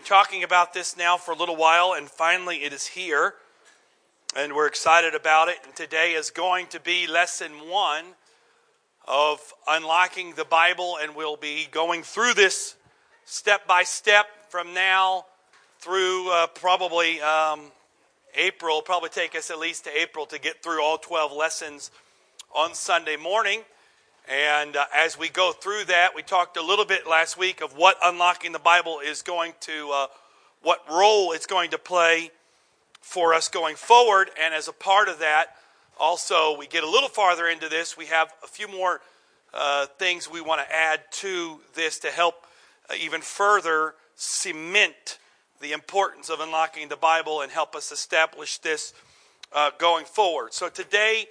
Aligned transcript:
been 0.00 0.06
talking 0.06 0.44
about 0.44 0.72
this 0.72 0.96
now 0.96 1.18
for 1.18 1.32
a 1.32 1.36
little 1.36 1.56
while, 1.56 1.92
and 1.92 2.08
finally 2.08 2.62
it 2.62 2.72
is 2.72 2.86
here. 2.86 3.34
And 4.34 4.54
we're 4.54 4.66
excited 4.66 5.14
about 5.14 5.48
it. 5.48 5.58
And 5.64 5.76
today 5.76 6.12
is 6.12 6.30
going 6.30 6.68
to 6.68 6.80
be 6.80 7.06
lesson 7.06 7.52
one 7.68 8.04
of 9.06 9.52
unlocking 9.68 10.32
the 10.34 10.44
Bible, 10.46 10.96
and 11.02 11.14
we'll 11.14 11.36
be 11.36 11.68
going 11.70 12.02
through 12.02 12.32
this 12.32 12.76
step 13.26 13.66
by 13.66 13.82
step 13.82 14.26
from 14.48 14.72
now 14.72 15.26
through 15.80 16.32
uh, 16.32 16.46
probably 16.46 17.20
um, 17.20 17.60
April. 18.34 18.80
Probably 18.80 19.10
take 19.10 19.34
us 19.36 19.50
at 19.50 19.58
least 19.58 19.84
to 19.84 19.90
April 20.00 20.24
to 20.26 20.38
get 20.38 20.62
through 20.62 20.82
all 20.82 20.96
12 20.96 21.32
lessons 21.32 21.90
on 22.54 22.74
Sunday 22.74 23.16
morning. 23.16 23.60
And 24.30 24.76
uh, 24.76 24.84
as 24.94 25.18
we 25.18 25.28
go 25.28 25.50
through 25.50 25.86
that, 25.86 26.14
we 26.14 26.22
talked 26.22 26.56
a 26.56 26.62
little 26.62 26.84
bit 26.84 27.04
last 27.04 27.36
week 27.36 27.60
of 27.62 27.76
what 27.76 27.96
unlocking 28.00 28.52
the 28.52 28.60
Bible 28.60 29.00
is 29.04 29.22
going 29.22 29.54
to, 29.62 29.90
uh, 29.92 30.06
what 30.62 30.84
role 30.88 31.32
it's 31.32 31.46
going 31.46 31.70
to 31.70 31.78
play 31.78 32.30
for 33.00 33.34
us 33.34 33.48
going 33.48 33.74
forward. 33.74 34.30
And 34.40 34.54
as 34.54 34.68
a 34.68 34.72
part 34.72 35.08
of 35.08 35.18
that, 35.18 35.46
also, 35.98 36.56
we 36.56 36.68
get 36.68 36.84
a 36.84 36.88
little 36.88 37.08
farther 37.08 37.48
into 37.48 37.68
this. 37.68 37.96
We 37.96 38.06
have 38.06 38.32
a 38.44 38.46
few 38.46 38.68
more 38.68 39.00
uh, 39.52 39.86
things 39.98 40.30
we 40.30 40.40
want 40.40 40.60
to 40.60 40.72
add 40.72 41.00
to 41.12 41.58
this 41.74 41.98
to 41.98 42.08
help 42.08 42.46
uh, 42.88 42.94
even 43.00 43.22
further 43.22 43.94
cement 44.14 45.18
the 45.60 45.72
importance 45.72 46.30
of 46.30 46.38
unlocking 46.38 46.88
the 46.88 46.96
Bible 46.96 47.40
and 47.40 47.50
help 47.50 47.74
us 47.74 47.90
establish 47.90 48.58
this 48.58 48.94
uh, 49.52 49.72
going 49.78 50.04
forward. 50.04 50.54
So 50.54 50.68
today 50.68 51.26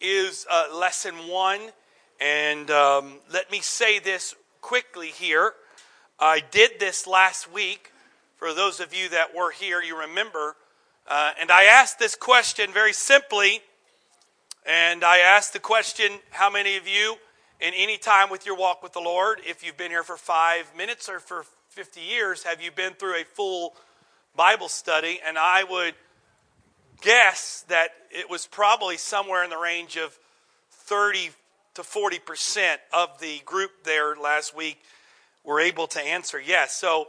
is 0.00 0.46
uh, 0.50 0.64
lesson 0.74 1.14
one 1.28 1.70
and 2.20 2.70
um, 2.70 3.14
let 3.32 3.50
me 3.50 3.60
say 3.60 3.98
this 3.98 4.34
quickly 4.60 5.08
here. 5.08 5.54
I 6.18 6.40
did 6.50 6.78
this 6.78 7.06
last 7.06 7.50
week. 7.50 7.92
For 8.36 8.52
those 8.52 8.80
of 8.80 8.94
you 8.94 9.08
that 9.08 9.34
were 9.34 9.50
here, 9.50 9.82
you 9.82 9.98
remember. 9.98 10.56
Uh, 11.08 11.32
and 11.40 11.50
I 11.50 11.64
asked 11.64 11.98
this 11.98 12.14
question 12.14 12.72
very 12.72 12.92
simply. 12.92 13.60
And 14.66 15.02
I 15.02 15.18
asked 15.18 15.54
the 15.54 15.58
question 15.58 16.12
how 16.30 16.50
many 16.50 16.76
of 16.76 16.86
you, 16.86 17.16
in 17.58 17.72
any 17.74 17.96
time 17.96 18.30
with 18.30 18.44
your 18.44 18.56
walk 18.56 18.82
with 18.82 18.92
the 18.92 19.00
Lord, 19.00 19.40
if 19.46 19.64
you've 19.64 19.78
been 19.78 19.90
here 19.90 20.02
for 20.02 20.16
five 20.16 20.70
minutes 20.76 21.08
or 21.08 21.20
for 21.20 21.44
50 21.70 22.00
years, 22.00 22.42
have 22.42 22.60
you 22.60 22.70
been 22.70 22.92
through 22.92 23.20
a 23.20 23.24
full 23.24 23.74
Bible 24.36 24.68
study? 24.68 25.20
And 25.26 25.38
I 25.38 25.64
would 25.64 25.94
guess 27.00 27.64
that 27.68 27.90
it 28.10 28.28
was 28.28 28.46
probably 28.46 28.98
somewhere 28.98 29.42
in 29.42 29.50
the 29.50 29.58
range 29.58 29.96
of 29.96 30.18
30, 30.70 31.30
to 31.74 31.82
40% 31.82 32.76
of 32.92 33.20
the 33.20 33.40
group 33.44 33.70
there 33.84 34.16
last 34.16 34.56
week 34.56 34.80
were 35.44 35.60
able 35.60 35.86
to 35.88 36.00
answer 36.00 36.40
yes. 36.40 36.72
So 36.72 37.08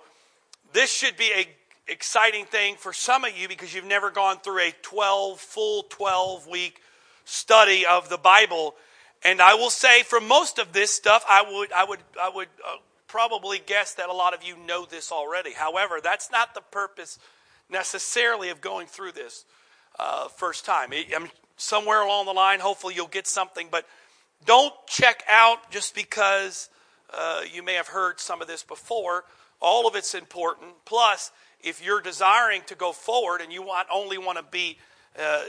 this 0.73 0.91
should 0.91 1.17
be 1.17 1.31
a 1.35 1.47
exciting 1.87 2.45
thing 2.45 2.75
for 2.75 2.93
some 2.93 3.25
of 3.25 3.37
you 3.37 3.47
because 3.47 3.73
you've 3.73 3.85
never 3.85 4.11
gone 4.11 4.37
through 4.37 4.59
a 4.59 4.73
12 4.81 5.39
full 5.39 5.83
12 5.89 6.47
week 6.47 6.81
study 7.25 7.85
of 7.85 8.09
the 8.09 8.17
Bible. 8.17 8.75
And 9.23 9.41
I 9.41 9.55
will 9.55 9.69
say 9.69 10.03
for 10.03 10.21
most 10.21 10.57
of 10.57 10.73
this 10.73 10.91
stuff 10.91 11.25
I 11.29 11.43
would 11.49 11.71
I 11.71 11.83
would 11.83 11.99
I 12.21 12.29
would 12.29 12.47
uh, 12.65 12.77
probably 13.07 13.61
guess 13.65 13.93
that 13.95 14.09
a 14.09 14.13
lot 14.13 14.33
of 14.33 14.43
you 14.43 14.55
know 14.65 14.85
this 14.85 15.11
already. 15.11 15.53
However, 15.53 15.99
that's 16.01 16.31
not 16.31 16.53
the 16.53 16.61
purpose 16.61 17.19
necessarily 17.69 18.49
of 18.49 18.61
going 18.61 18.87
through 18.87 19.11
this 19.11 19.45
uh, 19.99 20.27
first 20.29 20.65
time. 20.65 20.91
I'm 21.15 21.29
somewhere 21.57 22.01
along 22.01 22.25
the 22.25 22.33
line 22.33 22.59
hopefully 22.59 22.95
you'll 22.95 23.05
get 23.05 23.27
something 23.27 23.67
but 23.69 23.85
don't 24.45 24.73
check 24.87 25.23
out 25.29 25.71
just 25.71 25.95
because 25.95 26.69
uh, 27.13 27.41
you 27.51 27.63
may 27.63 27.73
have 27.75 27.87
heard 27.87 28.19
some 28.19 28.41
of 28.41 28.47
this 28.47 28.63
before. 28.63 29.25
All 29.59 29.87
of 29.87 29.95
it's 29.95 30.15
important. 30.15 30.71
Plus, 30.85 31.31
if 31.61 31.83
you're 31.83 32.01
desiring 32.01 32.61
to 32.67 32.75
go 32.75 32.91
forward 32.91 33.41
and 33.41 33.51
you 33.53 33.61
want 33.61 33.87
only 33.91 34.17
want 34.17 34.37
to 34.37 34.43
be 34.43 34.77
uh, 35.19 35.43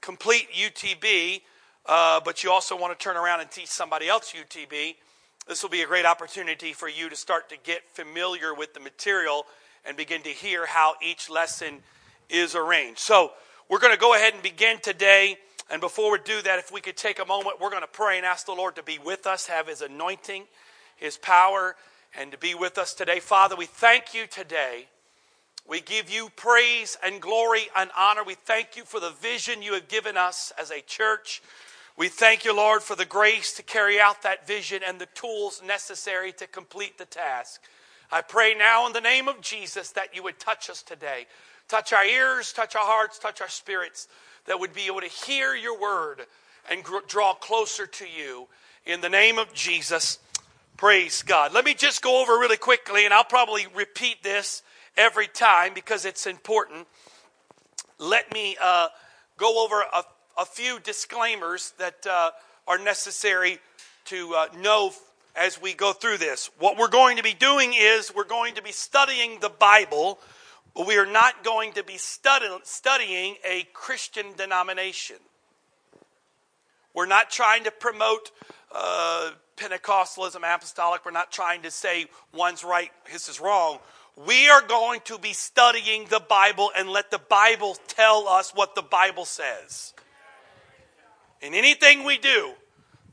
complete 0.00 0.48
UTB, 0.52 1.42
uh, 1.86 2.20
but 2.24 2.44
you 2.44 2.50
also 2.50 2.78
want 2.78 2.98
to 2.98 3.02
turn 3.02 3.16
around 3.16 3.40
and 3.40 3.50
teach 3.50 3.68
somebody 3.68 4.08
else 4.08 4.32
UTB, 4.32 4.96
this 5.46 5.62
will 5.62 5.70
be 5.70 5.82
a 5.82 5.86
great 5.86 6.06
opportunity 6.06 6.72
for 6.72 6.88
you 6.88 7.08
to 7.08 7.16
start 7.16 7.48
to 7.50 7.56
get 7.62 7.88
familiar 7.90 8.54
with 8.54 8.74
the 8.74 8.80
material 8.80 9.46
and 9.84 9.96
begin 9.96 10.22
to 10.22 10.30
hear 10.30 10.66
how 10.66 10.94
each 11.02 11.28
lesson 11.28 11.78
is 12.28 12.54
arranged. 12.54 12.98
So, 12.98 13.32
we're 13.68 13.78
going 13.78 13.94
to 13.94 13.98
go 13.98 14.14
ahead 14.14 14.34
and 14.34 14.42
begin 14.42 14.78
today 14.80 15.38
and 15.70 15.80
before 15.80 16.12
we 16.12 16.18
do 16.24 16.42
that, 16.42 16.58
if 16.58 16.70
we 16.70 16.80
could 16.80 16.96
take 16.96 17.18
a 17.18 17.24
moment, 17.24 17.60
we're 17.60 17.70
going 17.70 17.82
to 17.82 17.88
pray 17.88 18.16
and 18.16 18.26
ask 18.26 18.46
the 18.46 18.52
Lord 18.52 18.76
to 18.76 18.82
be 18.82 18.98
with 18.98 19.26
us, 19.26 19.46
have 19.46 19.66
His 19.68 19.80
anointing, 19.80 20.44
His 20.96 21.16
power, 21.16 21.76
and 22.16 22.30
to 22.32 22.38
be 22.38 22.54
with 22.54 22.78
us 22.78 22.94
today. 22.94 23.18
Father, 23.18 23.56
we 23.56 23.66
thank 23.66 24.14
you 24.14 24.26
today. 24.26 24.88
We 25.66 25.80
give 25.80 26.10
you 26.10 26.28
praise 26.36 26.98
and 27.02 27.20
glory 27.20 27.68
and 27.74 27.90
honor. 27.96 28.22
We 28.22 28.34
thank 28.34 28.76
you 28.76 28.84
for 28.84 29.00
the 29.00 29.10
vision 29.10 29.62
you 29.62 29.72
have 29.72 29.88
given 29.88 30.16
us 30.16 30.52
as 30.58 30.70
a 30.70 30.82
church. 30.82 31.42
We 31.96 32.08
thank 32.08 32.44
you, 32.44 32.54
Lord, 32.54 32.82
for 32.82 32.96
the 32.96 33.06
grace 33.06 33.54
to 33.54 33.62
carry 33.62 33.98
out 33.98 34.22
that 34.22 34.46
vision 34.46 34.82
and 34.86 35.00
the 35.00 35.08
tools 35.14 35.62
necessary 35.64 36.32
to 36.32 36.46
complete 36.46 36.98
the 36.98 37.06
task. 37.06 37.62
I 38.12 38.20
pray 38.20 38.54
now 38.54 38.86
in 38.86 38.92
the 38.92 39.00
name 39.00 39.26
of 39.26 39.40
Jesus 39.40 39.90
that 39.92 40.14
you 40.14 40.22
would 40.24 40.38
touch 40.38 40.68
us 40.68 40.82
today. 40.82 41.26
Touch 41.68 41.94
our 41.94 42.04
ears, 42.04 42.52
touch 42.52 42.76
our 42.76 42.84
hearts, 42.84 43.18
touch 43.18 43.40
our 43.40 43.48
spirits 43.48 44.08
that 44.46 44.60
would 44.60 44.72
be 44.74 44.86
able 44.86 45.00
to 45.00 45.08
hear 45.08 45.54
your 45.54 45.78
word 45.78 46.26
and 46.70 46.82
draw 47.08 47.34
closer 47.34 47.86
to 47.86 48.04
you. 48.04 48.48
In 48.86 49.00
the 49.00 49.08
name 49.08 49.38
of 49.38 49.52
Jesus, 49.54 50.18
praise 50.76 51.22
God. 51.22 51.52
Let 51.52 51.64
me 51.64 51.74
just 51.74 52.02
go 52.02 52.20
over 52.20 52.32
really 52.32 52.56
quickly, 52.56 53.04
and 53.04 53.14
I'll 53.14 53.24
probably 53.24 53.66
repeat 53.74 54.22
this 54.22 54.62
every 54.96 55.26
time 55.26 55.72
because 55.74 56.04
it's 56.04 56.26
important. 56.26 56.86
Let 57.98 58.32
me 58.32 58.56
uh, 58.62 58.88
go 59.36 59.64
over 59.64 59.80
a, 59.80 60.04
a, 60.38 60.44
few 60.44 60.78
disclaimers 60.80 61.72
that 61.78 62.06
uh, 62.06 62.30
are 62.66 62.78
necessary 62.78 63.58
to 64.06 64.34
uh, 64.34 64.46
know 64.58 64.92
as 65.36 65.60
we 65.60 65.74
go 65.74 65.92
through 65.92 66.18
this. 66.18 66.50
What 66.58 66.76
we're 66.76 66.88
going 66.88 67.16
to 67.16 67.22
be 67.22 67.34
doing 67.34 67.72
is 67.74 68.12
we're 68.14 68.24
going 68.24 68.54
to 68.54 68.62
be 68.62 68.72
studying 68.72 69.40
the 69.40 69.48
Bible 69.48 70.18
we 70.74 70.96
are 70.96 71.06
not 71.06 71.44
going 71.44 71.72
to 71.74 71.84
be 71.84 71.96
study, 71.96 72.46
studying 72.64 73.36
a 73.48 73.66
Christian 73.72 74.34
denomination. 74.36 75.16
We're 76.94 77.06
not 77.06 77.30
trying 77.30 77.64
to 77.64 77.70
promote 77.70 78.30
uh, 78.74 79.30
Pentecostalism, 79.56 80.42
apostolic. 80.42 81.04
We're 81.04 81.12
not 81.12 81.30
trying 81.30 81.62
to 81.62 81.70
say 81.70 82.06
one's 82.32 82.64
right, 82.64 82.90
his 83.08 83.28
is 83.28 83.40
wrong. 83.40 83.78
We 84.26 84.48
are 84.48 84.62
going 84.62 85.00
to 85.06 85.18
be 85.18 85.32
studying 85.32 86.06
the 86.06 86.20
Bible 86.20 86.70
and 86.76 86.88
let 86.88 87.10
the 87.10 87.18
Bible 87.18 87.76
tell 87.88 88.28
us 88.28 88.52
what 88.52 88.74
the 88.74 88.82
Bible 88.82 89.24
says. 89.24 89.92
In 91.40 91.54
anything 91.54 92.04
we 92.04 92.18
do, 92.18 92.52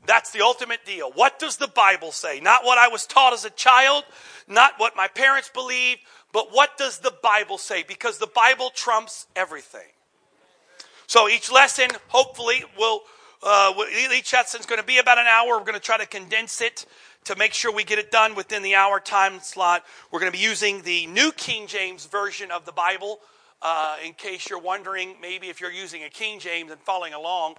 that's 0.06 0.30
the 0.30 0.42
ultimate 0.42 0.84
deal. 0.84 1.10
What 1.12 1.38
does 1.38 1.56
the 1.56 1.68
Bible 1.68 2.12
say? 2.12 2.40
Not 2.40 2.64
what 2.64 2.78
I 2.78 2.88
was 2.88 3.06
taught 3.06 3.32
as 3.32 3.44
a 3.44 3.50
child, 3.50 4.04
not 4.48 4.74
what 4.78 4.96
my 4.96 5.08
parents 5.08 5.50
believed, 5.52 6.00
but 6.32 6.48
what 6.50 6.76
does 6.78 6.98
the 6.98 7.12
Bible 7.22 7.58
say? 7.58 7.84
Because 7.86 8.18
the 8.18 8.26
Bible 8.26 8.70
trumps 8.74 9.26
everything. 9.36 9.88
So 11.06 11.28
each 11.28 11.52
lesson, 11.52 11.88
hopefully, 12.08 12.64
will 12.78 13.02
uh, 13.42 13.74
each 14.14 14.32
is 14.34 14.66
going 14.66 14.80
to 14.80 14.86
be 14.86 14.98
about 14.98 15.18
an 15.18 15.26
hour. 15.26 15.58
We're 15.58 15.64
going 15.64 15.74
to 15.74 15.80
try 15.80 15.98
to 15.98 16.06
condense 16.06 16.60
it 16.60 16.86
to 17.24 17.36
make 17.36 17.52
sure 17.52 17.72
we 17.72 17.84
get 17.84 17.98
it 17.98 18.10
done 18.10 18.34
within 18.34 18.62
the 18.62 18.74
hour 18.74 19.00
time 19.00 19.40
slot. 19.40 19.84
We're 20.10 20.20
going 20.20 20.30
to 20.30 20.38
be 20.38 20.42
using 20.42 20.82
the 20.82 21.06
New 21.06 21.32
King 21.32 21.66
James 21.66 22.06
version 22.06 22.50
of 22.50 22.64
the 22.64 22.72
Bible. 22.72 23.20
Uh, 23.60 23.96
in 24.04 24.12
case 24.12 24.48
you're 24.48 24.58
wondering, 24.58 25.14
maybe 25.20 25.48
if 25.48 25.60
you're 25.60 25.72
using 25.72 26.02
a 26.04 26.08
King 26.08 26.40
James 26.40 26.70
and 26.70 26.80
following 26.80 27.14
along, 27.14 27.54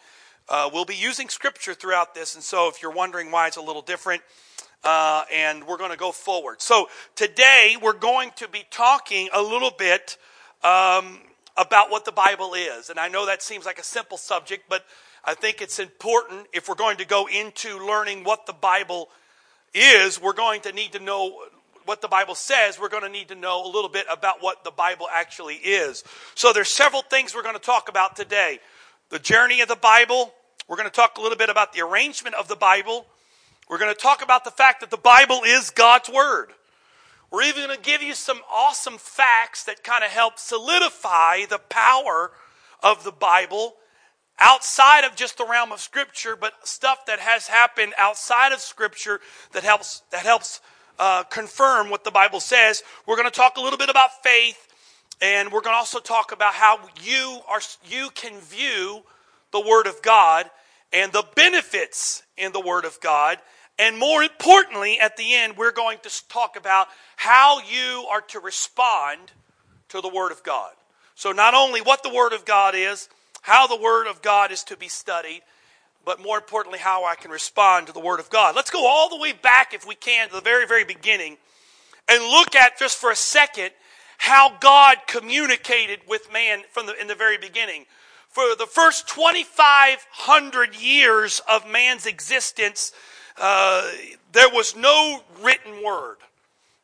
uh, 0.50 0.70
we'll 0.74 0.84
be 0.84 0.96
using 0.96 1.30
Scripture 1.30 1.74
throughout 1.74 2.14
this. 2.14 2.36
And 2.36 2.44
so, 2.44 2.68
if 2.68 2.82
you're 2.82 2.92
wondering 2.92 3.32
why 3.32 3.48
it's 3.48 3.58
a 3.58 3.62
little 3.62 3.82
different, 3.82 4.22
uh, 4.84 5.24
and 5.32 5.66
we're 5.66 5.78
going 5.78 5.92
to 5.92 5.98
go 5.98 6.12
forward. 6.12 6.62
So 6.62 6.88
today 7.16 7.78
we're 7.82 7.94
going 7.94 8.32
to 8.38 8.48
be 8.48 8.64
talking 8.70 9.30
a 9.34 9.42
little 9.42 9.72
bit 9.72 10.18
um, 10.64 11.20
about 11.58 11.92
what 11.92 12.06
the 12.06 12.12
Bible 12.12 12.54
is. 12.54 12.90
And 12.90 13.00
I 13.00 13.08
know 13.08 13.26
that 13.26 13.42
seems 13.42 13.66
like 13.66 13.80
a 13.80 13.84
simple 13.84 14.18
subject, 14.18 14.66
but 14.70 14.86
I 15.24 15.34
think 15.36 15.62
it's 15.62 15.80
important 15.80 16.48
if 16.54 16.68
we're 16.68 16.76
going 16.76 16.98
to 16.98 17.06
go 17.06 17.28
into 17.28 17.80
learning 17.86 18.24
what 18.24 18.46
the 18.46 18.54
Bible 18.54 19.10
is, 19.74 20.22
we're 20.22 20.34
going 20.34 20.62
to 20.62 20.72
need 20.72 20.92
to 20.94 21.00
know 21.00 21.40
what 21.86 22.02
the 22.02 22.08
Bible 22.08 22.36
says, 22.36 22.80
we're 22.80 22.90
going 22.90 23.04
to 23.04 23.10
need 23.10 23.28
to 23.28 23.36
know 23.36 23.66
a 23.66 23.68
little 23.68 23.90
bit 23.90 24.06
about 24.10 24.42
what 24.42 24.64
the 24.64 24.72
Bible 24.72 25.08
actually 25.14 25.56
is. 25.56 26.04
So 26.36 26.54
there's 26.54 26.70
several 26.70 27.02
things 27.02 27.36
we're 27.36 27.44
going 27.44 27.56
to 27.56 27.62
talk 27.62 27.90
about 27.90 28.16
today. 28.16 28.60
The 29.10 29.20
journey 29.20 29.62
of 29.62 29.68
the 29.68 29.76
Bible, 29.76 30.34
we're 30.68 30.78
going 30.78 30.90
to 30.90 30.96
talk 30.96 31.18
a 31.18 31.22
little 31.22 31.38
bit 31.38 31.50
about 31.50 31.74
the 31.74 31.82
arrangement 31.82 32.36
of 32.36 32.48
the 32.48 32.56
Bible. 32.56 33.06
We're 33.70 33.78
going 33.78 33.94
to 33.94 34.00
talk 34.00 34.22
about 34.22 34.44
the 34.44 34.52
fact 34.52 34.82
that 34.82 34.92
the 34.92 34.98
Bible 34.98 35.42
is 35.46 35.70
God's 35.70 36.10
Word. 36.10 36.50
We're 37.32 37.44
even 37.44 37.66
going 37.66 37.76
to 37.76 37.82
give 37.82 38.04
you 38.04 38.14
some 38.14 38.42
awesome 38.52 38.98
facts 38.98 39.64
that 39.64 39.84
kind 39.84 40.04
of 40.04 40.12
help 40.12 40.38
solidify 40.38 41.46
the 41.50 41.60
power 41.70 42.32
of 42.82 43.04
the 43.04 43.12
Bible 43.12 43.76
outside 44.38 45.04
of 45.04 45.16
just 45.16 45.38
the 45.38 45.46
realm 45.46 45.72
of 45.72 45.80
Scripture, 45.80 46.36
but 46.36 46.68
stuff 46.68 47.06
that 47.06 47.20
has 47.20 47.48
happened 47.48 47.94
outside 47.98 48.52
of 48.52 48.60
Scripture 48.60 49.22
that 49.54 49.64
helps, 49.64 50.04
that 50.12 50.24
helps 50.24 50.62
uh, 51.00 51.24
confirm 51.24 51.90
what 51.90 52.04
the 52.04 52.12
Bible 52.12 52.40
says. 52.40 52.84
We're 53.08 53.16
going 53.16 53.30
to 53.30 53.36
talk 53.36 53.58
a 53.58 53.62
little 53.62 53.80
bit 53.80 53.90
about 53.90 54.24
faith, 54.24 54.68
and 55.22 55.52
we're 55.52 55.62
going 55.62 55.74
to 55.74 55.80
also 55.80 56.00
talk 56.00 56.32
about 56.32 56.54
how 56.54 56.80
you 57.02 57.40
are 57.48 57.62
you 57.88 58.10
can 58.14 58.40
view 58.40 59.04
the 59.52 59.62
Word 59.62 59.88
of 59.88 60.02
God 60.02 60.50
and 60.94 61.12
the 61.12 61.26
benefits 61.36 62.24
in 62.38 62.54
the 62.54 62.60
Word 62.60 62.86
of 62.86 63.00
God. 63.02 63.40
And 63.80 63.98
more 63.98 64.22
importantly, 64.22 65.00
at 65.00 65.18
the 65.18 65.34
end, 65.34 65.58
we're 65.58 65.72
going 65.72 65.98
to 66.04 66.28
talk 66.30 66.56
about 66.56 66.88
how 67.16 67.60
you 67.60 68.06
are 68.10 68.22
to 68.22 68.40
respond 68.40 69.32
to 69.90 70.00
the 70.00 70.10
Word 70.10 70.32
of 70.32 70.44
God. 70.44 70.72
So, 71.16 71.32
not 71.32 71.54
only 71.54 71.82
what 71.82 72.04
the 72.04 72.14
Word 72.14 72.34
of 72.34 72.46
God 72.46 72.76
is, 72.76 73.10
how 73.42 73.68
the 73.68 73.82
Word 73.82 74.08
of 74.08 74.22
God 74.22 74.52
is 74.52 74.64
to 74.66 74.78
be 74.78 74.88
studied, 74.88 75.42
but 76.06 76.22
more 76.22 76.38
importantly, 76.38 76.80
how 76.80 77.06
I 77.06 77.16
can 77.16 77.32
respond 77.32 77.88
to 77.88 77.94
the 77.94 78.00
Word 78.00 78.20
of 78.20 78.30
God. 78.30 78.56
Let's 78.56 78.70
go 78.70 78.88
all 78.88 79.10
the 79.10 79.18
way 79.18 79.34
back, 79.34 79.74
if 79.74 79.88
we 79.88 79.96
can, 79.96 80.30
to 80.30 80.36
the 80.36 80.42
very, 80.42 80.68
very 80.68 80.84
beginning 80.84 81.38
and 82.08 82.24
look 82.24 82.56
at 82.56 82.78
just 82.78 82.98
for 82.98 83.12
a 83.12 83.16
second 83.16 83.72
how 84.18 84.58
God 84.60 84.98
communicated 85.08 86.02
with 86.08 86.32
man 86.32 86.62
from 86.72 86.86
the, 86.86 87.00
in 87.00 87.08
the 87.08 87.16
very 87.16 87.38
beginning. 87.38 87.86
For 88.34 88.56
the 88.58 88.66
first 88.66 89.08
2,500 89.10 90.76
years 90.76 91.40
of 91.48 91.70
man's 91.70 92.08
existence, 92.08 92.92
uh, 93.40 93.92
there 94.32 94.50
was 94.50 94.76
no 94.76 95.22
written 95.44 95.84
word. 95.84 96.18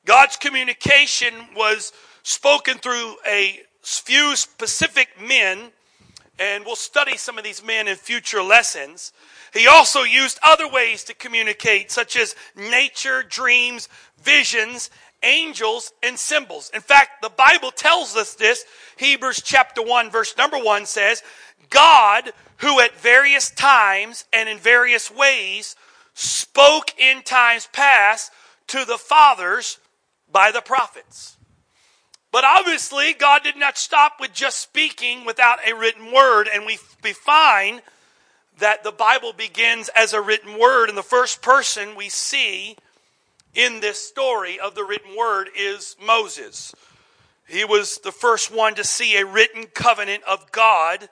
God's 0.05 0.35
communication 0.35 1.33
was 1.55 1.91
spoken 2.21 2.77
through 2.77 3.15
a 3.27 3.61
few 3.81 4.35
specific 4.35 5.07
men 5.19 5.71
and 6.37 6.65
we'll 6.65 6.75
study 6.75 7.17
some 7.17 7.39
of 7.39 7.43
these 7.43 7.65
men 7.65 7.87
in 7.87 7.95
future 7.95 8.43
lessons. 8.43 9.11
He 9.51 9.65
also 9.65 10.03
used 10.03 10.37
other 10.43 10.69
ways 10.69 11.03
to 11.05 11.15
communicate, 11.15 11.91
such 11.91 12.15
as 12.15 12.35
nature, 12.55 13.23
dreams, 13.23 13.89
visions, 14.21 14.91
angels, 15.23 15.91
and 16.03 16.17
symbols. 16.17 16.71
In 16.73 16.81
fact, 16.81 17.21
the 17.21 17.29
Bible 17.29 17.71
tells 17.71 18.15
us 18.15 18.35
this. 18.35 18.65
Hebrews 18.97 19.41
chapter 19.43 19.81
1, 19.81 20.09
verse 20.09 20.35
number 20.37 20.57
1 20.57 20.85
says, 20.85 21.23
God, 21.69 22.31
who 22.57 22.79
at 22.79 22.95
various 22.97 23.49
times 23.51 24.25
and 24.33 24.49
in 24.49 24.57
various 24.57 25.11
ways 25.11 25.75
spoke 26.13 26.97
in 26.99 27.21
times 27.21 27.67
past 27.71 28.31
to 28.67 28.85
the 28.85 28.97
fathers 28.97 29.79
by 30.31 30.51
the 30.51 30.61
prophets. 30.61 31.37
But 32.31 32.43
obviously, 32.43 33.13
God 33.13 33.43
did 33.43 33.57
not 33.57 33.77
stop 33.77 34.19
with 34.19 34.33
just 34.33 34.59
speaking 34.59 35.25
without 35.25 35.59
a 35.67 35.73
written 35.73 36.11
word, 36.13 36.47
and 36.53 36.65
we, 36.65 36.77
find 37.13 37.81
that 38.59 38.83
the 38.83 38.91
Bible 38.91 39.33
begins 39.33 39.89
as 39.95 40.13
a 40.13 40.21
written 40.21 40.59
word, 40.59 40.89
and 40.89 40.97
the 40.97 41.03
first 41.03 41.41
person 41.41 41.95
we 41.95 42.09
see 42.09 42.77
in 43.55 43.79
this 43.79 43.99
story 43.99 44.59
of 44.59 44.75
the 44.75 44.83
written 44.83 45.15
word 45.17 45.49
is 45.57 45.95
Moses. 46.03 46.73
He 47.47 47.65
was 47.65 47.97
the 47.99 48.11
first 48.11 48.53
one 48.53 48.75
to 48.75 48.83
see 48.83 49.17
a 49.17 49.25
written 49.25 49.65
covenant 49.65 50.23
of 50.23 50.51
God 50.51 51.09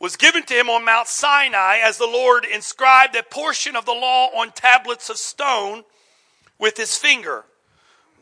was 0.00 0.16
given 0.16 0.42
to 0.44 0.54
him 0.54 0.70
on 0.70 0.84
Mount 0.84 1.06
Sinai 1.06 1.78
as 1.82 1.98
the 1.98 2.06
Lord 2.06 2.46
inscribed 2.46 3.14
a 3.14 3.22
portion 3.22 3.76
of 3.76 3.84
the 3.84 3.92
law 3.92 4.28
on 4.28 4.50
tablets 4.50 5.10
of 5.10 5.18
stone 5.18 5.84
with 6.58 6.76
his 6.76 6.96
finger. 6.96 7.44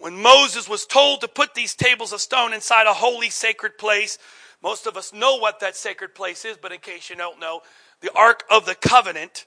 When 0.00 0.20
Moses 0.20 0.68
was 0.68 0.86
told 0.86 1.20
to 1.20 1.28
put 1.28 1.54
these 1.54 1.74
tables 1.74 2.12
of 2.12 2.20
stone 2.20 2.52
inside 2.52 2.86
a 2.86 2.94
holy 2.94 3.30
sacred 3.30 3.78
place, 3.78 4.18
most 4.62 4.86
of 4.86 4.96
us 4.96 5.12
know 5.12 5.36
what 5.36 5.60
that 5.60 5.76
sacred 5.76 6.14
place 6.14 6.44
is, 6.44 6.56
but 6.56 6.72
in 6.72 6.80
case 6.80 7.10
you 7.10 7.16
don't 7.16 7.40
know, 7.40 7.62
the 8.00 8.12
Ark 8.12 8.44
of 8.50 8.66
the 8.66 8.74
Covenant. 8.74 9.46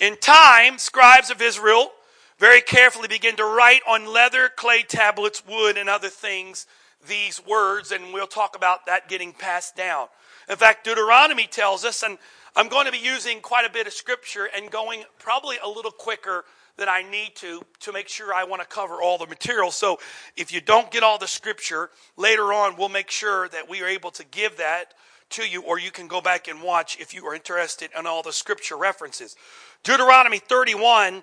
In 0.00 0.16
time, 0.16 0.78
scribes 0.78 1.30
of 1.30 1.42
Israel 1.42 1.90
very 2.38 2.60
carefully 2.60 3.08
begin 3.08 3.36
to 3.36 3.44
write 3.44 3.80
on 3.88 4.12
leather, 4.12 4.50
clay 4.54 4.82
tablets, 4.82 5.42
wood, 5.46 5.76
and 5.76 5.88
other 5.88 6.08
things 6.08 6.66
these 7.06 7.44
words, 7.46 7.92
and 7.92 8.12
we'll 8.12 8.26
talk 8.26 8.56
about 8.56 8.86
that 8.86 9.08
getting 9.08 9.32
passed 9.32 9.76
down. 9.76 10.08
In 10.48 10.56
fact, 10.56 10.84
Deuteronomy 10.84 11.46
tells 11.46 11.84
us, 11.84 12.02
and 12.02 12.18
I'm 12.54 12.68
going 12.68 12.86
to 12.86 12.92
be 12.92 12.98
using 12.98 13.40
quite 13.40 13.66
a 13.66 13.72
bit 13.72 13.86
of 13.86 13.92
scripture 13.92 14.48
and 14.54 14.70
going 14.70 15.04
probably 15.18 15.56
a 15.62 15.68
little 15.68 15.90
quicker 15.90 16.44
than 16.76 16.88
I 16.88 17.02
need 17.02 17.34
to 17.36 17.62
to 17.80 17.92
make 17.92 18.08
sure 18.08 18.34
I 18.34 18.44
want 18.44 18.62
to 18.62 18.68
cover 18.68 19.00
all 19.00 19.18
the 19.18 19.26
material. 19.26 19.70
So 19.70 19.98
if 20.36 20.52
you 20.52 20.60
don't 20.60 20.90
get 20.90 21.02
all 21.02 21.18
the 21.18 21.26
scripture, 21.26 21.90
later 22.16 22.52
on 22.52 22.76
we'll 22.76 22.88
make 22.88 23.10
sure 23.10 23.48
that 23.48 23.68
we 23.68 23.82
are 23.82 23.88
able 23.88 24.10
to 24.12 24.24
give 24.24 24.58
that 24.58 24.94
to 25.30 25.42
you, 25.42 25.62
or 25.62 25.78
you 25.78 25.90
can 25.90 26.06
go 26.06 26.20
back 26.20 26.48
and 26.48 26.62
watch 26.62 26.98
if 27.00 27.12
you 27.12 27.26
are 27.26 27.34
interested 27.34 27.90
in 27.98 28.06
all 28.06 28.22
the 28.22 28.32
scripture 28.32 28.76
references. 28.76 29.36
Deuteronomy 29.82 30.38
31, 30.38 31.22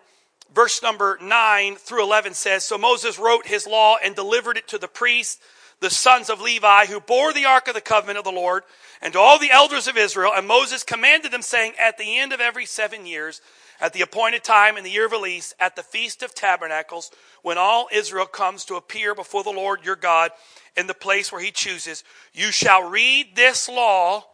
verse 0.54 0.82
number 0.82 1.18
9 1.22 1.76
through 1.76 2.04
11 2.04 2.34
says 2.34 2.64
So 2.64 2.78
Moses 2.78 3.20
wrote 3.20 3.48
his 3.48 3.68
law 3.68 3.98
and 4.04 4.16
delivered 4.16 4.58
it 4.58 4.68
to 4.70 4.78
the 4.78 4.88
priests, 4.88 5.40
the 5.80 5.90
sons 5.90 6.30
of 6.30 6.42
Levi, 6.42 6.86
who 6.86 7.00
bore 7.00 7.34
the 7.34 7.46
ark 7.46 7.68
of 7.68 7.74
the 7.74 7.82
covenant 7.82 8.20
of 8.20 8.24
the 8.24 8.32
Lord, 8.32 8.64
and 9.02 9.14
to 9.14 9.20
all 9.20 9.40
the 9.40 9.52
elders 9.52 9.88
of 9.88 9.98
Israel. 9.98 10.32
And 10.36 10.48
Moses 10.48 10.84
commanded 10.84 11.32
them, 11.32 11.42
saying, 11.42 11.74
At 11.80 11.98
the 11.98 12.18
end 12.18 12.32
of 12.32 12.40
every 12.40 12.66
seven 12.66 13.06
years, 13.06 13.42
at 13.82 13.94
the 13.94 14.02
appointed 14.02 14.44
time 14.44 14.78
in 14.78 14.84
the 14.84 14.92
year 14.92 15.08
of 15.08 15.12
release, 15.12 15.54
at 15.60 15.76
the 15.76 15.84
Feast 15.84 16.24
of 16.24 16.34
Tabernacles, 16.34 17.12
when 17.42 17.58
all 17.58 17.90
Israel 17.92 18.26
comes 18.26 18.64
to 18.66 18.76
appear 18.76 19.14
before 19.14 19.44
the 19.44 19.50
Lord 19.50 19.84
your 19.84 19.98
God 19.98 20.32
in 20.78 20.88
the 20.88 20.94
place 20.94 21.32
where 21.32 21.42
he 21.42 21.52
chooses, 21.52 22.04
you 22.34 22.52
shall 22.52 22.90
read 22.90 23.36
this 23.36 23.68
law 23.68 24.26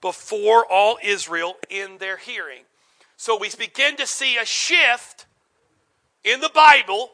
before 0.00 0.64
all 0.70 0.98
Israel 1.02 1.54
in 1.70 1.98
their 1.98 2.18
hearing. 2.18 2.62
So 3.16 3.38
we 3.38 3.50
begin 3.58 3.96
to 3.96 4.06
see 4.06 4.36
a 4.36 4.44
shift 4.44 5.26
in 6.24 6.40
the 6.40 6.50
Bible. 6.54 7.10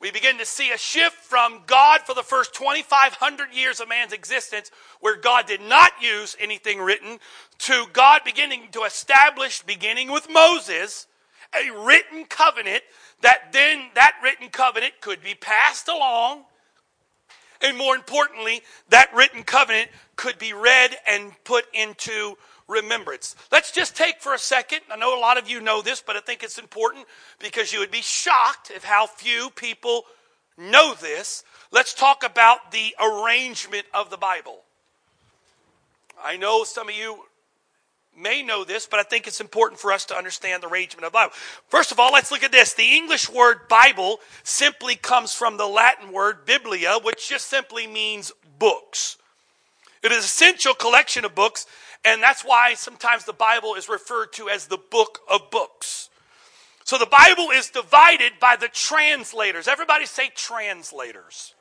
We 0.00 0.10
begin 0.10 0.38
to 0.38 0.44
see 0.44 0.70
a 0.70 0.78
shift 0.78 1.16
from 1.16 1.62
God 1.66 2.02
for 2.02 2.14
the 2.14 2.22
first 2.22 2.54
2,500 2.54 3.54
years 3.54 3.80
of 3.80 3.88
man's 3.88 4.12
existence, 4.12 4.70
where 5.00 5.16
God 5.16 5.46
did 5.46 5.62
not 5.62 5.92
use 6.00 6.36
anything 6.38 6.78
written, 6.80 7.18
to 7.60 7.86
God 7.92 8.20
beginning 8.24 8.68
to 8.72 8.82
establish, 8.82 9.62
beginning 9.62 10.12
with 10.12 10.28
Moses, 10.30 11.06
a 11.54 11.70
written 11.86 12.26
covenant 12.26 12.82
that 13.22 13.52
then 13.52 13.84
that 13.94 14.12
written 14.22 14.48
covenant 14.50 14.94
could 15.00 15.22
be 15.22 15.34
passed 15.34 15.88
along. 15.88 16.44
And 17.62 17.78
more 17.78 17.96
importantly, 17.96 18.60
that 18.90 19.14
written 19.14 19.42
covenant 19.42 19.88
could 20.16 20.38
be 20.38 20.52
read 20.52 20.96
and 21.08 21.32
put 21.44 21.64
into 21.72 22.36
remembrance. 22.68 23.36
Let's 23.52 23.70
just 23.70 23.96
take 23.96 24.20
for 24.20 24.34
a 24.34 24.38
second. 24.38 24.80
I 24.90 24.96
know 24.96 25.18
a 25.18 25.20
lot 25.20 25.38
of 25.38 25.48
you 25.48 25.60
know 25.60 25.82
this, 25.82 26.02
but 26.04 26.16
I 26.16 26.20
think 26.20 26.42
it's 26.42 26.58
important 26.58 27.06
because 27.38 27.72
you 27.72 27.80
would 27.80 27.90
be 27.90 28.02
shocked 28.02 28.70
at 28.74 28.84
how 28.84 29.06
few 29.06 29.50
people 29.50 30.04
know 30.56 30.94
this. 30.94 31.44
Let's 31.70 31.94
talk 31.94 32.24
about 32.24 32.72
the 32.72 32.94
arrangement 33.00 33.86
of 33.92 34.10
the 34.10 34.16
Bible. 34.16 34.60
I 36.22 36.36
know 36.36 36.64
some 36.64 36.88
of 36.88 36.94
you 36.94 37.24
may 38.16 38.42
know 38.42 38.64
this, 38.64 38.86
but 38.86 39.00
I 39.00 39.02
think 39.02 39.26
it's 39.26 39.40
important 39.40 39.80
for 39.80 39.92
us 39.92 40.04
to 40.06 40.16
understand 40.16 40.62
the 40.62 40.68
arrangement 40.68 41.04
of 41.04 41.12
the 41.12 41.16
Bible. 41.16 41.32
First 41.68 41.92
of 41.92 41.98
all, 41.98 42.12
let's 42.12 42.30
look 42.30 42.44
at 42.44 42.52
this. 42.52 42.74
The 42.74 42.94
English 42.94 43.28
word 43.28 43.68
Bible 43.68 44.20
simply 44.42 44.94
comes 44.94 45.34
from 45.34 45.56
the 45.56 45.66
Latin 45.66 46.12
word 46.12 46.46
biblia, 46.46 46.98
which 47.02 47.28
just 47.28 47.48
simply 47.48 47.86
means 47.86 48.32
books. 48.58 49.16
It 50.02 50.12
is 50.12 50.18
an 50.18 50.24
essential 50.24 50.74
collection 50.74 51.24
of 51.24 51.34
books, 51.34 51.66
and 52.04 52.22
that's 52.22 52.42
why 52.42 52.74
sometimes 52.74 53.24
the 53.24 53.32
Bible 53.32 53.74
is 53.74 53.88
referred 53.88 54.32
to 54.34 54.48
as 54.48 54.66
the 54.66 54.78
book 54.78 55.20
of 55.30 55.50
books. 55.50 56.10
So 56.84 56.98
the 56.98 57.06
Bible 57.06 57.50
is 57.50 57.70
divided 57.70 58.32
by 58.40 58.56
the 58.56 58.68
translators. 58.68 59.68
Everybody 59.68 60.04
say 60.04 60.30
translators. 60.34 61.54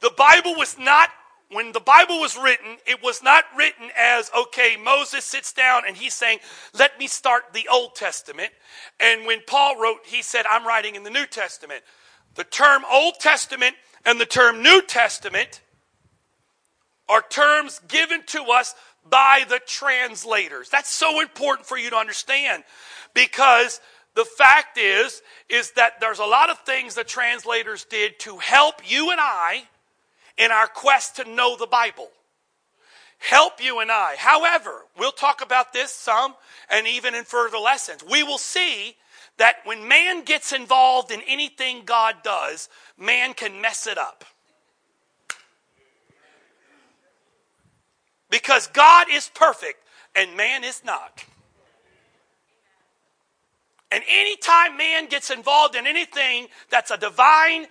The 0.00 0.12
Bible 0.16 0.54
was 0.56 0.76
not 0.78 1.08
when 1.52 1.72
the 1.72 1.80
Bible 1.80 2.18
was 2.18 2.36
written, 2.36 2.78
it 2.86 3.02
was 3.02 3.22
not 3.22 3.44
written 3.56 3.90
as, 3.98 4.30
okay, 4.36 4.76
Moses 4.82 5.24
sits 5.24 5.52
down 5.52 5.82
and 5.86 5.96
he's 5.96 6.14
saying, 6.14 6.38
let 6.72 6.98
me 6.98 7.06
start 7.06 7.52
the 7.52 7.68
Old 7.70 7.94
Testament. 7.94 8.50
And 8.98 9.26
when 9.26 9.40
Paul 9.46 9.78
wrote, 9.78 9.98
he 10.06 10.22
said, 10.22 10.46
I'm 10.50 10.66
writing 10.66 10.94
in 10.94 11.02
the 11.02 11.10
New 11.10 11.26
Testament. 11.26 11.82
The 12.36 12.44
term 12.44 12.84
Old 12.90 13.16
Testament 13.20 13.76
and 14.06 14.18
the 14.18 14.26
term 14.26 14.62
New 14.62 14.82
Testament 14.82 15.60
are 17.08 17.22
terms 17.28 17.80
given 17.86 18.22
to 18.28 18.44
us 18.44 18.74
by 19.08 19.44
the 19.48 19.60
translators. 19.66 20.68
That's 20.68 20.90
so 20.90 21.20
important 21.20 21.66
for 21.66 21.76
you 21.76 21.90
to 21.90 21.96
understand 21.96 22.64
because 23.14 23.80
the 24.14 24.24
fact 24.24 24.78
is, 24.78 25.22
is 25.48 25.72
that 25.72 26.00
there's 26.00 26.18
a 26.18 26.24
lot 26.24 26.50
of 26.50 26.58
things 26.60 26.94
the 26.94 27.04
translators 27.04 27.84
did 27.84 28.18
to 28.20 28.38
help 28.38 28.88
you 28.88 29.10
and 29.10 29.20
I 29.20 29.64
in 30.36 30.50
our 30.50 30.66
quest 30.66 31.16
to 31.16 31.28
know 31.28 31.56
the 31.56 31.66
Bible. 31.66 32.08
Help 33.18 33.62
you 33.62 33.80
and 33.80 33.90
I. 33.90 34.16
However, 34.18 34.84
we'll 34.98 35.12
talk 35.12 35.42
about 35.42 35.72
this 35.72 35.92
some 35.92 36.34
and 36.68 36.86
even 36.86 37.14
in 37.14 37.24
further 37.24 37.58
lessons. 37.58 38.02
We 38.08 38.22
will 38.22 38.38
see 38.38 38.96
that 39.38 39.56
when 39.64 39.86
man 39.88 40.24
gets 40.24 40.52
involved 40.52 41.10
in 41.10 41.22
anything 41.26 41.82
God 41.84 42.16
does, 42.22 42.68
man 42.98 43.34
can 43.34 43.60
mess 43.60 43.86
it 43.86 43.96
up. 43.96 44.24
Because 48.32 48.66
God 48.68 49.08
is 49.12 49.30
perfect 49.34 49.78
and 50.16 50.38
man 50.38 50.64
is 50.64 50.82
not. 50.86 51.22
And 53.90 54.02
anytime 54.08 54.78
man 54.78 55.06
gets 55.06 55.30
involved 55.30 55.76
in 55.76 55.86
anything 55.86 56.46
that's 56.70 56.90
a 56.90 56.96
divine, 56.96 57.66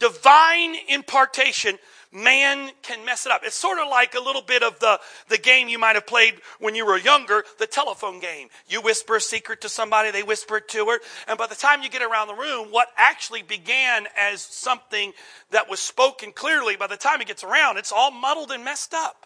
divine 0.00 0.74
impartation, 0.88 1.78
man 2.10 2.72
can 2.82 3.04
mess 3.04 3.26
it 3.26 3.32
up. 3.32 3.42
It's 3.44 3.54
sort 3.54 3.78
of 3.78 3.86
like 3.88 4.16
a 4.16 4.20
little 4.20 4.42
bit 4.42 4.64
of 4.64 4.76
the, 4.80 4.98
the 5.28 5.38
game 5.38 5.68
you 5.68 5.78
might 5.78 5.94
have 5.94 6.06
played 6.08 6.34
when 6.58 6.74
you 6.74 6.84
were 6.84 6.98
younger, 6.98 7.44
the 7.60 7.68
telephone 7.68 8.18
game. 8.18 8.48
You 8.66 8.80
whisper 8.80 9.14
a 9.14 9.20
secret 9.20 9.60
to 9.60 9.68
somebody, 9.68 10.10
they 10.10 10.24
whisper 10.24 10.56
it 10.56 10.68
to 10.70 10.84
her, 10.86 10.98
and 11.28 11.38
by 11.38 11.46
the 11.46 11.54
time 11.54 11.84
you 11.84 11.90
get 11.90 12.02
around 12.02 12.26
the 12.26 12.34
room, 12.34 12.72
what 12.72 12.88
actually 12.96 13.42
began 13.42 14.08
as 14.18 14.42
something 14.42 15.12
that 15.52 15.70
was 15.70 15.78
spoken 15.78 16.32
clearly, 16.32 16.74
by 16.74 16.88
the 16.88 16.96
time 16.96 17.20
it 17.20 17.28
gets 17.28 17.44
around, 17.44 17.76
it's 17.76 17.92
all 17.92 18.10
muddled 18.10 18.50
and 18.50 18.64
messed 18.64 18.92
up. 18.92 19.25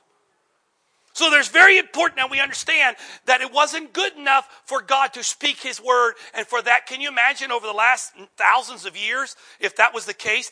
So 1.12 1.30
there's 1.30 1.48
very 1.48 1.78
important 1.78 2.18
now 2.18 2.28
we 2.28 2.40
understand 2.40 2.96
that 3.26 3.40
it 3.40 3.52
wasn't 3.52 3.92
good 3.92 4.16
enough 4.16 4.62
for 4.64 4.80
God 4.80 5.12
to 5.14 5.24
speak 5.24 5.60
his 5.60 5.80
word 5.80 6.14
and 6.34 6.46
for 6.46 6.62
that 6.62 6.86
can 6.86 7.00
you 7.00 7.08
imagine 7.08 7.50
over 7.50 7.66
the 7.66 7.72
last 7.72 8.12
thousands 8.36 8.86
of 8.86 8.96
years 8.96 9.36
if 9.58 9.76
that 9.76 9.92
was 9.92 10.06
the 10.06 10.14
case 10.14 10.50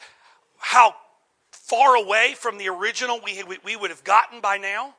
how 0.59 0.95
far 1.51 1.97
away 1.97 2.35
from 2.37 2.59
the 2.59 2.69
original 2.69 3.21
we, 3.23 3.43
we 3.65 3.77
would 3.77 3.91
have 3.91 4.05
gotten 4.05 4.41
by 4.41 4.57
now. 4.57 4.95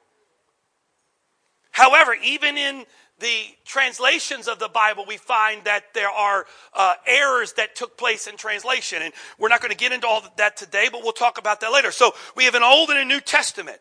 However, 1.72 2.16
even 2.24 2.58
in 2.58 2.86
the 3.20 3.44
translations 3.66 4.48
of 4.48 4.60
the 4.60 4.70
Bible, 4.70 5.06
we 5.08 5.18
find 5.18 5.63
that 5.66 5.94
there 5.94 6.10
are 6.10 6.46
uh, 6.74 6.94
errors 7.06 7.54
that 7.54 7.75
took 7.75 7.98
place 7.98 8.28
in 8.28 8.38
translation. 8.38 9.01
And 9.01 9.13
we're 9.38 9.50
not 9.50 9.62
going 9.62 9.72
to 9.72 9.78
get 9.78 9.92
into 9.92 10.08
all 10.08 10.24
that 10.38 10.58
today, 10.58 10.89
but 10.92 11.04
we'll 11.04 11.12
talk 11.12 11.38
about 11.38 11.60
that 11.62 11.72
later. 11.72 11.92
So 11.92 12.13
we 12.36 12.46
have 12.46 12.56
an 12.56 12.63
Old 12.63 12.89
and 12.89 13.00
a 13.00 13.06
New 13.06 13.20
Testament. 13.20 13.80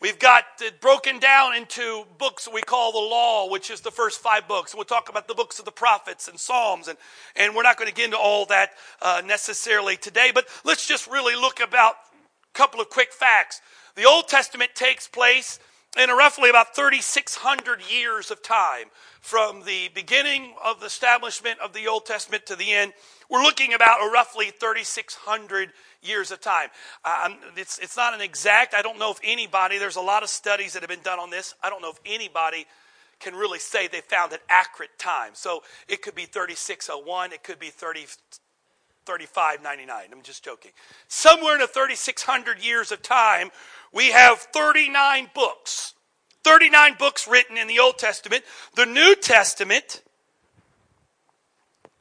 We've 0.00 0.18
got 0.18 0.44
it 0.62 0.80
broken 0.80 1.18
down 1.18 1.54
into 1.54 2.06
books 2.16 2.48
we 2.50 2.62
call 2.62 2.92
the 2.92 2.98
law, 2.98 3.50
which 3.50 3.70
is 3.70 3.82
the 3.82 3.90
first 3.90 4.18
five 4.20 4.48
books. 4.48 4.74
We'll 4.74 4.84
talk 4.84 5.10
about 5.10 5.28
the 5.28 5.34
books 5.34 5.58
of 5.58 5.66
the 5.66 5.72
prophets 5.72 6.26
and 6.26 6.40
Psalms, 6.40 6.88
and, 6.88 6.96
and 7.36 7.54
we're 7.54 7.64
not 7.64 7.76
going 7.76 7.88
to 7.88 7.94
get 7.94 8.06
into 8.06 8.16
all 8.16 8.46
that 8.46 8.70
uh, 9.02 9.20
necessarily 9.26 9.98
today, 9.98 10.30
but 10.34 10.46
let's 10.64 10.88
just 10.88 11.06
really 11.06 11.34
look 11.34 11.60
about 11.60 11.96
a 11.96 12.58
couple 12.58 12.80
of 12.80 12.88
quick 12.88 13.12
facts. 13.12 13.60
The 13.94 14.06
Old 14.06 14.26
Testament 14.26 14.70
takes 14.74 15.06
place 15.06 15.58
in 15.98 16.08
roughly 16.10 16.50
about 16.50 16.74
3,600 16.76 17.80
years 17.90 18.30
of 18.30 18.42
time 18.42 18.86
from 19.20 19.64
the 19.64 19.90
beginning 19.94 20.54
of 20.64 20.80
the 20.80 20.86
establishment 20.86 21.58
of 21.60 21.72
the 21.72 21.88
Old 21.88 22.06
Testament 22.06 22.46
to 22.46 22.56
the 22.56 22.72
end. 22.72 22.92
We're 23.28 23.42
looking 23.42 23.74
about 23.74 23.98
roughly 24.12 24.46
3,600 24.46 25.72
years 26.02 26.30
of 26.30 26.40
time. 26.40 26.68
Uh, 27.04 27.30
it's, 27.56 27.78
it's 27.78 27.96
not 27.96 28.14
an 28.14 28.20
exact, 28.20 28.74
I 28.74 28.82
don't 28.82 28.98
know 28.98 29.10
if 29.10 29.18
anybody, 29.24 29.78
there's 29.78 29.96
a 29.96 30.00
lot 30.00 30.22
of 30.22 30.28
studies 30.28 30.74
that 30.74 30.82
have 30.82 30.90
been 30.90 31.02
done 31.02 31.18
on 31.18 31.30
this. 31.30 31.54
I 31.62 31.70
don't 31.70 31.82
know 31.82 31.90
if 31.90 32.00
anybody 32.06 32.66
can 33.18 33.34
really 33.34 33.58
say 33.58 33.86
they 33.86 34.00
found 34.00 34.32
an 34.32 34.38
accurate 34.48 34.98
time. 34.98 35.32
So 35.34 35.62
it 35.88 36.02
could 36.02 36.14
be 36.14 36.24
3601, 36.24 37.32
it 37.32 37.42
could 37.42 37.58
be 37.58 37.68
30, 37.68 38.06
3599. 39.06 40.08
I'm 40.12 40.22
just 40.22 40.44
joking. 40.44 40.72
Somewhere 41.08 41.54
in 41.54 41.60
the 41.60 41.66
3600 41.66 42.64
years 42.64 42.92
of 42.92 43.02
time, 43.02 43.50
we 43.92 44.10
have 44.10 44.38
39 44.38 45.30
books. 45.34 45.94
39 46.44 46.96
books 46.98 47.28
written 47.28 47.56
in 47.56 47.66
the 47.66 47.78
Old 47.78 47.98
Testament. 47.98 48.44
The 48.74 48.86
New 48.86 49.14
Testament 49.14 50.02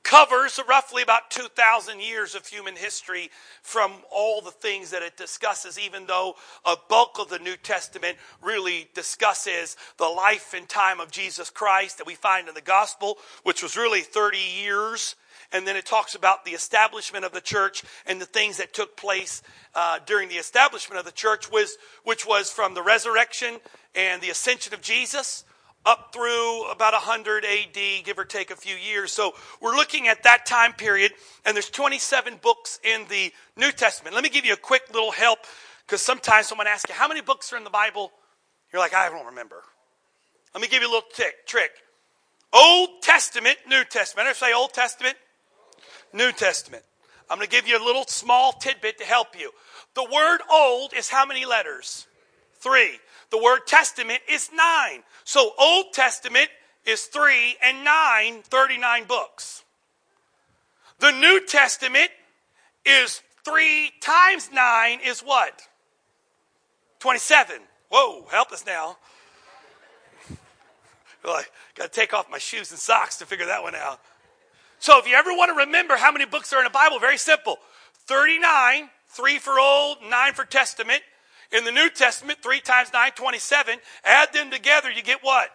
covers 0.10 0.60
roughly 0.68 1.04
about 1.04 1.30
2,000 1.30 2.02
years 2.02 2.34
of 2.34 2.48
human 2.48 2.76
history 2.76 3.30
from 3.62 3.92
all 4.12 4.42
the 4.42 4.50
things 4.50 4.90
that 4.90 5.04
it 5.04 5.16
discusses, 5.18 5.78
even 5.78 6.08
though 6.08 6.34
a 6.66 6.76
bulk 6.90 7.20
of 7.20 7.30
the 7.30 7.38
New 7.38 7.56
Testament 7.56 8.18
really 8.42 8.90
discusses 8.96 9.78
the 9.98 10.06
life 10.06 10.56
and 10.56 10.68
time 10.68 11.00
of 11.00 11.12
Jesus 11.12 11.52
Christ 11.52 12.00
that 12.00 12.08
we 12.08 12.16
find 12.16 12.48
in 12.48 12.56
the 12.56 12.62
gospel, 12.62 13.20
which 13.44 13.62
was 13.62 13.78
really 13.78 14.02
30 14.02 14.40
years. 14.40 15.16
And 15.52 15.68
then 15.68 15.76
it 15.76 15.86
talks 15.86 16.14
about 16.16 16.46
the 16.46 16.52
establishment 16.52 17.26
of 17.26 17.32
the 17.32 17.42
church 17.42 17.84
and 18.06 18.22
the 18.22 18.26
things 18.26 18.58
that 18.58 18.74
took 18.74 18.96
place 18.96 19.42
uh, 19.74 20.00
during 20.06 20.30
the 20.30 20.36
establishment 20.36 21.00
of 21.00 21.06
the 21.06 21.12
church, 21.12 21.52
was, 21.52 21.78
which 22.04 22.26
was 22.26 22.52
from 22.52 22.74
the 22.74 22.84
resurrection 22.84 23.58
and 23.96 24.22
the 24.22 24.30
ascension 24.30 24.74
of 24.74 24.82
Jesus 24.82 25.44
up 25.86 26.12
through 26.14 26.70
about 26.70 26.94
100 26.94 27.46
AD, 27.46 28.04
give 28.04 28.20
or 28.20 28.26
take 28.26 28.52
a 28.52 28.56
few 28.56 28.76
years. 28.76 29.12
So 29.12 29.34
we're 29.62 29.76
looking 29.76 30.08
at 30.08 30.24
that 30.24 30.46
time 30.46 30.74
period, 30.74 31.14
and 31.46 31.56
there's 31.56 31.70
27 31.70 32.40
books 32.42 32.80
in 32.84 33.06
the 33.10 33.32
New 33.56 33.72
Testament. 33.72 34.14
Let 34.14 34.24
me 34.24 34.30
give 34.30 34.46
you 34.46 34.54
a 34.54 34.58
quick 34.58 34.84
little 34.94 35.12
help, 35.12 35.40
because 35.86 36.02
sometimes 36.02 36.48
someone 36.48 36.68
asks 36.68 36.90
you, 36.90 36.96
how 36.96 37.08
many 37.08 37.22
books 37.22 37.52
are 37.54 37.58
in 37.58 37.64
the 37.64 37.70
Bible? 37.70 38.12
You're 38.72 38.82
like, 38.82 38.94
I 38.94 39.10
don't 39.10 39.28
remember. 39.28 39.64
Let 40.54 40.62
me 40.62 40.68
give 40.68 40.82
you 40.82 40.90
a 40.90 40.92
little 40.92 41.10
tick, 41.14 41.48
trick. 41.48 41.72
Old 42.52 43.02
Testament, 43.02 43.58
New 43.68 43.84
Testament. 43.84 44.28
I 44.28 44.34
say 44.34 44.54
Old 44.54 44.74
Testament, 44.74 45.16
New 46.14 46.32
Testament. 46.32 46.84
I'm 47.30 47.38
going 47.38 47.48
to 47.48 47.56
give 47.56 47.68
you 47.68 47.78
a 47.78 47.86
little 47.86 48.06
small 48.08 48.54
tidbit 48.54 48.98
to 48.98 49.06
help 49.06 49.40
you. 49.40 49.52
The 49.94 50.04
word 50.04 50.40
old 50.52 50.94
is 50.94 51.10
how 51.10 51.26
many 51.26 51.46
letters? 51.46 52.08
Three. 52.56 53.00
The 53.30 53.38
word 53.38 53.68
testament 53.68 54.22
is 54.28 54.50
nine. 54.54 55.04
So 55.24 55.52
Old 55.60 55.94
Testament 55.94 56.50
is 56.86 57.04
three 57.04 57.56
and 57.64 57.84
nine, 57.84 58.42
39 58.42 59.04
books. 59.06 59.64
The 61.00 61.12
New 61.12 61.46
Testament 61.46 62.10
is 62.86 63.22
three 63.46 63.92
times 64.02 64.50
nine 64.52 65.00
is 65.06 65.22
what? 65.22 65.62
27. 67.00 67.58
Whoa, 67.90 68.26
help 68.32 68.52
us 68.52 68.66
now. 68.66 68.98
Well, 71.24 71.36
I 71.36 71.44
got 71.76 71.92
to 71.92 72.00
take 72.00 72.14
off 72.14 72.30
my 72.30 72.38
shoes 72.38 72.72
and 72.72 72.80
socks 72.80 73.18
to 73.18 73.26
figure 73.26 73.46
that 73.46 73.62
one 73.62 73.76
out. 73.76 74.00
So 74.80 74.98
if 74.98 75.08
you 75.08 75.16
ever 75.16 75.32
want 75.32 75.50
to 75.50 75.66
remember 75.66 75.98
how 75.98 76.12
many 76.12 76.26
books 76.26 76.52
are 76.54 76.60
in 76.60 76.64
the 76.64 76.70
Bible, 76.70 77.00
very 77.00 77.18
simple 77.18 77.60
39, 78.08 78.90
three 79.10 79.38
for 79.38 79.60
Old, 79.60 79.98
nine 80.10 80.34
for 80.34 80.46
Testament. 80.46 81.02
In 81.52 81.66
the 81.66 81.72
New 81.72 81.90
Testament, 81.90 82.44
3 82.44 82.60
times 82.60 82.90
9, 82.94 83.12
27. 83.16 83.80
Add 84.06 84.34
them 84.34 84.52
together, 84.52 84.92
you 84.92 85.02
get 85.02 85.24
what? 85.24 85.50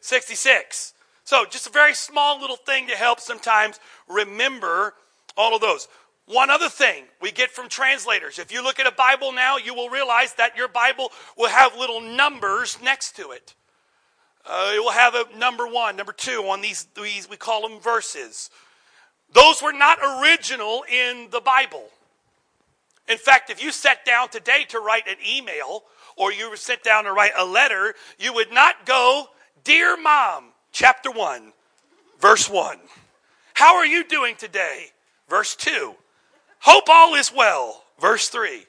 66. 0.00 0.92
So 1.24 1.46
just 1.46 1.66
a 1.66 1.70
very 1.70 1.94
small 1.94 2.38
little 2.38 2.56
thing 2.56 2.86
to 2.88 2.96
help 2.96 3.18
sometimes 3.18 3.80
remember 4.08 4.94
all 5.38 5.54
of 5.54 5.62
those. 5.62 5.88
One 6.26 6.50
other 6.50 6.68
thing 6.68 7.04
we 7.22 7.32
get 7.32 7.50
from 7.50 7.70
translators. 7.70 8.38
If 8.38 8.52
you 8.52 8.62
look 8.62 8.78
at 8.78 8.86
a 8.86 8.92
Bible 8.92 9.32
now, 9.32 9.56
you 9.56 9.74
will 9.74 9.88
realize 9.88 10.34
that 10.34 10.56
your 10.56 10.68
Bible 10.68 11.10
will 11.38 11.48
have 11.48 11.78
little 11.78 12.02
numbers 12.02 12.78
next 12.82 13.16
to 13.16 13.30
it. 13.30 13.54
Uh, 14.44 14.72
it 14.74 14.80
will 14.80 14.92
have 14.92 15.14
a 15.14 15.24
number 15.36 15.66
one, 15.66 15.96
number 15.96 16.12
two 16.12 16.42
on 16.42 16.60
these, 16.60 16.86
these, 16.94 17.28
we 17.28 17.36
call 17.36 17.66
them 17.66 17.80
verses. 17.80 18.50
Those 19.32 19.62
were 19.62 19.72
not 19.72 19.98
original 20.02 20.84
in 20.90 21.28
the 21.30 21.40
Bible. 21.40 21.88
In 23.08 23.18
fact, 23.18 23.50
if 23.50 23.62
you 23.62 23.72
sat 23.72 24.04
down 24.04 24.28
today 24.28 24.64
to 24.68 24.80
write 24.80 25.08
an 25.08 25.16
email 25.26 25.84
or 26.16 26.32
you 26.32 26.54
sit 26.56 26.82
down 26.82 27.04
to 27.04 27.12
write 27.12 27.32
a 27.36 27.44
letter, 27.44 27.94
you 28.18 28.34
would 28.34 28.52
not 28.52 28.84
go, 28.84 29.28
Dear 29.64 29.96
Mom, 30.00 30.52
chapter 30.72 31.10
1, 31.10 31.52
verse 32.20 32.50
1. 32.50 32.78
How 33.54 33.76
are 33.76 33.86
you 33.86 34.04
doing 34.04 34.36
today? 34.36 34.86
Verse 35.28 35.56
2. 35.56 35.94
Hope 36.60 36.88
all 36.88 37.14
is 37.14 37.32
well. 37.34 37.84
Verse 38.00 38.28
3. 38.28 38.64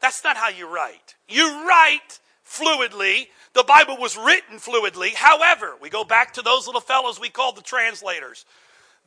That's 0.00 0.22
not 0.24 0.36
how 0.36 0.48
you 0.48 0.72
write. 0.72 1.14
You 1.28 1.66
write 1.66 2.20
fluidly. 2.48 3.28
The 3.54 3.64
Bible 3.64 3.96
was 3.98 4.16
written 4.16 4.58
fluidly. 4.58 5.14
However, 5.14 5.74
we 5.80 5.90
go 5.90 6.04
back 6.04 6.34
to 6.34 6.42
those 6.42 6.66
little 6.66 6.80
fellows 6.80 7.20
we 7.20 7.28
call 7.28 7.52
the 7.52 7.62
translators. 7.62 8.44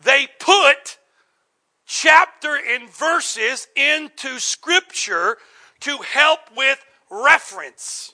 They 0.04 0.28
put 0.40 0.98
chapter 1.86 2.56
and 2.56 2.90
verses 2.90 3.68
into 3.76 4.40
Scripture 4.40 5.38
to 5.82 5.98
help 5.98 6.40
with 6.56 6.84
reference. 7.10 8.14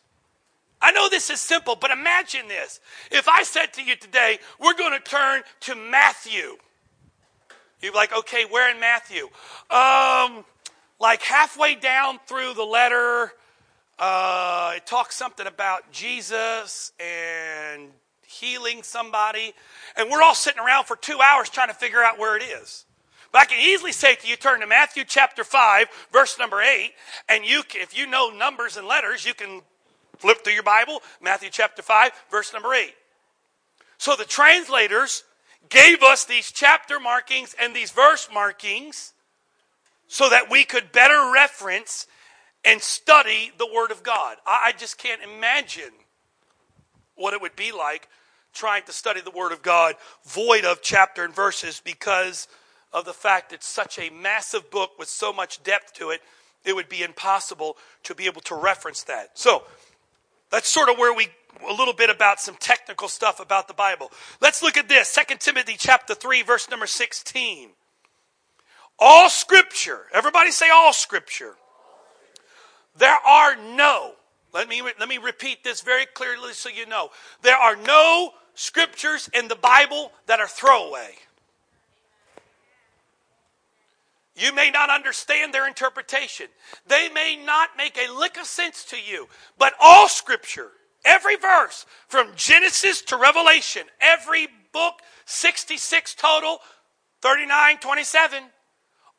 I 0.81 0.91
know 0.91 1.09
this 1.09 1.29
is 1.29 1.39
simple, 1.39 1.75
but 1.75 1.91
imagine 1.91 2.47
this. 2.47 2.79
If 3.11 3.27
I 3.27 3.43
said 3.43 3.73
to 3.73 3.83
you 3.83 3.95
today, 3.95 4.39
we're 4.59 4.75
going 4.75 4.93
to 4.93 4.99
turn 4.99 5.41
to 5.61 5.75
Matthew. 5.75 6.57
You're 7.81 7.93
like, 7.93 8.15
okay, 8.15 8.45
where 8.49 8.71
in 8.71 8.79
Matthew? 8.79 9.25
Um, 9.69 10.45
like 10.99 11.21
halfway 11.21 11.75
down 11.75 12.19
through 12.27 12.53
the 12.53 12.63
letter, 12.63 13.31
uh, 13.99 14.73
it 14.75 14.85
talks 14.85 15.15
something 15.15 15.47
about 15.47 15.91
Jesus 15.91 16.91
and 16.99 17.89
healing 18.39 18.83
somebody. 18.83 19.53
And 19.95 20.09
we're 20.09 20.21
all 20.21 20.35
sitting 20.35 20.61
around 20.61 20.85
for 20.85 20.95
two 20.95 21.19
hours 21.21 21.49
trying 21.49 21.69
to 21.69 21.73
figure 21.73 22.03
out 22.03 22.19
where 22.19 22.37
it 22.37 22.43
is. 22.43 22.85
But 23.31 23.41
I 23.41 23.45
can 23.45 23.59
easily 23.59 23.91
say 23.91 24.15
to 24.15 24.27
you, 24.27 24.35
turn 24.35 24.61
to 24.61 24.67
Matthew 24.67 25.03
chapter 25.05 25.43
5, 25.43 25.87
verse 26.11 26.39
number 26.39 26.61
8, 26.61 26.91
and 27.27 27.45
you, 27.45 27.63
if 27.73 27.97
you 27.97 28.07
know 28.07 28.29
numbers 28.29 28.77
and 28.77 28.87
letters, 28.87 29.25
you 29.25 29.33
can 29.33 29.61
flip 30.17 30.43
through 30.43 30.53
your 30.53 30.63
Bible, 30.63 31.01
Matthew 31.21 31.49
chapter 31.51 31.81
5, 31.81 32.11
verse 32.31 32.53
number 32.53 32.73
8. 32.73 32.93
So 33.97 34.15
the 34.15 34.23
translators 34.23 35.23
gave 35.69 36.01
us 36.03 36.25
these 36.25 36.51
chapter 36.51 36.99
markings 36.99 37.55
and 37.59 37.75
these 37.75 37.91
verse 37.91 38.29
markings 38.33 39.13
so 40.07 40.29
that 40.29 40.49
we 40.49 40.63
could 40.63 40.91
better 40.91 41.31
reference 41.33 42.07
and 42.63 42.81
study 42.81 43.51
the 43.57 43.67
Word 43.73 43.91
of 43.91 44.03
God. 44.03 44.37
I 44.45 44.73
just 44.77 44.97
can't 44.97 45.21
imagine 45.21 45.91
what 47.15 47.33
it 47.33 47.41
would 47.41 47.55
be 47.55 47.71
like 47.71 48.07
trying 48.55 48.83
to 48.83 48.91
study 48.91 49.21
the 49.21 49.31
Word 49.31 49.51
of 49.51 49.61
God 49.61 49.95
void 50.25 50.65
of 50.65 50.81
chapter 50.81 51.23
and 51.23 51.35
verses 51.35 51.81
because 51.83 52.47
of 52.91 53.05
the 53.05 53.13
fact 53.13 53.53
it's 53.53 53.67
such 53.67 53.99
a 53.99 54.09
massive 54.09 54.71
book 54.71 54.97
with 54.97 55.09
so 55.09 55.31
much 55.31 55.61
depth 55.63 55.93
to 55.93 56.09
it, 56.09 56.21
it 56.63 56.73
would 56.73 56.89
be 56.89 57.03
impossible 57.03 57.77
to 58.03 58.15
be 58.15 58.25
able 58.25 58.41
to 58.41 58.55
reference 58.55 59.03
that. 59.03 59.37
So, 59.37 59.63
that's 60.49 60.69
sort 60.69 60.89
of 60.89 60.97
where 60.97 61.13
we 61.13 61.27
a 61.69 61.73
little 61.73 61.93
bit 61.93 62.09
about 62.09 62.39
some 62.39 62.55
technical 62.55 63.07
stuff 63.07 63.39
about 63.39 63.67
the 63.67 63.73
Bible. 63.73 64.11
Let's 64.41 64.61
look 64.61 64.77
at 64.77 64.89
this. 64.89 65.13
2 65.13 65.35
Timothy 65.39 65.75
chapter 65.77 66.13
3 66.13 66.41
verse 66.43 66.69
number 66.69 66.87
16. 66.87 67.69
All 68.99 69.29
scripture. 69.29 70.01
Everybody 70.13 70.51
say 70.51 70.69
all 70.69 70.93
scripture. 70.93 71.55
There 72.97 73.17
are 73.27 73.55
no. 73.55 74.13
Let 74.53 74.69
me 74.69 74.81
let 74.81 75.09
me 75.09 75.17
repeat 75.17 75.63
this 75.63 75.81
very 75.81 76.05
clearly 76.05 76.53
so 76.53 76.69
you 76.69 76.85
know. 76.85 77.09
There 77.41 77.57
are 77.57 77.75
no 77.75 78.31
scriptures 78.55 79.29
in 79.33 79.47
the 79.47 79.55
Bible 79.55 80.11
that 80.25 80.39
are 80.39 80.47
throwaway. 80.47 81.15
You 84.35 84.53
may 84.53 84.69
not 84.69 84.89
understand 84.89 85.53
their 85.53 85.67
interpretation. 85.67 86.47
They 86.87 87.07
may 87.09 87.37
not 87.37 87.69
make 87.77 87.97
a 87.97 88.11
lick 88.11 88.37
of 88.37 88.45
sense 88.45 88.83
to 88.85 88.97
you, 88.97 89.29
but 89.57 89.73
all 89.79 90.09
scripture, 90.09 90.71
every 91.05 91.37
verse 91.37 91.85
from 92.07 92.31
Genesis 92.35 93.01
to 93.03 93.17
Revelation, 93.17 93.83
every 94.01 94.47
book, 94.73 94.95
66 95.25 96.15
total, 96.15 96.59
39, 97.21 97.77
27, 97.77 98.43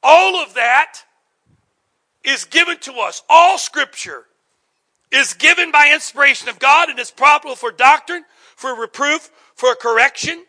all 0.02 0.36
of 0.36 0.54
that 0.54 0.98
is 2.22 2.44
given 2.44 2.78
to 2.80 2.92
us. 2.94 3.22
All 3.28 3.56
scripture 3.56 4.24
is 5.10 5.32
given 5.34 5.70
by 5.70 5.92
inspiration 5.94 6.48
of 6.48 6.58
God 6.58 6.90
and 6.90 6.98
is 6.98 7.10
profitable 7.10 7.56
for 7.56 7.70
doctrine, 7.70 8.24
for 8.56 8.74
reproof, 8.74 9.30
for 9.54 9.74
correction, 9.76 10.44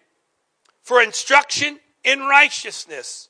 for 0.82 1.02
instruction 1.02 1.80
in 2.04 2.22
righteousness. 2.22 3.30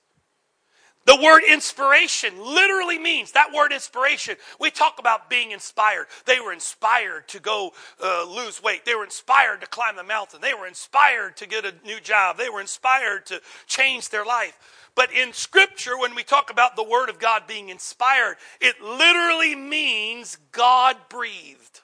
The 1.08 1.16
word 1.16 1.44
inspiration 1.50 2.34
literally 2.38 3.00
means 3.00 3.32
that 3.32 3.54
word 3.54 3.72
inspiration. 3.72 4.36
We 4.60 4.72
talk 4.72 5.00
about 5.00 5.30
being 5.30 5.52
inspired. 5.52 6.08
They 6.26 6.42
were 6.42 6.52
inspired 6.52 7.30
to 7.30 7.40
go 7.40 7.72
uh, 8.04 8.26
lose 8.30 8.62
weight. 8.62 8.84
They 8.84 8.94
were 8.94 9.06
inspired 9.06 9.62
to 9.62 9.68
climb 9.68 9.96
the 9.96 10.04
mountain. 10.04 10.42
They 10.42 10.54
were 10.54 10.68
inspired 10.68 11.38
to 11.38 11.48
get 11.48 11.66
a 11.66 11.74
new 11.86 12.02
job. 12.02 12.38
They 12.38 12.50
were 12.50 12.60
inspired 12.60 13.26
to 13.28 13.42
change 13.68 14.10
their 14.10 14.26
life. 14.26 14.58
But 14.96 15.14
in 15.14 15.32
Scripture, 15.32 15.98
when 15.98 16.14
we 16.14 16.24
talk 16.24 16.52
about 16.52 16.76
the 16.76 16.84
Word 16.84 17.08
of 17.10 17.20
God 17.20 17.44
being 17.48 17.70
inspired, 17.70 18.36
it 18.60 18.82
literally 18.82 19.56
means 19.56 20.38
God 20.52 20.98
breathed. 21.08 21.82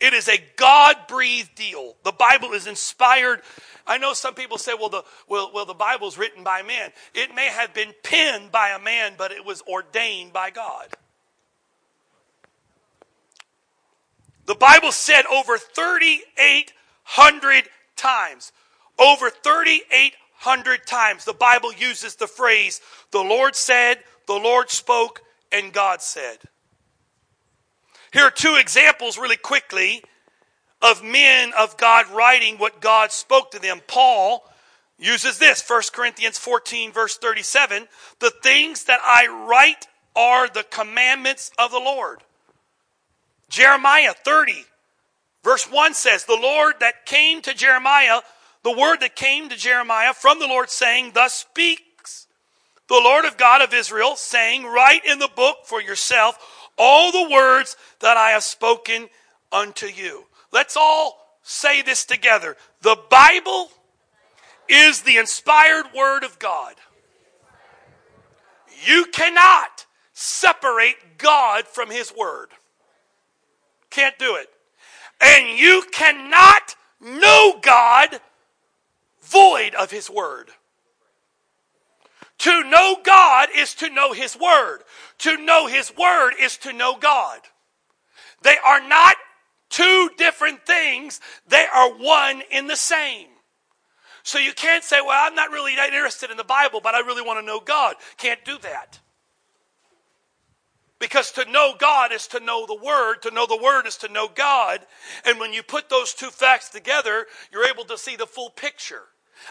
It 0.00 0.14
is 0.14 0.28
a 0.28 0.42
God 0.56 0.96
breathed 1.08 1.54
deal. 1.54 1.96
The 2.04 2.12
Bible 2.12 2.52
is 2.52 2.66
inspired. 2.66 3.42
I 3.86 3.98
know 3.98 4.14
some 4.14 4.34
people 4.34 4.56
say, 4.56 4.72
well 4.74 4.88
the, 4.88 5.04
well, 5.28 5.50
well, 5.52 5.66
the 5.66 5.74
Bible's 5.74 6.16
written 6.16 6.42
by 6.42 6.62
man. 6.62 6.90
It 7.14 7.34
may 7.34 7.46
have 7.46 7.74
been 7.74 7.92
penned 8.02 8.50
by 8.50 8.70
a 8.70 8.78
man, 8.78 9.14
but 9.18 9.30
it 9.30 9.44
was 9.44 9.62
ordained 9.62 10.32
by 10.32 10.50
God. 10.50 10.88
The 14.46 14.54
Bible 14.54 14.90
said 14.90 15.26
over 15.26 15.58
3,800 15.58 17.68
times, 17.94 18.52
over 18.98 19.30
3,800 19.30 20.86
times, 20.86 21.24
the 21.24 21.34
Bible 21.34 21.72
uses 21.72 22.16
the 22.16 22.26
phrase, 22.26 22.80
the 23.12 23.20
Lord 23.20 23.54
said, 23.54 23.98
the 24.26 24.34
Lord 24.34 24.70
spoke, 24.70 25.22
and 25.52 25.72
God 25.72 26.02
said. 26.02 26.38
Here 28.12 28.24
are 28.24 28.30
two 28.30 28.56
examples, 28.56 29.18
really 29.18 29.36
quickly, 29.36 30.02
of 30.82 31.02
men 31.04 31.52
of 31.56 31.76
God 31.76 32.08
writing 32.08 32.56
what 32.56 32.80
God 32.80 33.12
spoke 33.12 33.52
to 33.52 33.60
them. 33.60 33.80
Paul 33.86 34.44
uses 34.98 35.38
this 35.38 35.62
1 35.66 35.82
Corinthians 35.92 36.38
14, 36.38 36.92
verse 36.92 37.16
37 37.16 37.86
The 38.18 38.32
things 38.42 38.84
that 38.84 39.00
I 39.04 39.26
write 39.48 39.86
are 40.16 40.48
the 40.48 40.64
commandments 40.64 41.50
of 41.58 41.70
the 41.70 41.78
Lord. 41.78 42.22
Jeremiah 43.48 44.14
30, 44.24 44.64
verse 45.44 45.70
1 45.70 45.94
says, 45.94 46.24
The 46.24 46.38
Lord 46.40 46.74
that 46.80 47.06
came 47.06 47.42
to 47.42 47.54
Jeremiah, 47.54 48.20
the 48.62 48.76
word 48.76 48.98
that 49.00 49.16
came 49.16 49.48
to 49.48 49.56
Jeremiah 49.56 50.14
from 50.14 50.38
the 50.38 50.46
Lord, 50.46 50.70
saying, 50.70 51.12
Thus 51.14 51.34
speaks 51.34 52.26
the 52.88 52.94
Lord 52.94 53.24
of 53.24 53.36
God 53.36 53.62
of 53.62 53.72
Israel, 53.72 54.16
saying, 54.16 54.64
Write 54.64 55.04
in 55.04 55.20
the 55.20 55.30
book 55.34 55.58
for 55.64 55.80
yourself 55.80 56.59
all 56.80 57.12
the 57.12 57.30
words 57.30 57.76
that 58.00 58.16
I 58.16 58.30
have 58.30 58.42
spoken 58.42 59.08
unto 59.52 59.86
you. 59.86 60.24
Let's 60.50 60.76
all 60.76 61.38
say 61.42 61.82
this 61.82 62.06
together. 62.06 62.56
The 62.80 62.96
Bible 63.10 63.68
is 64.66 65.02
the 65.02 65.18
inspired 65.18 65.86
word 65.94 66.24
of 66.24 66.38
God. 66.38 66.74
You 68.86 69.04
cannot 69.12 69.84
separate 70.14 71.18
God 71.18 71.66
from 71.66 71.90
his 71.90 72.14
word. 72.16 72.48
Can't 73.90 74.18
do 74.18 74.36
it. 74.36 74.48
And 75.20 75.58
you 75.58 75.82
cannot 75.92 76.76
know 76.98 77.58
God 77.60 78.20
void 79.22 79.74
of 79.74 79.90
his 79.90 80.08
word. 80.08 80.50
To 82.40 82.64
know 82.64 82.96
God 83.04 83.48
is 83.54 83.74
to 83.76 83.90
know 83.90 84.12
his 84.12 84.36
word. 84.36 84.80
To 85.20 85.36
know 85.36 85.66
His 85.66 85.94
Word 85.96 86.32
is 86.40 86.56
to 86.58 86.72
know 86.72 86.96
God. 86.96 87.40
They 88.42 88.56
are 88.64 88.86
not 88.86 89.16
two 89.68 90.10
different 90.16 90.66
things, 90.66 91.20
they 91.46 91.66
are 91.72 91.90
one 91.92 92.42
in 92.50 92.66
the 92.66 92.76
same. 92.76 93.28
So 94.22 94.38
you 94.38 94.52
can't 94.52 94.84
say, 94.84 95.00
well, 95.00 95.18
I'm 95.26 95.34
not 95.34 95.50
really 95.50 95.72
interested 95.72 96.30
in 96.30 96.36
the 96.36 96.44
Bible, 96.44 96.80
but 96.82 96.94
I 96.94 97.00
really 97.00 97.22
want 97.22 97.38
to 97.38 97.46
know 97.46 97.60
God. 97.60 97.96
Can't 98.16 98.44
do 98.44 98.58
that. 98.58 99.00
Because 100.98 101.32
to 101.32 101.50
know 101.50 101.74
God 101.78 102.12
is 102.12 102.26
to 102.28 102.40
know 102.40 102.66
the 102.66 102.74
Word. 102.74 103.22
To 103.22 103.30
know 103.30 103.46
the 103.46 103.60
Word 103.62 103.86
is 103.86 103.96
to 103.98 104.12
know 104.12 104.28
God. 104.28 104.80
And 105.24 105.38
when 105.38 105.52
you 105.52 105.62
put 105.62 105.88
those 105.88 106.12
two 106.12 106.30
facts 106.30 106.68
together, 106.68 107.26
you're 107.52 107.68
able 107.68 107.84
to 107.84 107.96
see 107.96 108.16
the 108.16 108.26
full 108.26 108.50
picture. 108.50 109.04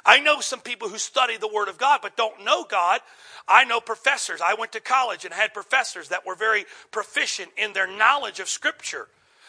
I 0.05 0.19
know 0.19 0.39
some 0.41 0.61
people 0.61 0.89
who 0.89 0.97
study 0.97 1.37
the 1.37 1.47
Word 1.47 1.67
of 1.67 1.77
God 1.77 1.99
but 2.01 2.17
don't 2.17 2.43
know 2.43 2.63
God. 2.63 3.01
I 3.47 3.63
know 3.65 3.79
professors. 3.79 4.41
I 4.45 4.53
went 4.53 4.71
to 4.73 4.79
college 4.79 5.25
and 5.25 5.33
had 5.33 5.53
professors 5.53 6.09
that 6.09 6.25
were 6.25 6.35
very 6.35 6.65
proficient 6.91 7.49
in 7.57 7.73
their 7.73 7.87
knowledge 7.87 8.39
of 8.39 8.49
Scripture, 8.49 9.07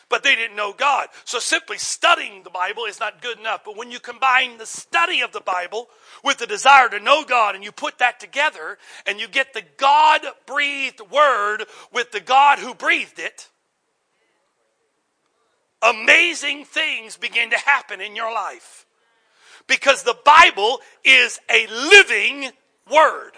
but 0.09 0.23
they 0.23 0.35
didn't 0.35 0.57
know 0.57 0.73
God. 0.73 1.09
So 1.25 1.39
simply 1.39 1.79
studying 1.79 2.43
the 2.43 2.51
Bible 2.51 2.85
is 2.85 3.01
not 3.01 3.23
good 3.23 3.39
enough. 3.39 3.63
But 3.65 3.77
when 3.77 3.91
you 3.91 4.01
combine 4.01 4.59
the 4.59 4.67
study 4.67 5.21
of 5.21 5.33
the 5.33 5.41
Bible 5.41 5.89
with 6.25 6.39
the 6.39 6.47
desire 6.47 6.89
to 6.89 7.01
know 7.01 7.25
God 7.25 7.55
and 7.55 7.63
you 7.63 7.73
put 7.73 7.99
that 7.99 8.21
together 8.21 8.79
and 9.07 9.21
you 9.21 9.29
get 9.29 9.53
the 9.53 9.65
God 9.77 10.23
breathed 10.47 11.01
Word 11.11 11.65
with 11.93 12.13
the 12.13 12.21
God 12.21 12.59
who 12.59 12.75
breathed 12.75 13.19
it, 13.19 13.49
amazing 15.83 16.65
things 16.65 17.17
begin 17.17 17.51
to 17.51 17.59
happen 17.59 18.01
in 18.01 18.17
your 18.17 18.33
life 18.33 18.87
because 19.67 20.03
the 20.03 20.17
Bible 20.25 20.81
is 21.05 21.41
a 21.51 21.67
living 21.67 22.51
word. 22.91 23.33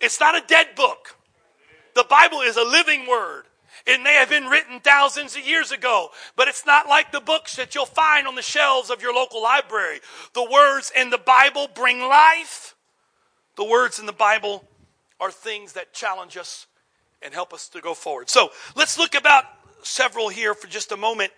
It's 0.00 0.20
not 0.20 0.36
a 0.36 0.46
dead 0.46 0.68
book. 0.76 1.16
The 1.94 2.04
Bible 2.08 2.40
is 2.40 2.56
a 2.56 2.64
living 2.64 3.06
word. 3.06 3.44
It 3.86 4.02
may 4.02 4.14
have 4.14 4.30
been 4.30 4.46
written 4.46 4.80
thousands 4.80 5.36
of 5.36 5.46
years 5.46 5.70
ago, 5.70 6.08
but 6.36 6.48
it's 6.48 6.64
not 6.64 6.88
like 6.88 7.12
the 7.12 7.20
books 7.20 7.56
that 7.56 7.74
you'll 7.74 7.86
find 7.86 8.26
on 8.26 8.34
the 8.34 8.42
shelves 8.42 8.90
of 8.90 9.02
your 9.02 9.14
local 9.14 9.42
library. 9.42 10.00
The 10.32 10.48
words 10.50 10.90
in 10.96 11.10
the 11.10 11.18
Bible 11.18 11.68
bring 11.74 12.00
life. 12.00 12.74
The 13.56 13.64
words 13.64 13.98
in 13.98 14.06
the 14.06 14.12
Bible 14.12 14.64
are 15.20 15.30
things 15.30 15.74
that 15.74 15.92
challenge 15.92 16.36
us 16.36 16.66
and 17.20 17.34
help 17.34 17.52
us 17.52 17.68
to 17.70 17.80
go 17.80 17.94
forward. 17.94 18.30
So 18.30 18.50
let's 18.74 18.98
look 18.98 19.14
about 19.14 19.44
several 19.82 20.28
here 20.28 20.54
for 20.54 20.66
just 20.66 20.92
a 20.92 20.96
moment 20.96 21.32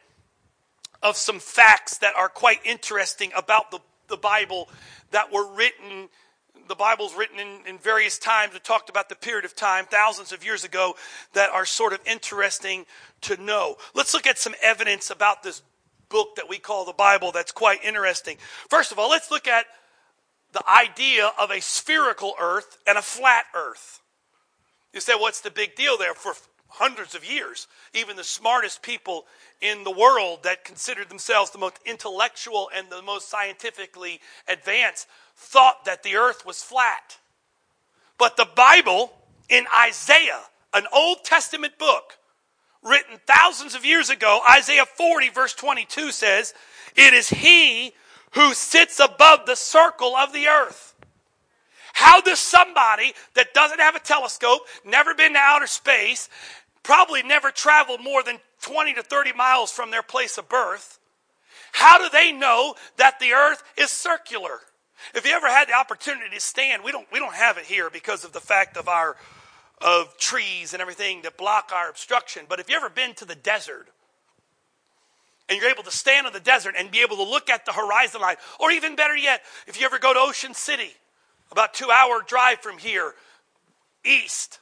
of 1.02 1.16
some 1.16 1.38
facts 1.38 1.98
that 1.98 2.14
are 2.16 2.28
quite 2.28 2.60
interesting 2.64 3.30
about 3.36 3.70
the, 3.70 3.78
the 4.08 4.16
Bible 4.16 4.68
that 5.10 5.32
were 5.32 5.46
written. 5.54 6.08
The 6.68 6.74
Bible's 6.74 7.14
written 7.14 7.38
in, 7.38 7.66
in 7.66 7.78
various 7.78 8.18
times. 8.18 8.52
We 8.52 8.58
talked 8.58 8.90
about 8.90 9.08
the 9.08 9.14
period 9.14 9.44
of 9.44 9.54
time, 9.54 9.84
thousands 9.84 10.32
of 10.32 10.44
years 10.44 10.64
ago, 10.64 10.96
that 11.32 11.50
are 11.50 11.64
sort 11.64 11.92
of 11.92 12.00
interesting 12.04 12.86
to 13.22 13.40
know. 13.40 13.76
Let's 13.94 14.14
look 14.14 14.26
at 14.26 14.38
some 14.38 14.54
evidence 14.62 15.10
about 15.10 15.42
this 15.42 15.62
book 16.08 16.36
that 16.36 16.48
we 16.48 16.58
call 16.58 16.84
the 16.84 16.92
Bible 16.92 17.32
that's 17.32 17.52
quite 17.52 17.84
interesting. 17.84 18.36
First 18.68 18.92
of 18.92 18.98
all, 18.98 19.10
let's 19.10 19.30
look 19.30 19.46
at 19.46 19.66
the 20.52 20.68
idea 20.68 21.30
of 21.38 21.50
a 21.50 21.60
spherical 21.60 22.34
earth 22.40 22.78
and 22.86 22.96
a 22.96 23.02
flat 23.02 23.44
earth. 23.54 24.00
You 24.92 25.00
say, 25.00 25.12
what's 25.14 25.42
the 25.42 25.50
big 25.50 25.74
deal 25.74 25.98
there? 25.98 26.14
For 26.14 26.34
hundreds 26.68 27.14
of 27.14 27.24
years, 27.24 27.68
even 27.94 28.16
the 28.16 28.24
smartest 28.24 28.82
people 28.82 29.26
in 29.60 29.84
the 29.84 29.90
world 29.90 30.42
that 30.42 30.64
considered 30.64 31.08
themselves 31.08 31.50
the 31.50 31.58
most 31.58 31.78
intellectual 31.84 32.70
and 32.74 32.88
the 32.90 33.02
most 33.02 33.28
scientifically 33.28 34.20
advanced 34.48 35.06
thought 35.36 35.84
that 35.84 36.02
the 36.02 36.16
earth 36.16 36.44
was 36.44 36.62
flat. 36.62 37.18
But 38.18 38.36
the 38.36 38.48
Bible 38.56 39.12
in 39.48 39.66
Isaiah, 39.76 40.42
an 40.74 40.86
Old 40.92 41.24
Testament 41.24 41.78
book, 41.78 42.18
written 42.82 43.18
thousands 43.26 43.74
of 43.74 43.84
years 43.84 44.10
ago. 44.10 44.40
Isaiah 44.50 44.86
40, 44.86 45.30
verse 45.30 45.54
22 45.54 46.12
says, 46.12 46.54
It 46.96 47.14
is 47.14 47.28
He 47.28 47.92
who 48.32 48.54
sits 48.54 49.00
above 49.00 49.46
the 49.46 49.56
circle 49.56 50.14
of 50.16 50.32
the 50.32 50.46
earth. 50.46 50.94
How 51.96 52.20
does 52.20 52.38
somebody 52.38 53.14
that 53.36 53.54
doesn't 53.54 53.80
have 53.80 53.96
a 53.96 54.00
telescope, 54.00 54.60
never 54.84 55.14
been 55.14 55.32
to 55.32 55.38
outer 55.38 55.66
space, 55.66 56.28
probably 56.82 57.22
never 57.22 57.50
traveled 57.50 58.02
more 58.04 58.22
than 58.22 58.38
20 58.60 58.92
to 58.92 59.02
30 59.02 59.32
miles 59.32 59.72
from 59.72 59.90
their 59.90 60.02
place 60.02 60.36
of 60.36 60.46
birth, 60.46 60.98
how 61.72 61.96
do 61.96 62.10
they 62.12 62.32
know 62.32 62.74
that 62.98 63.18
the 63.18 63.32
earth 63.32 63.62
is 63.78 63.90
circular? 63.90 64.60
If 65.14 65.24
you 65.24 65.32
ever 65.32 65.48
had 65.48 65.68
the 65.68 65.72
opportunity 65.72 66.34
to 66.34 66.40
stand, 66.40 66.84
we 66.84 66.92
don't, 66.92 67.10
we 67.10 67.18
don't 67.18 67.32
have 67.32 67.56
it 67.56 67.64
here 67.64 67.88
because 67.88 68.24
of 68.24 68.32
the 68.34 68.40
fact 68.40 68.76
of 68.76 68.88
our 68.88 69.16
of 69.80 70.18
trees 70.18 70.74
and 70.74 70.82
everything 70.82 71.22
that 71.22 71.38
block 71.38 71.72
our 71.74 71.88
obstruction. 71.88 72.44
But 72.46 72.60
if 72.60 72.68
you 72.68 72.76
ever 72.76 72.90
been 72.90 73.14
to 73.14 73.24
the 73.24 73.34
desert 73.34 73.88
and 75.48 75.58
you're 75.58 75.70
able 75.70 75.84
to 75.84 75.90
stand 75.90 76.26
in 76.26 76.34
the 76.34 76.40
desert 76.40 76.74
and 76.78 76.90
be 76.90 77.00
able 77.00 77.16
to 77.16 77.24
look 77.24 77.48
at 77.48 77.64
the 77.64 77.72
horizon 77.72 78.20
line, 78.20 78.36
or 78.60 78.70
even 78.70 78.96
better 78.96 79.16
yet, 79.16 79.40
if 79.66 79.80
you 79.80 79.86
ever 79.86 79.98
go 79.98 80.12
to 80.12 80.20
Ocean 80.20 80.52
City, 80.52 80.92
about 81.52 81.74
two 81.74 81.90
hour 81.90 82.22
drive 82.26 82.60
from 82.60 82.78
here, 82.78 83.14
east, 84.04 84.60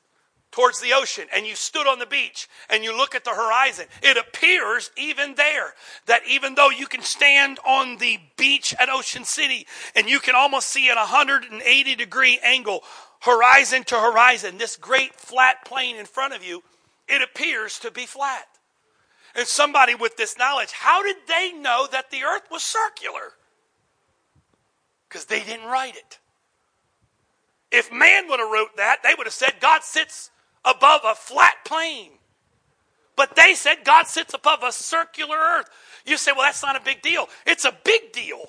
towards 0.54 0.80
the 0.80 0.92
ocean 0.94 1.26
and 1.34 1.44
you 1.44 1.56
stood 1.56 1.88
on 1.88 1.98
the 1.98 2.06
beach 2.06 2.48
and 2.70 2.84
you 2.84 2.96
look 2.96 3.16
at 3.16 3.24
the 3.24 3.30
horizon, 3.30 3.86
it 4.02 4.16
appears 4.16 4.92
even 4.96 5.34
there 5.34 5.74
that 6.06 6.22
even 6.28 6.54
though 6.54 6.70
you 6.70 6.86
can 6.86 7.02
stand 7.02 7.58
on 7.66 7.96
the 7.96 8.20
beach 8.36 8.72
at 8.78 8.88
Ocean 8.88 9.24
City 9.24 9.66
and 9.96 10.08
you 10.08 10.20
can 10.20 10.36
almost 10.36 10.68
see 10.68 10.88
at 10.88 10.96
a 10.96 11.10
180 11.10 11.94
degree 11.96 12.38
angle, 12.44 12.84
horizon 13.20 13.82
to 13.82 13.96
horizon, 13.96 14.56
this 14.56 14.76
great 14.76 15.16
flat 15.16 15.64
plane 15.64 15.96
in 15.96 16.06
front 16.06 16.34
of 16.34 16.44
you, 16.44 16.62
it 17.08 17.20
appears 17.20 17.80
to 17.80 17.90
be 17.90 18.06
flat. 18.06 18.46
And 19.34 19.48
somebody 19.48 19.96
with 19.96 20.16
this 20.16 20.38
knowledge, 20.38 20.70
how 20.70 21.02
did 21.02 21.16
they 21.26 21.52
know 21.52 21.88
that 21.90 22.12
the 22.12 22.22
earth 22.22 22.44
was 22.48 22.62
circular? 22.62 23.32
Because 25.08 25.24
they 25.24 25.42
didn't 25.42 25.66
write 25.66 25.96
it. 25.96 26.20
If 27.74 27.92
man 27.92 28.28
would 28.28 28.38
have 28.38 28.50
wrote 28.50 28.76
that, 28.76 29.02
they 29.02 29.14
would 29.18 29.26
have 29.26 29.34
said 29.34 29.54
God 29.60 29.82
sits 29.82 30.30
above 30.64 31.00
a 31.04 31.16
flat 31.16 31.56
plane. 31.64 32.12
But 33.16 33.34
they 33.34 33.54
said 33.54 33.78
God 33.84 34.06
sits 34.06 34.32
above 34.32 34.62
a 34.62 34.70
circular 34.70 35.36
earth. 35.36 35.68
You 36.06 36.16
say, 36.16 36.30
well, 36.32 36.42
that's 36.42 36.62
not 36.62 36.76
a 36.76 36.80
big 36.80 37.02
deal. 37.02 37.28
It's 37.44 37.64
a 37.64 37.76
big 37.84 38.12
deal. 38.12 38.46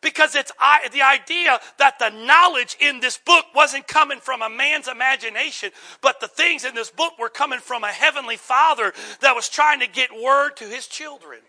Because 0.00 0.34
it's 0.34 0.52
the 0.92 1.02
idea 1.02 1.60
that 1.78 1.98
the 1.98 2.08
knowledge 2.08 2.78
in 2.80 3.00
this 3.00 3.18
book 3.18 3.44
wasn't 3.54 3.86
coming 3.86 4.20
from 4.20 4.40
a 4.40 4.48
man's 4.48 4.88
imagination, 4.88 5.70
but 6.00 6.20
the 6.20 6.28
things 6.28 6.64
in 6.64 6.74
this 6.74 6.90
book 6.90 7.18
were 7.18 7.28
coming 7.28 7.58
from 7.58 7.84
a 7.84 7.88
heavenly 7.88 8.36
father 8.36 8.94
that 9.20 9.34
was 9.34 9.50
trying 9.50 9.80
to 9.80 9.86
get 9.86 10.10
word 10.18 10.56
to 10.56 10.64
his 10.64 10.86
children. 10.86 11.40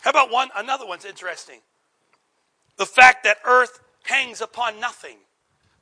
How 0.00 0.10
about 0.10 0.32
one? 0.32 0.48
Another 0.56 0.86
one's 0.86 1.04
interesting. 1.04 1.60
The 2.78 2.86
fact 2.86 3.24
that 3.24 3.36
earth 3.44 3.80
hangs 4.04 4.40
upon 4.40 4.80
nothing. 4.80 5.18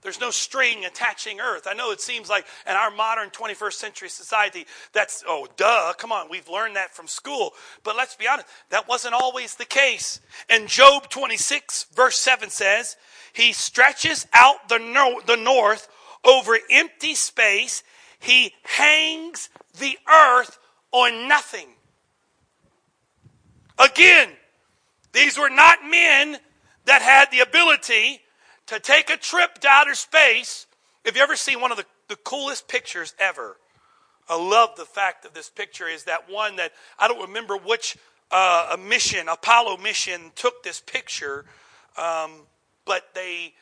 There's 0.03 0.21
no 0.21 0.31
string 0.31 0.85
attaching 0.85 1.41
earth. 1.41 1.67
I 1.69 1.75
know 1.75 1.91
it 1.91 2.01
seems 2.01 2.29
like 2.29 2.47
in 2.65 2.75
our 2.75 2.91
modern 2.91 3.31
21st 3.31 3.73
century 3.73 4.09
society, 4.09 4.67
that's, 4.93 5.25
oh, 5.27 5.49
duh, 5.57 5.95
come 5.99 6.13
on, 6.13 6.29
we've 6.31 6.49
learned 6.49 6.77
that 6.77 6.95
from 6.95 7.09
school. 7.09 7.55
But 7.83 7.97
let's 7.97 8.15
be 8.15 8.29
honest, 8.29 8.47
that 8.71 8.87
wasn't 8.89 9.15
always 9.15 9.57
the 9.57 9.65
case. 9.65 10.21
And 10.49 10.69
Job 10.69 11.09
26, 11.09 11.87
verse 11.95 12.17
7 12.19 12.51
says, 12.51 12.97
He 13.33 13.53
stretches 13.53 14.27
out 14.33 14.69
the, 14.69 14.79
no- 14.79 15.21
the 15.27 15.37
north 15.37 15.89
over 16.25 16.57
empty 16.71 17.15
space, 17.15 17.83
He 18.21 18.53
hangs 18.63 19.49
the 19.79 19.99
earth 20.09 20.59
on 20.93 21.27
nothing. 21.27 21.69
Again, 23.79 24.31
these 25.13 25.37
were 25.37 25.51
not 25.51 25.79
men 25.85 26.39
that 26.87 27.03
had 27.03 27.31
the 27.31 27.41
ability 27.41 28.21
to 28.67 28.81
take 28.81 29.11
a 29.11 29.17
trip 29.17 29.59
to 29.59 29.69
outer 29.69 29.95
space. 29.95 30.67
If 31.05 31.17
you 31.17 31.23
ever 31.23 31.37
seen 31.37 31.61
one 31.61 31.71
of 31.71 31.77
the, 31.77 31.85
the 32.09 32.17
coolest 32.17 32.69
pictures 32.69 33.15
ever, 33.19 33.57
I 34.29 34.37
love 34.37 34.71
the 34.77 34.85
fact 34.85 35.25
of 35.25 35.35
this 35.35 35.49
picture 35.49 35.87
is 35.87 36.05
that 36.05 36.29
one 36.29 36.57
that 36.57 36.73
I 36.99 37.07
don't 37.07 37.29
remember 37.29 37.57
which 37.57 37.97
uh, 38.33 38.71
a 38.73 38.77
mission, 38.77 39.29
Apollo 39.29 39.77
mission, 39.79 40.33
took 40.35 40.65
this 40.65 40.81
picture, 40.81 41.45
um, 41.97 42.33
but 42.85 43.15
they 43.15 43.55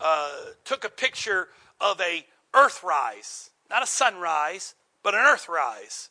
uh, 0.00 0.30
took 0.64 0.84
a 0.84 0.88
picture 0.88 1.48
of 1.80 2.00
a 2.00 2.24
Earthrise, 2.54 3.50
not 3.70 3.82
a 3.82 3.86
sunrise, 3.86 4.74
but 5.02 5.14
an 5.14 5.20
Earthrise. 5.20 6.10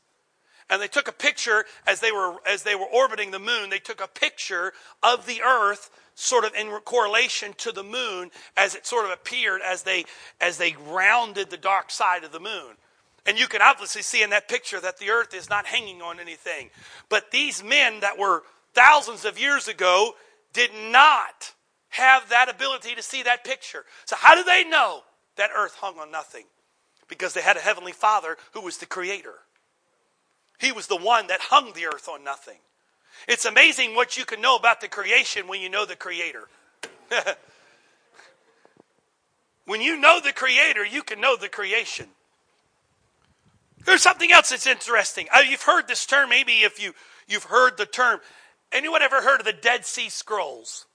And 0.70 0.82
they 0.82 0.88
took 0.88 1.08
a 1.08 1.14
picture 1.14 1.66
as 1.86 2.00
they 2.00 2.12
were 2.12 2.36
as 2.48 2.64
they 2.64 2.76
were 2.76 2.86
orbiting 2.86 3.32
the 3.32 3.40
moon. 3.40 3.70
They 3.70 3.78
took 3.80 4.02
a 4.02 4.08
picture 4.08 4.74
of 5.04 5.26
the 5.26 5.42
Earth 5.42 5.90
sort 6.15 6.45
of 6.45 6.54
in 6.56 6.69
correlation 6.86 7.54
to 7.58 7.71
the 7.71 7.84
moon 7.84 8.32
as 8.58 8.76
it 8.76 8.86
sort 8.86 9.06
of 9.06 9.12
appeared 9.12 9.62
as 9.62 9.84
they 9.84 10.06
as 10.39 10.58
they 10.58 10.76
rounded 10.88 11.50
the 11.50 11.58
dark 11.58 11.91
side 11.91 12.24
of 12.24 12.32
the 12.32 12.39
moon. 12.39 12.76
And 13.26 13.39
you 13.39 13.47
can 13.47 13.62
obviously 13.62 14.02
see 14.02 14.24
in 14.24 14.32
that 14.32 14.50
picture 14.50 14.80
that 14.80 14.97
the 14.97 15.12
earth 15.12 15.34
is 15.34 15.50
not 15.50 15.65
hanging 15.65 16.02
on 16.02 16.19
anything. 16.19 16.69
But 17.08 17.32
these 17.32 17.63
men 17.63 18.00
that 18.00 18.17
were 18.17 18.43
thousands 18.74 19.26
of 19.26 19.39
years 19.39 19.67
ago 19.67 20.15
did 20.54 20.71
not 20.91 21.54
have 21.89 22.30
that 22.30 22.50
ability 22.50 22.95
to 22.95 23.04
see 23.04 23.24
that 23.24 23.43
picture. 23.43 23.86
So 24.06 24.15
how 24.17 24.36
do 24.36 24.43
they 24.43 24.63
know 24.63 25.02
that 25.36 25.52
earth 25.56 25.76
hung 25.76 26.00
on 26.00 26.12
nothing? 26.12 26.45
Because 27.08 27.34
they 27.34 27.41
had 27.41 27.58
a 27.58 27.62
heavenly 27.62 27.91
Father 27.91 28.38
who 28.54 28.62
was 28.62 28.78
the 28.78 28.86
creator. 28.86 29.36
He 30.60 30.71
was 30.71 30.88
the 30.88 30.97
one 30.97 31.28
that 31.28 31.41
hung 31.41 31.74
the 31.74 31.86
earth 31.88 32.08
on 32.08 32.24
nothing. 32.24 32.58
It's 33.28 33.46
amazing 33.46 33.96
what 33.96 34.18
you 34.18 34.26
can 34.26 34.42
know 34.42 34.56
about 34.56 34.82
the 34.82 34.88
creation 34.88 35.48
when 35.48 35.62
you 35.62 35.70
know 35.70 35.86
the 35.86 35.96
Creator. 35.96 36.48
when 39.66 39.82
you 39.82 39.98
know 39.98 40.20
the 40.24 40.34
Creator, 40.34 40.86
you 40.86 41.04
can 41.04 41.22
know 41.22 41.36
the 41.38 41.50
creation. 41.50 42.08
There's 43.86 44.04
something 44.04 44.32
else 44.32 44.50
that's 44.50 44.68
interesting. 44.68 45.28
Uh, 45.34 45.40
you've 45.40 45.64
heard 45.64 45.88
this 45.88 46.06
term, 46.06 46.30
maybe 46.30 46.52
if 46.64 46.82
you, 46.82 46.94
you've 47.28 47.46
heard 47.46 47.78
the 47.78 47.86
term. 47.86 48.20
Anyone 48.72 49.02
ever 49.02 49.22
heard 49.22 49.40
of 49.40 49.46
the 49.46 49.54
Dead 49.54 49.86
Sea 49.86 50.10
Scrolls? 50.10 50.86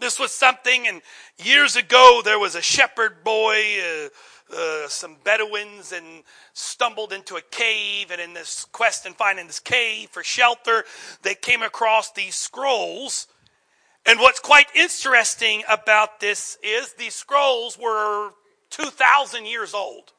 This 0.00 0.18
was 0.18 0.32
something, 0.32 0.86
and 0.86 1.02
years 1.42 1.76
ago 1.76 2.22
there 2.24 2.38
was 2.38 2.54
a 2.54 2.62
shepherd 2.62 3.24
boy. 3.24 3.58
Uh, 3.78 4.08
uh, 4.56 4.88
some 4.88 5.16
Bedouins 5.24 5.92
and 5.92 6.22
stumbled 6.52 7.12
into 7.12 7.36
a 7.36 7.42
cave. 7.42 8.10
And 8.10 8.20
in 8.20 8.34
this 8.34 8.66
quest 8.72 9.06
and 9.06 9.14
finding 9.16 9.46
this 9.46 9.60
cave 9.60 10.10
for 10.10 10.22
shelter, 10.22 10.84
they 11.22 11.34
came 11.34 11.62
across 11.62 12.12
these 12.12 12.34
scrolls. 12.34 13.26
And 14.06 14.20
what's 14.20 14.40
quite 14.40 14.68
interesting 14.74 15.62
about 15.68 16.20
this 16.20 16.58
is 16.62 16.94
these 16.94 17.14
scrolls 17.14 17.78
were 17.78 18.30
2,000 18.70 19.46
years 19.46 19.74
old, 19.74 20.12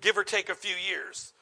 give 0.00 0.16
or 0.16 0.24
take 0.24 0.48
a 0.48 0.54
few 0.54 0.74
years. 0.74 1.32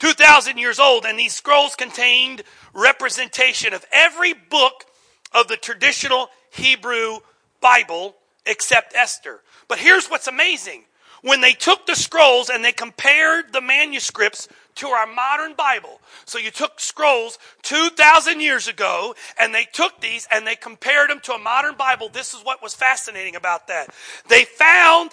2,000 0.00 0.58
years 0.58 0.78
old, 0.78 1.04
and 1.04 1.18
these 1.18 1.34
scrolls 1.34 1.76
contained 1.76 2.42
representation 2.72 3.72
of 3.72 3.86
every 3.92 4.32
book 4.32 4.84
of 5.32 5.48
the 5.48 5.56
traditional 5.56 6.28
Hebrew 6.50 7.18
Bible 7.60 8.16
except 8.46 8.94
Esther. 8.94 9.40
But 9.68 9.78
here's 9.78 10.06
what's 10.06 10.26
amazing. 10.26 10.84
When 11.22 11.40
they 11.40 11.52
took 11.52 11.86
the 11.86 11.94
scrolls 11.94 12.50
and 12.50 12.62
they 12.64 12.72
compared 12.72 13.52
the 13.52 13.62
manuscripts 13.62 14.46
to 14.76 14.88
our 14.88 15.06
modern 15.06 15.54
Bible. 15.54 16.00
So 16.26 16.38
you 16.38 16.50
took 16.50 16.80
scrolls 16.80 17.38
2,000 17.62 18.40
years 18.40 18.68
ago 18.68 19.14
and 19.38 19.54
they 19.54 19.64
took 19.72 20.00
these 20.00 20.28
and 20.30 20.46
they 20.46 20.56
compared 20.56 21.10
them 21.10 21.20
to 21.20 21.32
a 21.32 21.38
modern 21.38 21.76
Bible. 21.76 22.10
This 22.12 22.34
is 22.34 22.40
what 22.44 22.62
was 22.62 22.74
fascinating 22.74 23.36
about 23.36 23.68
that. 23.68 23.94
They 24.28 24.44
found 24.44 25.12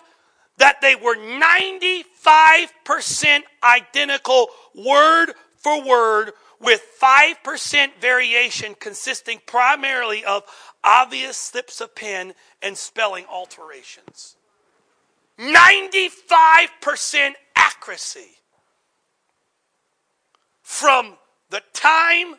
that 0.57 0.81
they 0.81 0.95
were 0.95 1.15
95% 1.15 2.03
identical 3.63 4.47
word 4.75 5.33
for 5.57 5.81
word 5.83 6.31
with 6.61 6.81
5% 7.01 7.89
variation 7.99 8.75
consisting 8.79 9.41
primarily 9.45 10.23
of 10.23 10.43
obvious 10.83 11.37
slips 11.37 11.81
of 11.81 11.95
pen 11.95 12.33
and 12.61 12.77
spelling 12.77 13.25
alterations. 13.25 14.35
95% 15.39 17.31
accuracy 17.55 18.37
from 20.61 21.17
the 21.49 21.61
time 21.73 22.35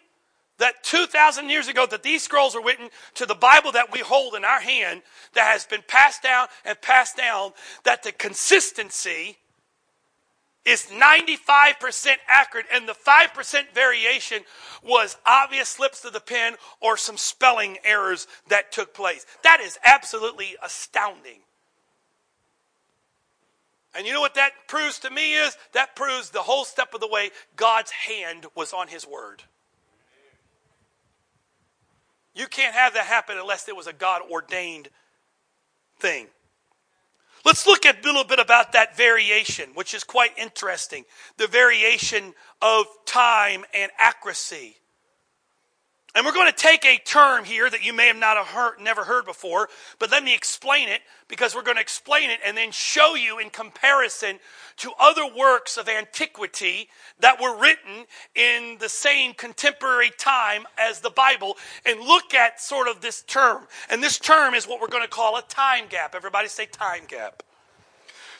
that 0.58 0.84
2,000 0.84 1.48
years 1.48 1.66
ago 1.66 1.86
that 1.86 2.04
these 2.04 2.22
scrolls 2.22 2.54
were 2.54 2.62
written 2.62 2.88
to 3.14 3.26
the 3.26 3.34
Bible 3.34 3.72
that 3.72 3.92
we 3.92 3.98
hold 3.98 4.34
in 4.34 4.44
our 4.44 4.60
hand 4.60 5.02
that 5.34 5.50
has 5.52 5.66
been 5.66 5.82
passed 5.88 6.22
down 6.22 6.46
and 6.64 6.80
passed 6.80 7.16
down, 7.16 7.52
that 7.84 8.04
the 8.04 8.12
consistency 8.12 9.38
is 10.64 10.86
95% 10.86 12.16
accurate 12.28 12.66
and 12.72 12.88
the 12.88 12.92
5% 12.92 13.74
variation 13.74 14.42
was 14.82 15.16
obvious 15.26 15.68
slips 15.68 16.04
of 16.04 16.12
the 16.12 16.20
pen 16.20 16.54
or 16.80 16.96
some 16.96 17.16
spelling 17.16 17.78
errors 17.84 18.28
that 18.48 18.70
took 18.70 18.94
place. 18.94 19.26
That 19.42 19.60
is 19.60 19.78
absolutely 19.84 20.56
astounding. 20.62 21.40
And 23.94 24.06
you 24.06 24.12
know 24.12 24.20
what 24.20 24.34
that 24.34 24.52
proves 24.68 25.00
to 25.00 25.10
me 25.10 25.34
is? 25.34 25.56
That 25.72 25.96
proves 25.96 26.30
the 26.30 26.40
whole 26.40 26.64
step 26.64 26.94
of 26.94 27.00
the 27.00 27.08
way 27.08 27.30
God's 27.56 27.90
hand 27.90 28.46
was 28.54 28.72
on 28.72 28.88
his 28.88 29.06
word. 29.06 29.42
You 32.34 32.46
can't 32.46 32.74
have 32.74 32.94
that 32.94 33.04
happen 33.04 33.36
unless 33.36 33.68
it 33.68 33.76
was 33.76 33.86
a 33.86 33.92
God 33.92 34.22
ordained 34.30 34.88
thing. 35.98 36.28
Let's 37.44 37.66
look 37.66 37.84
at 37.84 38.00
a 38.00 38.06
little 38.06 38.24
bit 38.24 38.38
about 38.38 38.72
that 38.72 38.96
variation, 38.96 39.70
which 39.74 39.94
is 39.94 40.04
quite 40.04 40.30
interesting. 40.38 41.04
The 41.38 41.48
variation 41.48 42.34
of 42.60 42.86
time 43.04 43.64
and 43.74 43.90
accuracy. 43.98 44.76
And 46.14 46.26
we're 46.26 46.32
going 46.32 46.50
to 46.50 46.56
take 46.56 46.84
a 46.84 46.98
term 46.98 47.44
here 47.44 47.70
that 47.70 47.86
you 47.86 47.94
may 47.94 48.08
have 48.08 48.18
not 48.18 48.36
heard, 48.46 48.78
never 48.78 49.02
heard 49.02 49.24
before, 49.24 49.70
but 49.98 50.10
let 50.10 50.22
me 50.22 50.34
explain 50.34 50.90
it 50.90 51.00
because 51.26 51.54
we're 51.54 51.62
going 51.62 51.78
to 51.78 51.82
explain 51.82 52.28
it 52.28 52.38
and 52.44 52.54
then 52.54 52.70
show 52.70 53.14
you 53.14 53.38
in 53.38 53.48
comparison 53.48 54.38
to 54.76 54.92
other 55.00 55.22
works 55.34 55.78
of 55.78 55.88
antiquity 55.88 56.90
that 57.20 57.40
were 57.40 57.58
written 57.58 58.04
in 58.34 58.76
the 58.78 58.90
same 58.90 59.32
contemporary 59.32 60.10
time 60.18 60.66
as 60.78 61.00
the 61.00 61.08
Bible 61.08 61.56
and 61.86 61.98
look 62.00 62.34
at 62.34 62.60
sort 62.60 62.88
of 62.88 63.00
this 63.00 63.22
term. 63.22 63.66
And 63.88 64.02
this 64.02 64.18
term 64.18 64.52
is 64.52 64.68
what 64.68 64.82
we're 64.82 64.88
going 64.88 65.04
to 65.04 65.08
call 65.08 65.38
a 65.38 65.42
time 65.42 65.84
gap. 65.88 66.14
Everybody 66.14 66.48
say 66.48 66.66
time 66.66 67.04
gap. 67.08 67.42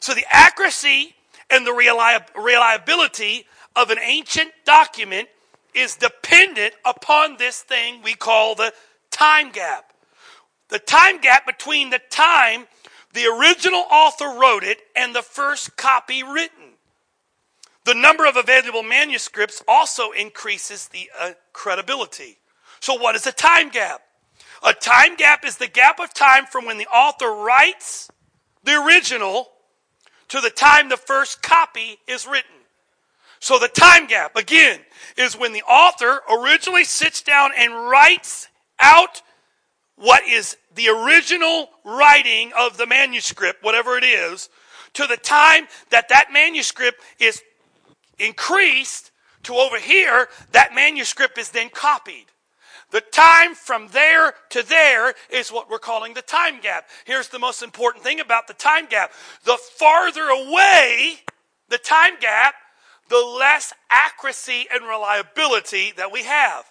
So 0.01 0.13
the 0.13 0.25
accuracy 0.31 1.15
and 1.49 1.67
the 1.67 1.73
reliability 1.73 3.47
of 3.75 3.89
an 3.89 3.99
ancient 3.99 4.51
document 4.67 5.29
is 5.75 5.97
dependent 5.97 6.75
upon 6.85 7.37
this 7.37 7.61
thing 7.61 8.03
we 8.03 8.15
call 8.15 8.55
the 8.55 8.73
time 9.11 9.51
gap. 9.51 9.93
The 10.69 10.79
time 10.79 11.21
gap 11.21 11.47
between 11.47 11.91
the 11.91 12.01
time 12.11 12.67
the 13.13 13.27
original 13.27 13.85
author 13.91 14.39
wrote 14.41 14.65
it 14.65 14.79
and 14.97 15.15
the 15.15 15.23
first 15.23 15.77
copy 15.77 16.23
written. 16.23 16.73
The 17.85 17.95
number 17.95 18.27
of 18.27 18.37
available 18.37 18.83
manuscripts 18.83 19.63
also 19.69 20.13
increases 20.13 20.89
the 20.89 21.11
uh, 21.19 21.33
credibility. 21.53 22.39
So, 22.81 22.95
what 22.95 23.17
is 23.17 23.27
a 23.27 23.33
time 23.33 23.71
gap? 23.71 24.01
A 24.65 24.73
time 24.73 25.17
gap 25.17 25.45
is 25.45 25.57
the 25.57 25.67
gap 25.67 25.99
of 25.99 26.15
time 26.15 26.47
from 26.47 26.65
when 26.65 26.79
the 26.79 26.87
author 26.87 27.33
writes 27.33 28.09
the 28.63 28.81
original 28.83 29.49
to 30.29 30.41
the 30.41 30.51
time 30.51 30.89
the 30.89 30.97
first 30.97 31.43
copy 31.43 31.99
is 32.07 32.27
written. 32.27 32.62
So 33.43 33.59
the 33.59 33.67
time 33.67 34.07
gap, 34.07 34.37
again, 34.37 34.79
is 35.17 35.37
when 35.37 35.53
the 35.53 35.65
author 35.65 36.21
originally 36.31 36.85
sits 36.85 37.23
down 37.23 37.51
and 37.59 37.75
writes 37.75 38.47
out 38.79 39.21
what 39.97 40.23
is 40.29 40.57
the 40.77 40.89
original 40.89 41.71
writing 41.85 42.53
of 42.57 42.77
the 42.77 42.87
manuscript, 42.87 43.65
whatever 43.65 43.99
it 43.99 44.05
is, 44.05 44.49
to 44.93 45.09
the 45.09 45.17
time 45.17 45.67
that 45.91 46.09
that 46.11 46.29
manuscript 46.33 47.03
is 47.19 47.43
increased 48.21 49.11
to 49.43 49.55
over 49.55 49.81
here, 49.81 50.29
that 50.53 50.73
manuscript 50.73 51.37
is 51.37 51.51
then 51.51 51.69
copied. 51.69 52.27
The 52.93 53.01
time 53.01 53.57
from 53.57 53.89
there 53.89 54.35
to 54.51 54.63
there 54.63 55.15
is 55.31 55.51
what 55.51 55.69
we're 55.69 55.81
calling 55.81 56.15
the 56.15 56.23
time 56.23 56.61
gap. 56.61 56.89
Here's 57.07 57.29
the 57.29 57.41
most 57.41 57.61
important 57.61 58.05
thing 58.05 58.21
about 58.21 58.47
the 58.47 58.55
time 58.55 58.87
gap. 58.87 59.11
The 59.43 59.59
farther 59.59 60.29
away 60.29 61.17
the 61.69 61.79
time 61.79 62.21
gap, 62.21 62.55
the 63.13 63.19
less 63.39 63.75
accuracy 63.91 64.67
and 64.73 64.85
reliability 64.85 65.93
that 65.99 66.11
we 66.11 66.23
have. 66.23 66.65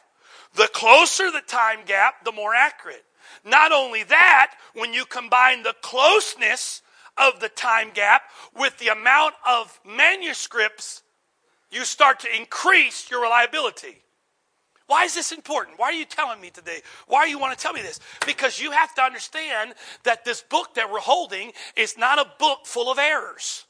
The 0.56 0.68
closer 0.74 1.30
the 1.30 1.44
time 1.46 1.82
gap, 1.86 2.26
the 2.26 2.32
more 2.32 2.56
accurate. 2.56 3.06
Not 3.46 3.72
only 3.72 4.02
that, 4.06 4.56
when 4.74 4.92
you 4.92 5.06
combine 5.06 5.62
the 5.62 5.76
closeness 5.84 6.82
of 7.16 7.40
the 7.42 7.50
time 7.50 7.92
gap 7.94 8.24
with 8.58 8.76
the 8.80 8.88
amount 8.88 9.36
of 9.48 9.80
manuscripts, 9.86 11.04
you 11.70 11.86
start 11.86 12.20
to 12.22 12.36
increase 12.36 13.12
your 13.12 13.22
reliability. 13.22 14.02
Why 14.88 15.04
is 15.04 15.14
this 15.14 15.32
important? 15.32 15.78
Why 15.78 15.90
are 15.90 15.94
you 15.94 16.06
telling 16.06 16.42
me 16.42 16.50
today? 16.50 16.82
Why 17.06 17.26
do 17.26 17.30
you 17.30 17.38
want 17.38 17.56
to 17.56 17.62
tell 17.62 17.72
me 17.72 17.84
this? 17.84 18.00
Because 18.26 18.60
you 18.60 18.72
have 18.72 18.96
to 18.96 19.04
understand 19.04 19.76
that 20.06 20.26
this 20.26 20.42
book 20.42 20.74
that 20.74 20.92
we're 20.92 21.00
holding 21.02 21.52
is 21.76 22.00
not 22.00 22.18
a 22.18 22.26
book 22.40 22.66
full 22.66 22.92
of 22.92 22.98
errors. 22.98 23.66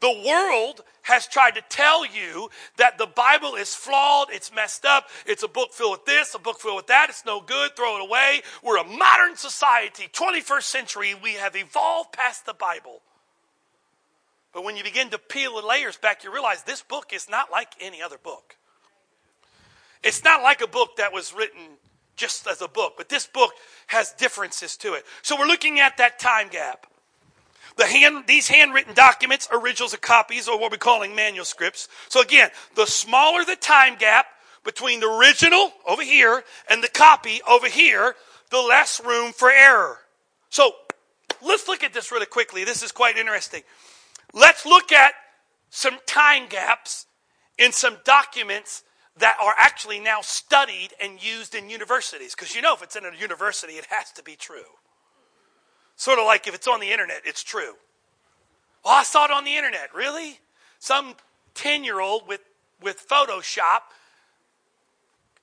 The 0.00 0.22
world 0.26 0.82
has 1.02 1.26
tried 1.26 1.56
to 1.56 1.62
tell 1.68 2.06
you 2.06 2.50
that 2.78 2.96
the 2.96 3.06
Bible 3.06 3.54
is 3.54 3.74
flawed, 3.74 4.28
it's 4.30 4.54
messed 4.54 4.84
up, 4.84 5.08
it's 5.26 5.42
a 5.42 5.48
book 5.48 5.72
filled 5.72 5.92
with 5.92 6.06
this, 6.06 6.34
a 6.34 6.38
book 6.38 6.60
filled 6.60 6.76
with 6.76 6.86
that, 6.86 7.10
it's 7.10 7.24
no 7.26 7.40
good, 7.40 7.76
throw 7.76 7.98
it 7.98 8.08
away. 8.08 8.40
We're 8.62 8.78
a 8.78 8.84
modern 8.84 9.36
society, 9.36 10.08
21st 10.12 10.62
century, 10.62 11.14
we 11.14 11.34
have 11.34 11.54
evolved 11.54 12.12
past 12.12 12.46
the 12.46 12.54
Bible. 12.54 13.02
But 14.52 14.64
when 14.64 14.76
you 14.76 14.84
begin 14.84 15.10
to 15.10 15.18
peel 15.18 15.60
the 15.60 15.66
layers 15.66 15.96
back, 15.96 16.24
you 16.24 16.32
realize 16.32 16.62
this 16.62 16.82
book 16.82 17.12
is 17.12 17.28
not 17.28 17.50
like 17.50 17.72
any 17.80 18.02
other 18.02 18.18
book. 18.18 18.56
It's 20.02 20.24
not 20.24 20.42
like 20.42 20.60
a 20.60 20.66
book 20.66 20.96
that 20.96 21.12
was 21.12 21.34
written 21.34 21.60
just 22.16 22.46
as 22.46 22.60
a 22.60 22.68
book, 22.68 22.94
but 22.96 23.08
this 23.08 23.26
book 23.26 23.52
has 23.86 24.12
differences 24.12 24.76
to 24.78 24.94
it. 24.94 25.04
So 25.22 25.38
we're 25.38 25.46
looking 25.46 25.80
at 25.80 25.98
that 25.98 26.18
time 26.18 26.48
gap. 26.48 26.86
The 27.80 27.86
hand, 27.86 28.24
these 28.26 28.46
handwritten 28.46 28.92
documents, 28.92 29.48
originals 29.50 29.94
or 29.94 29.96
copies, 29.96 30.46
or 30.46 30.60
what 30.60 30.70
we're 30.70 30.76
calling 30.76 31.14
manuscripts. 31.14 31.88
So 32.10 32.20
again, 32.20 32.50
the 32.76 32.84
smaller 32.84 33.42
the 33.42 33.56
time 33.56 33.96
gap 33.96 34.26
between 34.66 35.00
the 35.00 35.08
original 35.08 35.72
over 35.88 36.02
here 36.02 36.44
and 36.68 36.84
the 36.84 36.88
copy 36.88 37.40
over 37.48 37.68
here, 37.68 38.16
the 38.50 38.60
less 38.60 39.02
room 39.02 39.32
for 39.32 39.50
error. 39.50 39.96
So 40.50 40.72
let's 41.40 41.68
look 41.68 41.82
at 41.82 41.94
this 41.94 42.12
really 42.12 42.26
quickly. 42.26 42.64
This 42.64 42.82
is 42.82 42.92
quite 42.92 43.16
interesting. 43.16 43.62
Let's 44.34 44.66
look 44.66 44.92
at 44.92 45.14
some 45.70 45.96
time 46.04 46.48
gaps 46.50 47.06
in 47.56 47.72
some 47.72 47.96
documents 48.04 48.82
that 49.16 49.38
are 49.42 49.54
actually 49.56 50.00
now 50.00 50.20
studied 50.20 50.90
and 51.02 51.24
used 51.24 51.54
in 51.54 51.70
universities. 51.70 52.34
Because 52.34 52.54
you 52.54 52.60
know, 52.60 52.74
if 52.74 52.82
it's 52.82 52.94
in 52.94 53.06
a 53.06 53.16
university, 53.18 53.72
it 53.74 53.86
has 53.86 54.12
to 54.12 54.22
be 54.22 54.36
true. 54.36 54.68
Sort 56.00 56.18
of 56.18 56.24
like 56.24 56.46
if 56.46 56.54
it's 56.54 56.66
on 56.66 56.80
the 56.80 56.90
internet, 56.90 57.20
it's 57.26 57.42
true. 57.42 57.74
Well, 58.82 58.94
I 58.94 59.02
saw 59.02 59.26
it 59.26 59.30
on 59.30 59.44
the 59.44 59.54
internet. 59.54 59.94
Really? 59.94 60.40
Some 60.78 61.14
10 61.52 61.84
year 61.84 62.00
old 62.00 62.26
with, 62.26 62.40
with 62.80 63.06
Photoshop 63.06 63.80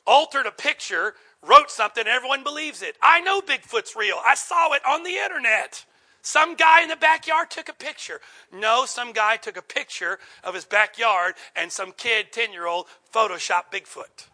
altered 0.08 0.48
a 0.48 0.52
picture, 0.52 1.13
wrote 1.43 1.70
something, 1.70 2.02
and 2.02 2.10
everyone 2.10 2.43
believes 2.43 2.82
it. 2.82 2.98
I 3.04 3.22
know 3.22 3.39
Bigfoot's 3.39 3.96
real. 3.96 4.15
I 4.26 4.34
saw 4.34 4.74
it 4.74 4.82
on 4.84 5.04
the 5.04 5.17
internet. 5.17 5.86
Some 6.24 6.56
guy 6.56 6.82
in 6.82 6.89
the 6.89 6.96
backyard 6.96 7.52
took 7.52 7.70
a 7.70 7.74
picture. 7.74 8.20
No, 8.52 8.86
some 8.88 9.12
guy 9.12 9.38
took 9.38 9.58
a 9.58 9.62
picture 9.62 10.17
of 10.43 10.56
his 10.56 10.65
backyard 10.65 11.36
and 11.56 11.72
some 11.72 11.91
kid, 11.91 12.32
10 12.32 12.52
year 12.52 12.65
old, 12.65 12.88
photoshopped 13.13 13.72
Bigfoot. 13.72 14.26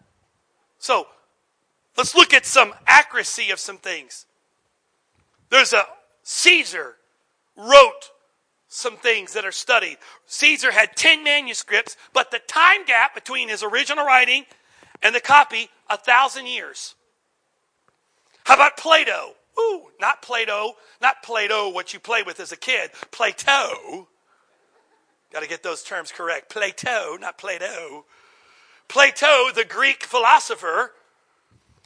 So 0.79 1.07
let's 1.97 2.15
look 2.15 2.33
at 2.33 2.45
some 2.45 2.73
accuracy 2.87 3.51
of 3.51 3.59
some 3.59 3.77
things. 3.77 4.25
There's 5.49 5.73
a 5.73 5.83
Caesar 6.23 6.95
wrote 7.55 8.11
some 8.67 8.97
things 8.97 9.33
that 9.33 9.45
are 9.45 9.51
studied. 9.51 9.97
Caesar 10.25 10.71
had 10.71 10.95
10 10.95 11.23
manuscripts, 11.23 11.95
but 12.11 12.31
the 12.31 12.39
time 12.47 12.85
gap 12.85 13.13
between 13.13 13.49
his 13.49 13.61
original 13.61 14.05
writing 14.05 14.45
and 15.03 15.13
the 15.13 15.19
copy, 15.19 15.69
a 15.89 15.97
thousand 15.97 16.47
years. 16.47 16.95
How 18.45 18.55
about 18.55 18.77
Plato? 18.77 19.35
Ooh, 19.59 19.83
not 19.99 20.21
Play-Doh, 20.21 20.73
not 21.01 21.21
Play-Doh, 21.21 21.69
what 21.69 21.93
you 21.93 21.99
play 21.99 22.23
with 22.23 22.39
as 22.39 22.51
a 22.51 22.57
kid. 22.57 22.91
Plato. 23.11 24.07
Got 25.31 25.43
to 25.43 25.47
get 25.47 25.61
those 25.61 25.83
terms 25.83 26.11
correct. 26.11 26.49
Plato, 26.49 27.17
not 27.19 27.37
Play-Doh. 27.37 28.05
Plato, 28.87 29.51
the 29.53 29.65
Greek 29.65 30.03
philosopher, 30.03 30.93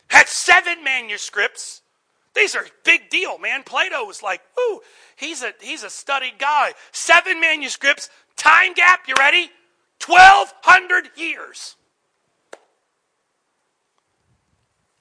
had 0.07 0.27
seven 0.27 0.83
manuscripts 0.83 1.81
these 2.37 2.55
are 2.55 2.65
big 2.83 3.09
deal, 3.09 3.37
man. 3.37 3.63
Plato 3.63 4.05
was 4.05 4.23
like, 4.23 4.41
ooh, 4.59 4.81
he's 5.15 5.43
a 5.43 5.53
he's 5.61 5.83
a 5.83 5.89
studied 5.89 6.37
guy. 6.37 6.73
Seven 6.91 7.39
manuscripts, 7.39 8.09
time 8.35 8.73
gap, 8.73 9.01
you 9.07 9.15
ready? 9.17 9.49
1200 10.05 11.09
years. 11.15 11.75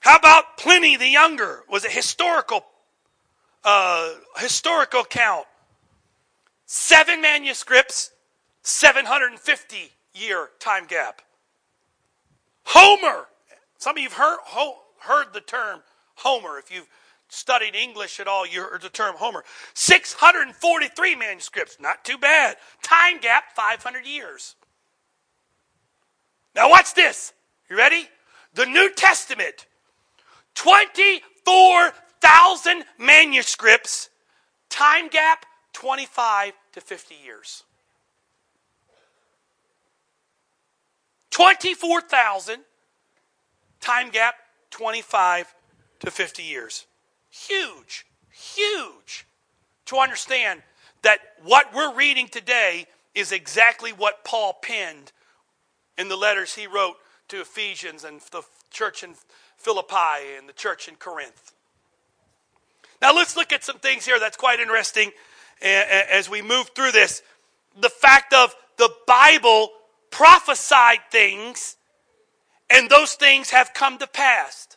How 0.00 0.16
about 0.16 0.56
Pliny 0.56 0.96
the 0.96 1.08
Younger? 1.08 1.64
Was 1.68 1.84
a 1.84 1.90
historical 1.90 2.64
uh, 3.64 4.14
historical 4.38 5.04
count. 5.04 5.46
Seven 6.64 7.20
manuscripts, 7.20 8.12
750 8.62 9.92
year 10.14 10.48
time 10.58 10.86
gap. 10.86 11.22
Homer. 12.64 13.26
Some 13.78 13.96
of 13.96 14.02
you've 14.02 14.14
heard, 14.14 14.38
heard 15.00 15.32
the 15.32 15.40
term 15.40 15.80
Homer 16.16 16.58
if 16.58 16.70
you've 16.70 16.88
studied 17.36 17.74
English 17.74 18.18
at 18.18 18.26
all, 18.26 18.46
you 18.46 18.62
heard 18.62 18.80
the 18.82 18.88
term 18.88 19.14
Homer. 19.16 19.44
643 19.74 21.14
manuscripts, 21.14 21.76
not 21.80 22.04
too 22.04 22.18
bad. 22.18 22.56
Time 22.82 23.20
gap, 23.20 23.54
500 23.54 24.06
years. 24.06 24.56
Now, 26.54 26.70
watch 26.70 26.94
this. 26.94 27.34
You 27.68 27.76
ready? 27.76 28.08
The 28.54 28.64
New 28.64 28.90
Testament, 28.94 29.66
24,000 30.54 32.84
manuscripts, 32.98 34.08
time 34.70 35.08
gap, 35.08 35.44
25 35.74 36.54
to 36.72 36.80
50 36.80 37.14
years. 37.22 37.64
24,000 41.30 42.60
time 43.80 44.08
gap 44.08 44.36
25 44.70 45.54
to 46.00 46.10
50 46.10 46.42
years. 46.42 46.86
Huge, 47.44 48.06
huge 48.30 49.26
to 49.84 49.98
understand 49.98 50.62
that 51.02 51.18
what 51.44 51.72
we're 51.74 51.94
reading 51.94 52.28
today 52.28 52.86
is 53.14 53.30
exactly 53.30 53.92
what 53.92 54.24
Paul 54.24 54.56
penned 54.62 55.12
in 55.98 56.08
the 56.08 56.16
letters 56.16 56.54
he 56.54 56.66
wrote 56.66 56.96
to 57.28 57.40
Ephesians 57.40 58.04
and 58.04 58.20
the 58.32 58.42
church 58.70 59.02
in 59.02 59.14
Philippi 59.58 60.36
and 60.38 60.48
the 60.48 60.54
church 60.54 60.88
in 60.88 60.96
Corinth. 60.96 61.52
Now 63.02 63.14
let's 63.14 63.36
look 63.36 63.52
at 63.52 63.62
some 63.62 63.78
things 63.78 64.06
here 64.06 64.18
that's 64.18 64.36
quite 64.36 64.58
interesting 64.58 65.12
as 65.60 66.30
we 66.30 66.40
move 66.42 66.70
through 66.74 66.92
this. 66.92 67.22
The 67.78 67.90
fact 67.90 68.32
of 68.32 68.54
the 68.78 68.90
Bible 69.06 69.70
prophesied 70.10 71.00
things 71.10 71.76
and 72.70 72.88
those 72.88 73.14
things 73.14 73.50
have 73.50 73.74
come 73.74 73.98
to 73.98 74.06
pass. 74.06 74.68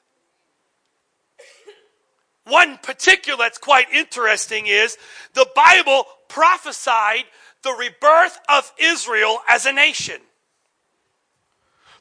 One 2.49 2.77
particular 2.77 3.37
that's 3.37 3.57
quite 3.57 3.89
interesting 3.91 4.65
is 4.67 4.97
the 5.33 5.47
Bible 5.55 6.05
prophesied 6.27 7.25
the 7.63 7.71
rebirth 7.71 8.39
of 8.49 8.71
Israel 8.77 9.39
as 9.47 9.65
a 9.65 9.73
nation. 9.73 10.21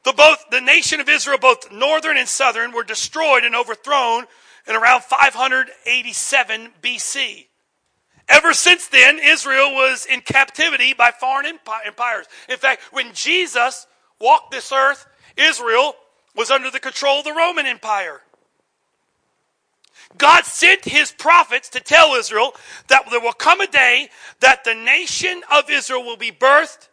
The, 0.04 0.12
both, 0.12 0.44
the 0.50 0.60
nation 0.60 1.00
of 1.00 1.08
Israel, 1.08 1.38
both 1.38 1.70
northern 1.72 2.16
and 2.16 2.28
southern, 2.28 2.72
were 2.72 2.84
destroyed 2.84 3.44
and 3.44 3.54
overthrown 3.54 4.24
in 4.66 4.76
around 4.76 5.02
587 5.02 6.68
BC. 6.82 7.46
Ever 8.28 8.52
since 8.52 8.88
then, 8.88 9.18
Israel 9.18 9.72
was 9.72 10.06
in 10.06 10.20
captivity 10.20 10.92
by 10.92 11.10
foreign 11.10 11.46
empires. 11.86 12.26
In 12.48 12.58
fact, 12.58 12.82
when 12.92 13.12
Jesus 13.14 13.86
walked 14.20 14.50
this 14.50 14.70
earth, 14.70 15.06
Israel 15.36 15.94
was 16.36 16.50
under 16.50 16.70
the 16.70 16.80
control 16.80 17.18
of 17.18 17.24
the 17.24 17.32
Roman 17.32 17.66
Empire. 17.66 18.20
God 20.16 20.44
sent 20.44 20.84
his 20.84 21.12
prophets 21.12 21.68
to 21.70 21.80
tell 21.80 22.14
Israel 22.14 22.54
that 22.88 23.04
there 23.10 23.20
will 23.20 23.32
come 23.32 23.60
a 23.60 23.66
day 23.66 24.08
that 24.40 24.64
the 24.64 24.74
nation 24.74 25.42
of 25.52 25.70
Israel 25.70 26.02
will 26.02 26.16
be 26.16 26.32
birthed, 26.32 26.88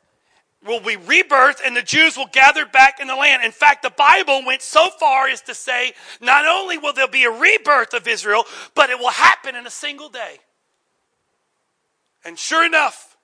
will 0.65 0.82
be 0.82 0.97
rebirthed, 0.97 1.62
and 1.65 1.75
the 1.75 1.82
Jews 1.82 2.17
will 2.17 2.30
gather 2.32 2.65
back 2.65 2.99
in 2.99 3.08
the 3.08 3.15
land. 3.15 3.43
In 3.43 3.51
fact, 3.51 3.84
the 3.84 3.89
Bible 3.89 4.43
went 4.45 4.62
so 4.62 4.89
far 4.99 5.28
as 5.28 5.41
to 5.43 5.54
say 5.54 5.93
not 6.19 6.45
only 6.45 6.78
will 6.78 6.93
there 6.93 7.08
be 7.08 7.23
a 7.23 7.32
rebirth 7.32 7.93
of 7.93 8.08
Israel, 8.08 8.43
but 8.73 8.89
it 8.89 8.99
will 8.99 9.12
happen 9.12 9.56
in 9.56 9.65
a 9.65 9.71
single 9.71 10.10
day. 10.10 10.39
And 12.25 12.38
sure 12.38 12.65
enough, 12.65 13.15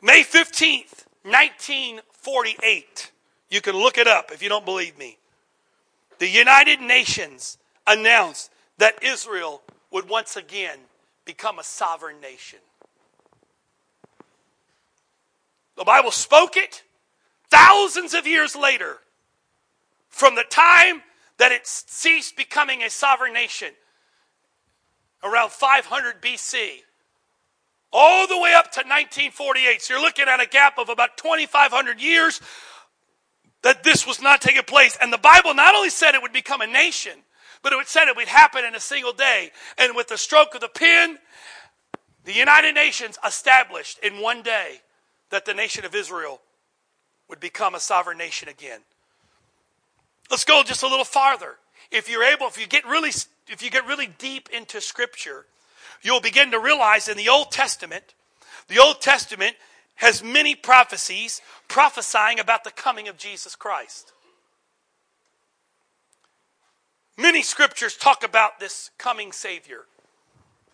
May 0.00 0.22
15th, 0.22 1.04
1948, 1.24 3.10
you 3.50 3.60
can 3.60 3.76
look 3.76 3.98
it 3.98 4.06
up 4.06 4.30
if 4.32 4.42
you 4.42 4.48
don't 4.48 4.64
believe 4.64 4.96
me. 4.96 5.18
The 6.18 6.28
United 6.28 6.80
Nations 6.80 7.58
announced 7.86 8.50
that 8.78 9.02
Israel 9.02 9.62
would 9.90 10.08
once 10.08 10.36
again 10.36 10.78
become 11.24 11.58
a 11.58 11.64
sovereign 11.64 12.20
nation. 12.20 12.58
The 15.76 15.84
Bible 15.84 16.10
spoke 16.10 16.56
it 16.56 16.82
thousands 17.50 18.14
of 18.14 18.26
years 18.26 18.54
later 18.54 18.98
from 20.08 20.34
the 20.34 20.44
time 20.44 21.02
that 21.38 21.52
it 21.52 21.66
ceased 21.66 22.36
becoming 22.36 22.82
a 22.82 22.90
sovereign 22.90 23.32
nation 23.32 23.70
around 25.22 25.50
500 25.50 26.20
BC 26.20 26.82
all 27.92 28.26
the 28.26 28.38
way 28.38 28.52
up 28.54 28.70
to 28.72 28.80
1948. 28.80 29.82
So 29.82 29.94
you're 29.94 30.02
looking 30.02 30.28
at 30.28 30.40
a 30.40 30.46
gap 30.46 30.78
of 30.78 30.88
about 30.88 31.16
2,500 31.16 32.00
years 32.00 32.40
that 33.62 33.82
this 33.82 34.06
was 34.06 34.20
not 34.20 34.40
taking 34.40 34.62
place. 34.62 34.96
And 35.00 35.12
the 35.12 35.18
Bible 35.18 35.54
not 35.54 35.74
only 35.74 35.90
said 35.90 36.14
it 36.14 36.22
would 36.22 36.32
become 36.32 36.60
a 36.60 36.66
nation, 36.66 37.12
but 37.62 37.72
it 37.72 37.88
said 37.88 38.08
it 38.08 38.16
would 38.16 38.28
happen 38.28 38.64
in 38.64 38.74
a 38.74 38.80
single 38.80 39.12
day. 39.12 39.50
And 39.78 39.94
with 39.94 40.08
the 40.08 40.18
stroke 40.18 40.54
of 40.54 40.60
the 40.60 40.68
pen, 40.68 41.18
the 42.24 42.32
United 42.32 42.74
Nations 42.74 43.18
established 43.26 43.98
in 44.00 44.20
one 44.20 44.42
day 44.42 44.80
that 45.30 45.44
the 45.44 45.54
nation 45.54 45.84
of 45.84 45.94
Israel 45.94 46.40
would 47.28 47.40
become 47.40 47.74
a 47.74 47.80
sovereign 47.80 48.18
nation 48.18 48.48
again. 48.48 48.80
Let's 50.30 50.44
go 50.44 50.62
just 50.64 50.82
a 50.82 50.88
little 50.88 51.04
farther. 51.04 51.56
If 51.90 52.08
you're 52.08 52.24
able, 52.24 52.46
if 52.46 52.58
you 52.58 52.66
get 52.66 52.86
really, 52.86 53.10
if 53.48 53.62
you 53.62 53.70
get 53.70 53.86
really 53.86 54.08
deep 54.18 54.48
into 54.52 54.80
Scripture, 54.80 55.46
you'll 56.02 56.20
begin 56.20 56.50
to 56.52 56.60
realize 56.60 57.08
in 57.08 57.16
the 57.16 57.28
Old 57.28 57.50
Testament, 57.50 58.14
the 58.68 58.78
Old 58.78 59.00
Testament 59.00 59.56
has 59.96 60.22
many 60.22 60.54
prophecies 60.54 61.40
prophesying 61.68 62.38
about 62.40 62.64
the 62.64 62.70
coming 62.70 63.08
of 63.08 63.16
Jesus 63.18 63.54
Christ. 63.56 64.12
Many 67.20 67.42
scriptures 67.42 67.96
talk 67.96 68.24
about 68.24 68.60
this 68.60 68.90
coming 68.96 69.30
Savior, 69.30 69.80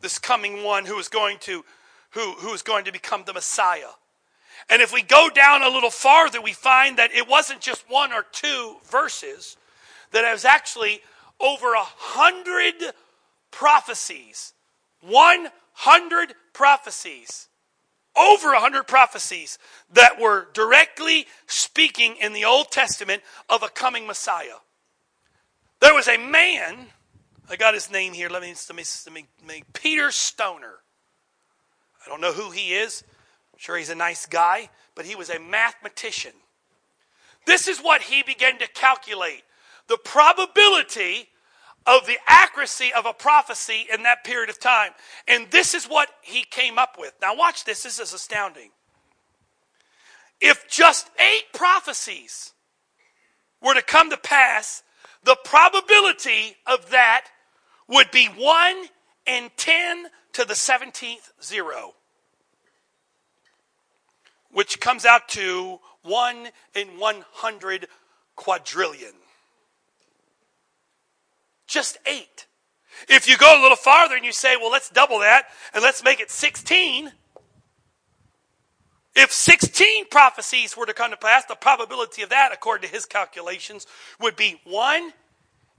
this 0.01 0.17
coming 0.21 0.63
one 0.63 0.85
who 0.85 0.97
is 1.01 1.09
going 1.09 1.39
to, 1.41 1.65
who, 2.11 2.35
who 2.35 2.55
is 2.55 2.63
going 2.63 2.85
to 2.85 2.93
become 2.93 3.25
the 3.27 3.33
Messiah. 3.33 3.91
And 4.71 4.81
if 4.81 4.93
we 4.93 5.03
go 5.03 5.29
down 5.29 5.63
a 5.63 5.69
little 5.69 5.91
farther, 5.91 6.41
we 6.41 6.53
find 6.53 6.99
that 6.99 7.13
it 7.13 7.29
wasn't 7.29 7.61
just 7.61 7.91
one 7.91 8.13
or 8.13 8.25
two 8.31 8.77
verses, 8.89 9.57
that 10.13 10.25
it 10.25 10.33
was 10.33 10.45
actually 10.45 11.01
over 11.41 11.75
a 11.75 11.83
hundred 11.83 12.93
prophecies. 13.51 14.53
One 15.01 15.49
hundred 15.73 16.33
prophecies. 16.53 17.49
Over 18.17 18.53
a 18.53 18.61
hundred 18.61 18.87
prophecies 18.87 19.59
that 19.93 20.21
were 20.21 20.47
directly 20.53 21.27
speaking 21.49 22.15
in 22.21 22.35
the 22.35 22.45
Old 22.45 22.71
Testament 22.71 23.23
of 23.49 23.65
a 23.65 23.69
coming 23.69 24.07
Messiah. 24.07 24.59
There 25.81 25.95
was 25.95 26.09
a 26.09 26.17
man, 26.17 26.87
I 27.49 27.57
got 27.57 27.75
his 27.75 27.91
name 27.91 28.13
here. 28.13 28.29
Let 28.29 28.43
me, 28.43 28.55
let 28.69 28.77
me, 28.77 28.85
let 29.07 29.15
me, 29.15 29.27
let 29.47 29.57
me 29.57 29.65
Peter 29.73 30.11
Stoner. 30.11 30.77
I 32.05 32.09
don't 32.09 32.21
know 32.21 32.33
who 32.33 32.51
he 32.51 32.75
is. 32.75 33.05
I'm 33.53 33.59
sure 33.59 33.77
he's 33.77 33.91
a 33.91 33.95
nice 33.95 34.27
guy, 34.27 34.71
but 34.95 35.07
he 35.07 35.15
was 35.15 35.31
a 35.31 35.39
mathematician. 35.39 36.33
This 37.47 37.69
is 37.69 37.79
what 37.79 38.03
he 38.03 38.23
began 38.23 38.59
to 38.59 38.69
calculate 38.69 39.43
the 39.89 39.99
probability 39.99 41.29
of 41.87 42.07
the 42.07 42.19
accuracy 42.29 42.91
of 42.97 43.07
a 43.07 43.13
prophecy 43.13 43.87
in 43.93 44.03
that 44.03 44.25
period 44.25 44.51
of 44.51 44.59
time. 44.59 44.91
And 45.29 45.47
this 45.51 45.73
is 45.75 45.85
what 45.85 46.09
he 46.23 46.43
came 46.43 46.79
up 46.79 46.97
with. 46.99 47.13
Now, 47.23 47.37
watch 47.37 47.65
this. 47.65 47.85
This 47.85 48.01
is 48.01 48.13
astounding. 48.13 48.71
If 50.41 50.69
just 50.69 51.09
eight 51.19 51.53
prophecies 51.55 52.53
were 53.63 53.75
to 53.75 53.83
come 53.83 54.11
to 54.11 54.17
pass 54.17 54.83
the 55.27 55.37
probability 55.45 56.57
of 56.67 56.91
that 56.91 57.27
would 57.89 58.11
be 58.13 58.27
1 58.27 58.77
in 59.27 59.51
10 59.57 60.07
to 60.33 60.45
the 60.45 60.55
17th 60.55 61.33
zero, 61.43 61.95
which 64.51 64.81
comes 64.81 65.05
out 65.05 65.29
to 65.29 65.81
1 66.03 66.49
in 66.77 66.89
100 66.99 67.89
quadrillion. 68.37 69.13
Just 71.67 71.99
eight. 72.07 72.47
If 73.09 73.29
you 73.29 73.37
go 73.37 73.61
a 73.61 73.61
little 73.61 73.77
farther 73.77 74.15
and 74.15 74.25
you 74.25 74.33
say, 74.33 74.57
well, 74.57 74.71
let's 74.71 74.89
double 74.89 75.19
that 75.19 75.47
and 75.75 75.83
let's 75.83 76.05
make 76.05 76.21
it 76.21 76.31
16. 76.31 77.11
If 79.17 79.33
16 79.33 80.09
prophecies 80.11 80.77
were 80.77 80.85
to 80.85 80.93
come 80.93 81.11
to 81.11 81.17
pass, 81.17 81.47
the 81.47 81.55
probability 81.55 82.21
of 82.21 82.29
that, 82.29 82.53
according 82.53 82.87
to 82.87 82.95
his 82.95 83.07
calculations, 83.07 83.87
would 84.21 84.37
be 84.37 84.61
1 84.65 85.13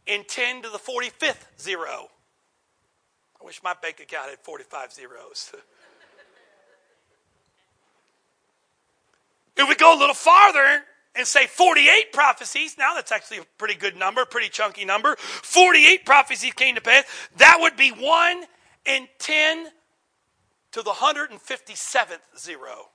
in 0.08 0.24
10 0.28 0.64
to 0.64 0.70
the 0.70 0.80
45th 0.80 1.46
zero. 1.60 2.10
I 3.40 3.46
wish 3.46 3.62
my 3.62 3.76
bank 3.80 4.00
account 4.00 4.32
had 4.32 4.40
45 4.40 4.92
zeros. 4.92 5.52
if 9.58 9.70
we 9.70 9.76
go 9.76 9.96
a 9.96 10.00
little 10.00 10.16
farther 10.16 10.82
and 11.14 11.28
say 11.28 11.46
48 11.46 12.12
prophecies, 12.12 12.76
now 12.76 12.96
that's 12.96 13.12
actually 13.12 13.38
a 13.38 13.46
pretty 13.60 13.76
good 13.76 13.96
number, 13.96 14.26
pretty 14.26 14.50
chunky 14.50 14.84
number. 14.84 15.16
48 15.16 16.08
prophecies 16.08 16.54
came 16.54 16.74
to 16.74 16.82
pass. 16.82 17.04
That 17.38 17.58
would 17.60 17.78
be 17.78 17.92
1 17.92 18.44
in 18.88 19.08
10 19.20 19.68
to 20.72 20.82
the 20.82 20.90
157th 20.90 22.20
zero. 22.36 22.90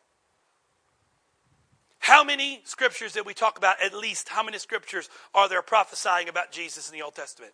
How 2.02 2.24
many 2.24 2.60
scriptures 2.64 3.12
did 3.12 3.26
we 3.26 3.32
talk 3.32 3.58
about? 3.58 3.76
At 3.80 3.94
least 3.94 4.28
how 4.28 4.42
many 4.42 4.58
scriptures 4.58 5.08
are 5.36 5.48
there 5.48 5.62
prophesying 5.62 6.28
about 6.28 6.50
Jesus 6.50 6.90
in 6.90 6.98
the 6.98 7.02
Old 7.02 7.14
Testament? 7.14 7.52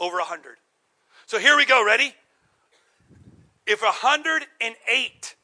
Over 0.00 0.20
a 0.20 0.24
hundred. 0.24 0.56
So 1.26 1.38
here 1.38 1.54
we 1.54 1.66
go. 1.66 1.84
Ready? 1.84 2.14
If 3.66 3.82
108, 3.82 5.36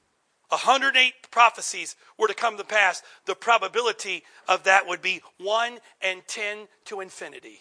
108 0.49 1.12
prophecies 1.30 1.95
were 2.16 2.28
to 2.28 2.34
come 2.34 2.57
to 2.57 2.64
pass, 2.64 3.03
the 3.26 3.34
probability 3.34 4.22
of 4.49 4.64
that 4.64 4.88
would 4.88 5.03
be 5.03 5.20
1 5.36 5.78
and 6.01 6.22
10 6.26 6.68
to 6.86 7.01
infinity. 7.03 7.59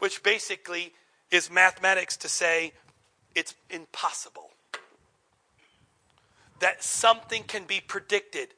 Which 0.00 0.22
basically 0.22 0.92
is 1.30 1.50
mathematics 1.50 2.18
to 2.18 2.28
say 2.28 2.72
it's 3.34 3.54
impossible. 3.70 4.50
That 6.60 6.82
something 6.82 7.42
can 7.42 7.64
be 7.64 7.80
predicted 7.80 8.48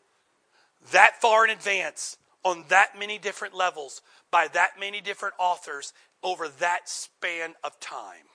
that 0.90 1.20
far 1.20 1.44
in 1.44 1.50
advance 1.50 2.16
on 2.44 2.64
that 2.68 2.98
many 2.98 3.18
different 3.18 3.54
levels 3.54 4.02
by 4.30 4.48
that 4.48 4.72
many 4.78 5.00
different 5.00 5.34
authors 5.38 5.92
over 6.22 6.48
that 6.48 6.88
span 6.88 7.54
of 7.62 7.78
time. 7.80 8.26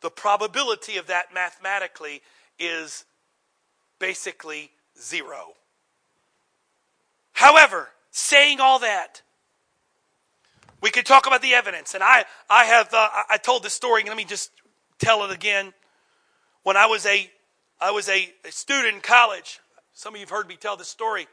The 0.00 0.10
probability 0.10 0.96
of 0.96 1.06
that 1.08 1.34
mathematically 1.34 2.22
is 2.58 3.04
basically 3.98 4.70
zero. 5.00 5.54
However, 7.32 7.90
saying 8.10 8.60
all 8.60 8.78
that, 8.78 9.22
we 10.80 10.90
could 10.90 11.06
talk 11.06 11.26
about 11.26 11.42
the 11.42 11.54
evidence. 11.54 11.94
And 11.94 12.02
I, 12.02 12.24
I 12.48 12.64
have, 12.64 12.92
uh, 12.92 13.08
I 13.28 13.38
told 13.38 13.62
this 13.62 13.74
story. 13.74 14.04
Let 14.04 14.16
me 14.16 14.24
just 14.24 14.50
tell 14.98 15.24
it 15.24 15.32
again. 15.32 15.72
When 16.66 16.76
I 16.76 16.86
was 16.86 17.06
a, 17.06 17.30
I 17.80 17.92
was 17.92 18.08
a, 18.08 18.28
a 18.44 18.50
student 18.50 18.96
in 18.96 19.00
college. 19.00 19.60
Some 19.92 20.14
of 20.14 20.16
you 20.18 20.26
have 20.26 20.30
heard 20.30 20.48
me 20.48 20.56
tell 20.56 20.76
this 20.76 20.88
story. 20.88 21.28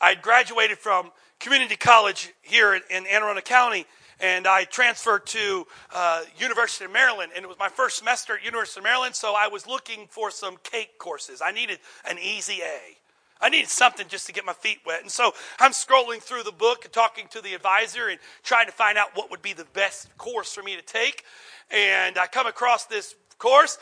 I 0.00 0.08
had 0.08 0.22
graduated 0.22 0.78
from 0.78 1.10
community 1.38 1.76
college 1.76 2.32
here 2.40 2.72
in 2.72 2.80
Anne 2.90 3.04
Arundel 3.06 3.42
County, 3.42 3.84
and 4.20 4.46
I 4.46 4.64
transferred 4.64 5.26
to 5.26 5.66
uh, 5.94 6.22
University 6.38 6.86
of 6.86 6.92
Maryland, 6.92 7.32
and 7.36 7.44
it 7.44 7.46
was 7.46 7.58
my 7.58 7.68
first 7.68 7.98
semester 7.98 8.36
at 8.36 8.42
University 8.42 8.80
of 8.80 8.84
Maryland, 8.84 9.14
so 9.14 9.34
I 9.36 9.48
was 9.48 9.66
looking 9.66 10.06
for 10.08 10.30
some 10.30 10.56
cake 10.62 10.96
courses. 10.96 11.42
I 11.44 11.52
needed 11.52 11.78
an 12.08 12.16
easy 12.18 12.62
A. 12.62 12.96
I 13.42 13.50
needed 13.50 13.68
something 13.68 14.08
just 14.08 14.26
to 14.28 14.32
get 14.32 14.46
my 14.46 14.54
feet 14.54 14.78
wet. 14.86 15.02
And 15.02 15.10
so 15.10 15.34
I'm 15.60 15.72
scrolling 15.72 16.22
through 16.22 16.44
the 16.44 16.52
book 16.52 16.86
and 16.86 16.92
talking 16.94 17.26
to 17.32 17.42
the 17.42 17.52
advisor 17.52 18.08
and 18.08 18.18
trying 18.42 18.64
to 18.64 18.72
find 18.72 18.96
out 18.96 19.10
what 19.12 19.30
would 19.30 19.42
be 19.42 19.52
the 19.52 19.66
best 19.74 20.16
course 20.16 20.54
for 20.54 20.62
me 20.62 20.74
to 20.74 20.82
take. 20.82 21.22
And 21.70 22.16
I 22.16 22.28
come 22.28 22.46
across 22.46 22.86
this 22.86 23.14
course, 23.36 23.76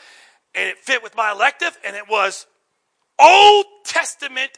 and 0.55 0.69
it 0.69 0.77
fit 0.77 1.03
with 1.03 1.15
my 1.15 1.31
elective, 1.31 1.77
and 1.85 1.95
it 1.95 2.07
was 2.09 2.47
Old 3.19 3.65
Testament 3.85 4.51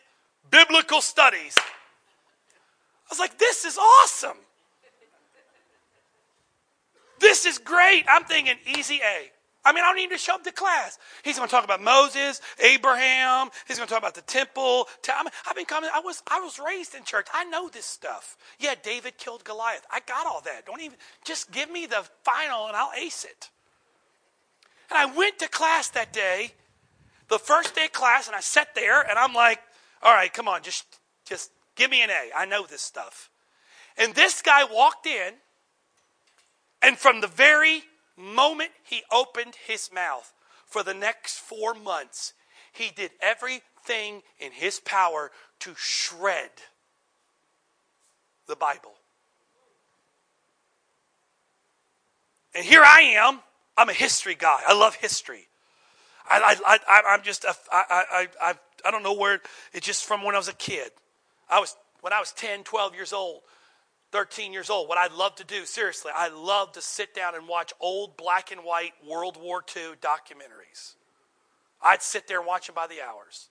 Biblical 0.52 1.02
Studies. 1.02 1.56
I 1.58 3.10
was 3.10 3.20
like, 3.20 3.38
this 3.38 3.66
is 3.66 3.78
awesome. 3.78 4.38
This 7.20 7.46
is 7.46 7.58
great. 7.58 8.04
I'm 8.10 8.26
thinking 8.26 8.56
easy 8.78 8.96
A. 8.96 9.32
I 9.68 9.74
mean, 9.74 9.84
I 9.84 9.88
don't 9.88 9.96
need 9.96 10.12
to 10.12 10.18
show 10.18 10.36
up 10.36 10.44
to 10.44 10.52
class. 10.52 11.00
He's 11.24 11.38
going 11.38 11.48
to 11.48 11.52
talk 11.52 11.64
about 11.64 11.82
Moses, 11.82 12.40
Abraham. 12.64 13.50
He's 13.68 13.78
going 13.78 13.88
to 13.88 13.92
talk 13.92 14.02
about 14.02 14.14
the 14.14 14.22
temple. 14.22 14.88
I've 15.48 15.56
been 15.56 15.66
coming. 15.66 15.90
I 15.92 16.02
was 16.02 16.22
I 16.30 16.40
was 16.40 16.60
raised 16.64 16.94
in 16.94 17.04
church. 17.04 17.28
I 17.34 17.46
know 17.46 17.68
this 17.68 17.86
stuff. 17.86 18.38
Yeah, 18.60 18.76
David 18.82 19.18
killed 19.18 19.44
Goliath. 19.44 19.84
I 19.90 20.02
got 20.02 20.28
all 20.28 20.42
that. 20.46 20.68
Don't 20.68 20.82
even 20.82 20.98
just 21.26 21.52
give 21.52 21.72
me 21.72 21.88
the 21.88 22.04
final 22.24 22.68
and 22.68 22.76
I'll 22.76 22.92
ace 22.96 23.26
it. 23.26 23.50
And 24.90 24.98
I 24.98 25.06
went 25.06 25.40
to 25.40 25.48
class 25.48 25.90
that 25.90 26.14
day, 26.14 26.52
the 27.28 27.40
first 27.40 27.76
day 27.76 27.86
of 27.86 27.92
class, 27.92 28.28
and 28.28 28.36
I 28.36 28.42
sat 28.42 28.76
there 28.76 29.02
and 29.02 29.18
I'm 29.18 29.34
like, 29.34 29.60
all 30.02 30.14
right, 30.14 30.32
come 30.32 30.48
on, 30.48 30.62
just 30.62 30.86
just 31.26 31.52
give 31.76 31.90
me 31.90 32.04
an 32.04 32.10
A. 32.10 32.30
I 32.36 32.46
know 32.46 32.66
this 32.66 32.82
stuff. 32.82 33.30
And 33.98 34.14
this 34.14 34.42
guy 34.42 34.64
walked 34.64 35.08
in, 35.08 35.34
and 36.82 36.98
from 36.98 37.22
the 37.22 37.28
very 37.28 37.84
moment 38.18 38.72
he 38.84 39.02
opened 39.12 39.56
his 39.68 39.90
mouth 39.94 40.34
for 40.66 40.84
the 40.84 40.94
next 40.94 41.40
four 41.40 41.74
months, 41.74 42.34
he 42.72 42.92
did 42.96 43.12
everything 43.22 44.22
in 44.40 44.52
his 44.52 44.80
power 44.80 45.32
to 45.60 45.74
shred 45.76 46.52
the 48.48 48.56
Bible. 48.56 48.94
And 52.54 52.64
here 52.64 52.84
I 52.84 53.02
am. 53.18 53.40
I'm 53.78 53.90
a 53.90 53.94
history 53.94 54.36
guy. 54.36 54.62
I 54.68 54.74
love 54.74 54.96
history. 54.96 55.48
I, 56.30 56.56
I, 56.66 56.78
I, 56.88 57.02
I'm 57.14 57.24
just, 57.24 57.46
I, 57.46 57.54
I, 57.72 58.28
I, 58.42 58.54
I 58.86 58.92
don't 58.92 59.04
know 59.04 59.14
where, 59.14 59.42
it's 59.74 59.86
just 59.86 60.06
from 60.06 60.24
when 60.24 60.36
I 60.36 60.38
was 60.38 60.48
a 60.48 60.54
kid. 60.54 60.92
I 61.50 61.60
was, 61.60 61.76
when 62.02 62.14
I 62.14 62.20
was 62.20 62.32
10, 62.34 62.64
12 62.64 62.96
years 62.96 63.14
old, 63.14 63.42
13 64.12 64.54
years 64.54 64.70
old, 64.70 64.88
what 64.90 64.98
I'd 64.98 65.12
love 65.12 65.36
to 65.36 65.44
do, 65.44 65.66
seriously, 65.66 66.12
I 66.16 66.30
love 66.30 66.72
to 66.74 66.82
sit 66.82 67.14
down 67.14 67.36
and 67.36 67.48
watch 67.48 67.74
old 67.80 68.18
black 68.18 68.52
and 68.52 68.62
white 68.62 68.94
World 69.08 69.38
War 69.40 69.64
II 69.76 69.94
documentaries. 70.02 70.96
I'd 71.82 72.02
sit 72.02 72.28
there 72.28 72.40
and 72.40 72.48
watch 72.48 72.68
them 72.68 72.76
by 72.76 72.88
the 72.88 73.02
hours. 73.02 73.50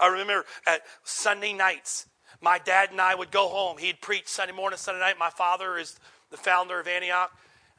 I 0.00 0.08
remember 0.08 0.44
at 0.66 0.82
Sunday 1.04 1.52
nights, 1.52 2.06
my 2.40 2.58
dad 2.58 2.90
and 2.90 3.00
I 3.00 3.14
would 3.14 3.30
go 3.30 3.48
home. 3.48 3.78
He'd 3.78 4.00
preach 4.00 4.28
Sunday 4.28 4.54
morning, 4.54 4.78
Sunday 4.78 5.00
night. 5.00 5.16
My 5.18 5.30
father 5.30 5.76
is 5.76 5.98
the 6.30 6.36
founder 6.36 6.80
of 6.80 6.86
Antioch, 6.86 7.32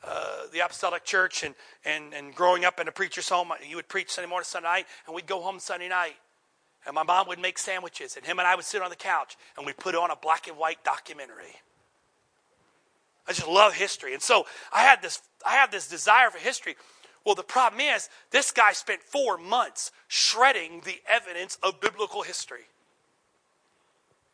uh, 0.03 0.43
the 0.51 0.59
Apostolic 0.59 1.03
Church, 1.03 1.43
and, 1.43 1.55
and, 1.85 2.13
and 2.13 2.33
growing 2.33 2.65
up 2.65 2.79
in 2.79 2.87
a 2.87 2.91
preacher's 2.91 3.29
home, 3.29 3.51
he 3.61 3.75
would 3.75 3.87
preach 3.87 4.11
Sunday 4.11 4.29
morning, 4.29 4.45
Sunday 4.45 4.67
night, 4.67 4.85
and 5.05 5.15
we'd 5.15 5.27
go 5.27 5.41
home 5.41 5.59
Sunday 5.59 5.89
night. 5.89 6.15
And 6.85 6.95
my 6.95 7.03
mom 7.03 7.27
would 7.27 7.39
make 7.39 7.59
sandwiches, 7.59 8.15
and 8.15 8.25
him 8.25 8.39
and 8.39 8.47
I 8.47 8.55
would 8.55 8.65
sit 8.65 8.81
on 8.81 8.89
the 8.89 8.95
couch, 8.95 9.35
and 9.57 9.65
we'd 9.65 9.77
put 9.77 9.95
on 9.95 10.11
a 10.11 10.15
black 10.15 10.47
and 10.47 10.57
white 10.57 10.83
documentary. 10.83 11.55
I 13.27 13.33
just 13.33 13.47
love 13.47 13.73
history. 13.73 14.13
And 14.13 14.21
so 14.21 14.45
I 14.73 14.81
had 14.81 15.01
this, 15.01 15.21
I 15.45 15.51
had 15.51 15.71
this 15.71 15.87
desire 15.87 16.31
for 16.31 16.39
history. 16.39 16.75
Well, 17.25 17.35
the 17.35 17.43
problem 17.43 17.81
is, 17.81 18.09
this 18.31 18.51
guy 18.51 18.71
spent 18.71 19.03
four 19.03 19.37
months 19.37 19.91
shredding 20.07 20.81
the 20.85 20.95
evidence 21.07 21.57
of 21.61 21.81
biblical 21.81 22.23
history. 22.23 22.65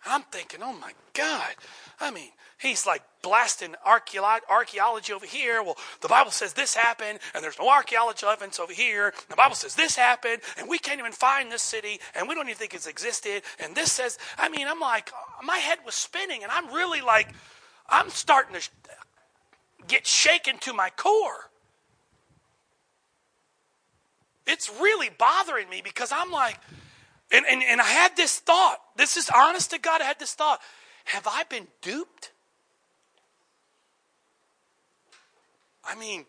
I'm 0.05 0.23
thinking, 0.23 0.61
oh 0.63 0.73
my 0.73 0.91
God. 1.13 1.55
I 1.99 2.11
mean, 2.11 2.29
he's 2.59 2.85
like 2.85 3.01
blasting 3.21 3.75
archaeology 3.85 5.13
over 5.13 5.25
here. 5.25 5.63
Well, 5.63 5.77
the 6.01 6.07
Bible 6.07 6.31
says 6.31 6.53
this 6.53 6.75
happened, 6.75 7.19
and 7.33 7.43
there's 7.43 7.57
no 7.59 7.69
archaeological 7.69 8.29
evidence 8.29 8.59
over 8.59 8.73
here. 8.73 9.13
The 9.29 9.35
Bible 9.35 9.55
says 9.55 9.75
this 9.75 9.95
happened, 9.95 10.41
and 10.57 10.69
we 10.69 10.77
can't 10.77 10.99
even 10.99 11.11
find 11.11 11.51
this 11.51 11.63
city, 11.63 11.99
and 12.15 12.27
we 12.27 12.35
don't 12.35 12.45
even 12.47 12.57
think 12.57 12.73
it's 12.73 12.87
existed. 12.87 13.43
And 13.59 13.75
this 13.75 13.91
says, 13.91 14.17
I 14.37 14.49
mean, 14.49 14.67
I'm 14.67 14.79
like, 14.79 15.11
my 15.43 15.57
head 15.57 15.79
was 15.85 15.95
spinning, 15.95 16.43
and 16.43 16.51
I'm 16.51 16.67
really 16.67 17.01
like, 17.01 17.29
I'm 17.89 18.09
starting 18.09 18.59
to 18.59 18.69
get 19.87 20.05
shaken 20.05 20.57
to 20.59 20.73
my 20.73 20.89
core. 20.89 21.49
It's 24.47 24.69
really 24.79 25.09
bothering 25.09 25.69
me 25.69 25.81
because 25.83 26.11
I'm 26.11 26.31
like, 26.31 26.59
and, 27.35 27.45
and, 27.49 27.63
and 27.63 27.81
I 27.81 27.85
had 27.85 28.15
this 28.15 28.39
thought. 28.39 28.77
This 28.95 29.17
is 29.17 29.29
honest 29.35 29.71
to 29.71 29.79
God, 29.79 30.01
I 30.01 30.05
had 30.05 30.19
this 30.19 30.33
thought. 30.33 30.59
Have 31.05 31.27
I 31.27 31.43
been 31.43 31.67
duped? 31.81 32.31
I 35.83 35.95
mean, 35.95 36.25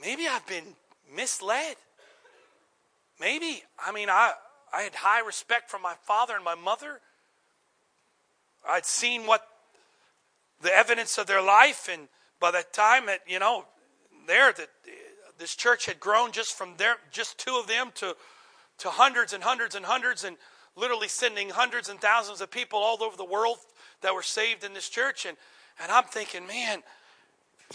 maybe 0.00 0.26
I've 0.26 0.46
been 0.46 0.74
misled. 1.14 1.76
Maybe, 3.20 3.62
I 3.78 3.92
mean, 3.92 4.10
I, 4.10 4.32
I 4.72 4.82
had 4.82 4.94
high 4.96 5.20
respect 5.20 5.70
for 5.70 5.78
my 5.78 5.94
father 6.02 6.34
and 6.34 6.44
my 6.44 6.56
mother. 6.56 7.00
I'd 8.68 8.86
seen 8.86 9.26
what 9.26 9.46
the 10.62 10.74
evidence 10.74 11.18
of 11.18 11.26
their 11.26 11.42
life. 11.42 11.88
And 11.92 12.08
by 12.40 12.50
that 12.50 12.72
time, 12.72 13.08
it, 13.08 13.20
you 13.28 13.38
know, 13.38 13.66
there 14.26 14.52
that 14.52 14.68
uh, 14.86 14.90
this 15.38 15.54
church 15.54 15.86
had 15.86 16.00
grown 16.00 16.32
just 16.32 16.56
from 16.56 16.74
there, 16.78 16.96
just 17.12 17.38
two 17.38 17.56
of 17.60 17.68
them 17.68 17.92
to 17.96 18.16
to 18.78 18.90
hundreds 18.90 19.32
and 19.32 19.42
hundreds 19.42 19.74
and 19.74 19.84
hundreds, 19.84 20.24
and 20.24 20.36
literally 20.76 21.08
sending 21.08 21.50
hundreds 21.50 21.88
and 21.88 22.00
thousands 22.00 22.40
of 22.40 22.50
people 22.50 22.78
all 22.78 23.02
over 23.02 23.16
the 23.16 23.24
world 23.24 23.58
that 24.00 24.14
were 24.14 24.22
saved 24.22 24.64
in 24.64 24.74
this 24.74 24.88
church. 24.88 25.26
And 25.26 25.36
and 25.82 25.90
I'm 25.90 26.04
thinking, 26.04 26.46
man, 26.46 26.82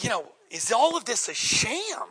you 0.01 0.09
know, 0.09 0.25
is 0.49 0.71
all 0.71 0.95
of 0.95 1.05
this 1.05 1.27
a 1.27 1.33
sham? 1.33 2.07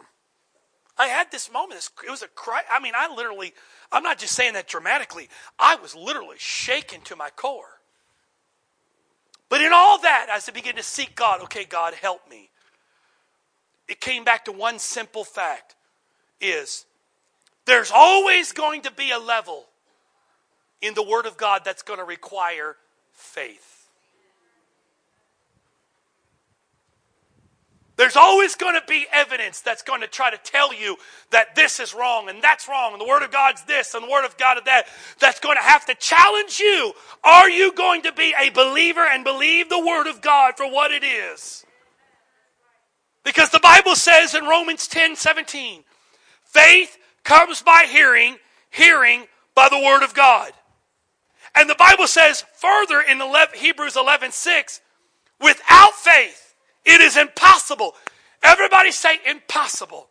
I 0.99 1.07
had 1.07 1.31
this 1.31 1.51
moment. 1.51 1.89
It 2.07 2.11
was 2.11 2.23
a 2.23 2.29
cry. 2.29 2.63
I 2.71 2.81
mean, 2.81 2.93
I 2.97 3.15
literally, 3.15 3.55
I'm 3.93 4.03
not 4.03 4.19
just 4.19 4.35
saying 4.35 4.55
that 4.55 4.67
dramatically. 4.67 5.29
I 5.59 5.77
was 5.77 5.95
literally 5.95 6.37
shaken 6.39 7.01
to 7.03 7.17
my 7.17 7.31
core. 7.31 7.81
But 9.49 9.63
in 9.63 9.73
all 9.73 10.01
that, 10.03 10.27
as 10.31 10.49
I 10.49 10.53
began 10.53 10.75
to 10.75 10.83
seek 10.83 11.15
God, 11.15 11.41
okay, 11.45 11.65
God, 11.65 11.95
help 11.95 12.29
me. 12.29 12.51
It 13.89 14.01
came 14.01 14.25
back 14.25 14.45
to 14.45 14.53
one 14.53 14.79
simple 14.79 15.25
fact 15.25 15.77
is 16.41 16.85
there's 17.69 17.91
always 17.95 18.53
going 18.53 18.83
to 18.83 18.91
be 18.91 19.11
a 19.11 19.19
level 19.19 19.65
in 20.81 20.95
the 20.95 21.03
Word 21.03 21.27
of 21.27 21.37
God 21.37 21.63
that's 21.65 21.83
going 21.83 21.99
to 21.99 22.05
require 22.05 22.77
faith. 23.13 23.79
There's 27.97 28.15
always 28.15 28.55
going 28.55 28.75
to 28.75 28.87
be 28.87 29.07
evidence 29.13 29.61
that's 29.61 29.83
going 29.83 30.03
to 30.03 30.07
try 30.07 30.31
to 30.31 30.39
tell 30.39 30.73
you 30.73 30.97
that 31.31 31.57
this 31.57 31.81
is 31.81 31.93
wrong 31.93 32.29
and 32.29 32.41
that's 32.41 32.69
wrong 32.69 32.93
and 32.93 33.01
the 33.01 33.07
Word 33.07 33.25
of 33.25 33.33
God's 33.33 33.65
this 33.65 33.95
and 33.95 34.05
the 34.05 34.09
Word 34.09 34.25
of 34.25 34.39
God 34.39 34.57
is 34.57 34.63
that. 34.67 34.87
That's 35.19 35.41
going 35.41 35.57
to 35.57 35.63
have 35.65 35.85
to 35.87 35.97
challenge 35.97 36.61
you. 36.61 36.93
Are 37.25 37.51
you 37.51 37.73
going 37.73 38.03
to 38.03 38.13
be 38.13 38.33
a 38.41 38.51
believer 38.51 39.05
and 39.05 39.25
believe 39.25 39.69
the 39.69 39.85
Word 39.85 40.07
of 40.07 40.23
God 40.23 40.55
for 40.57 40.71
what 40.71 40.93
it 40.93 41.03
is? 41.03 41.67
Because 43.25 43.51
the 43.51 43.59
Bible 43.59 43.97
says 43.97 44.33
in 44.33 44.45
Romans 44.45 44.87
10 44.87 45.17
17, 45.17 45.83
faith 46.45 46.99
comes 47.29 47.61
by 47.61 47.85
hearing, 47.87 48.37
hearing 48.71 49.27
by 49.55 49.69
the 49.69 49.79
Word 49.79 50.03
of 50.03 50.15
God. 50.15 50.51
And 51.55 51.69
the 51.69 51.75
Bible 51.75 52.07
says 52.07 52.45
further 52.57 53.03
in 53.03 53.21
11, 53.21 53.59
Hebrews 53.59 53.97
11 53.97 54.33
6, 54.33 54.81
without 55.39 55.93
faith, 55.93 56.55
it 56.87 57.03
is 57.03 57.19
impossible. 57.19 57.95
Everybody 58.43 58.93
say 58.93 59.19
impossible. 59.29 60.09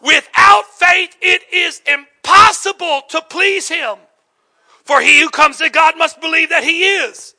Without 0.00 0.66
faith, 0.66 1.16
it 1.20 1.42
is 1.52 1.82
impossible 1.84 3.02
to 3.08 3.22
please 3.28 3.68
him. 3.68 3.96
For 4.84 5.00
he 5.00 5.20
who 5.20 5.30
comes 5.30 5.56
to 5.56 5.68
God 5.68 5.98
must 5.98 6.20
believe 6.20 6.50
that 6.50 6.62
he 6.62 6.84
is, 6.84 7.34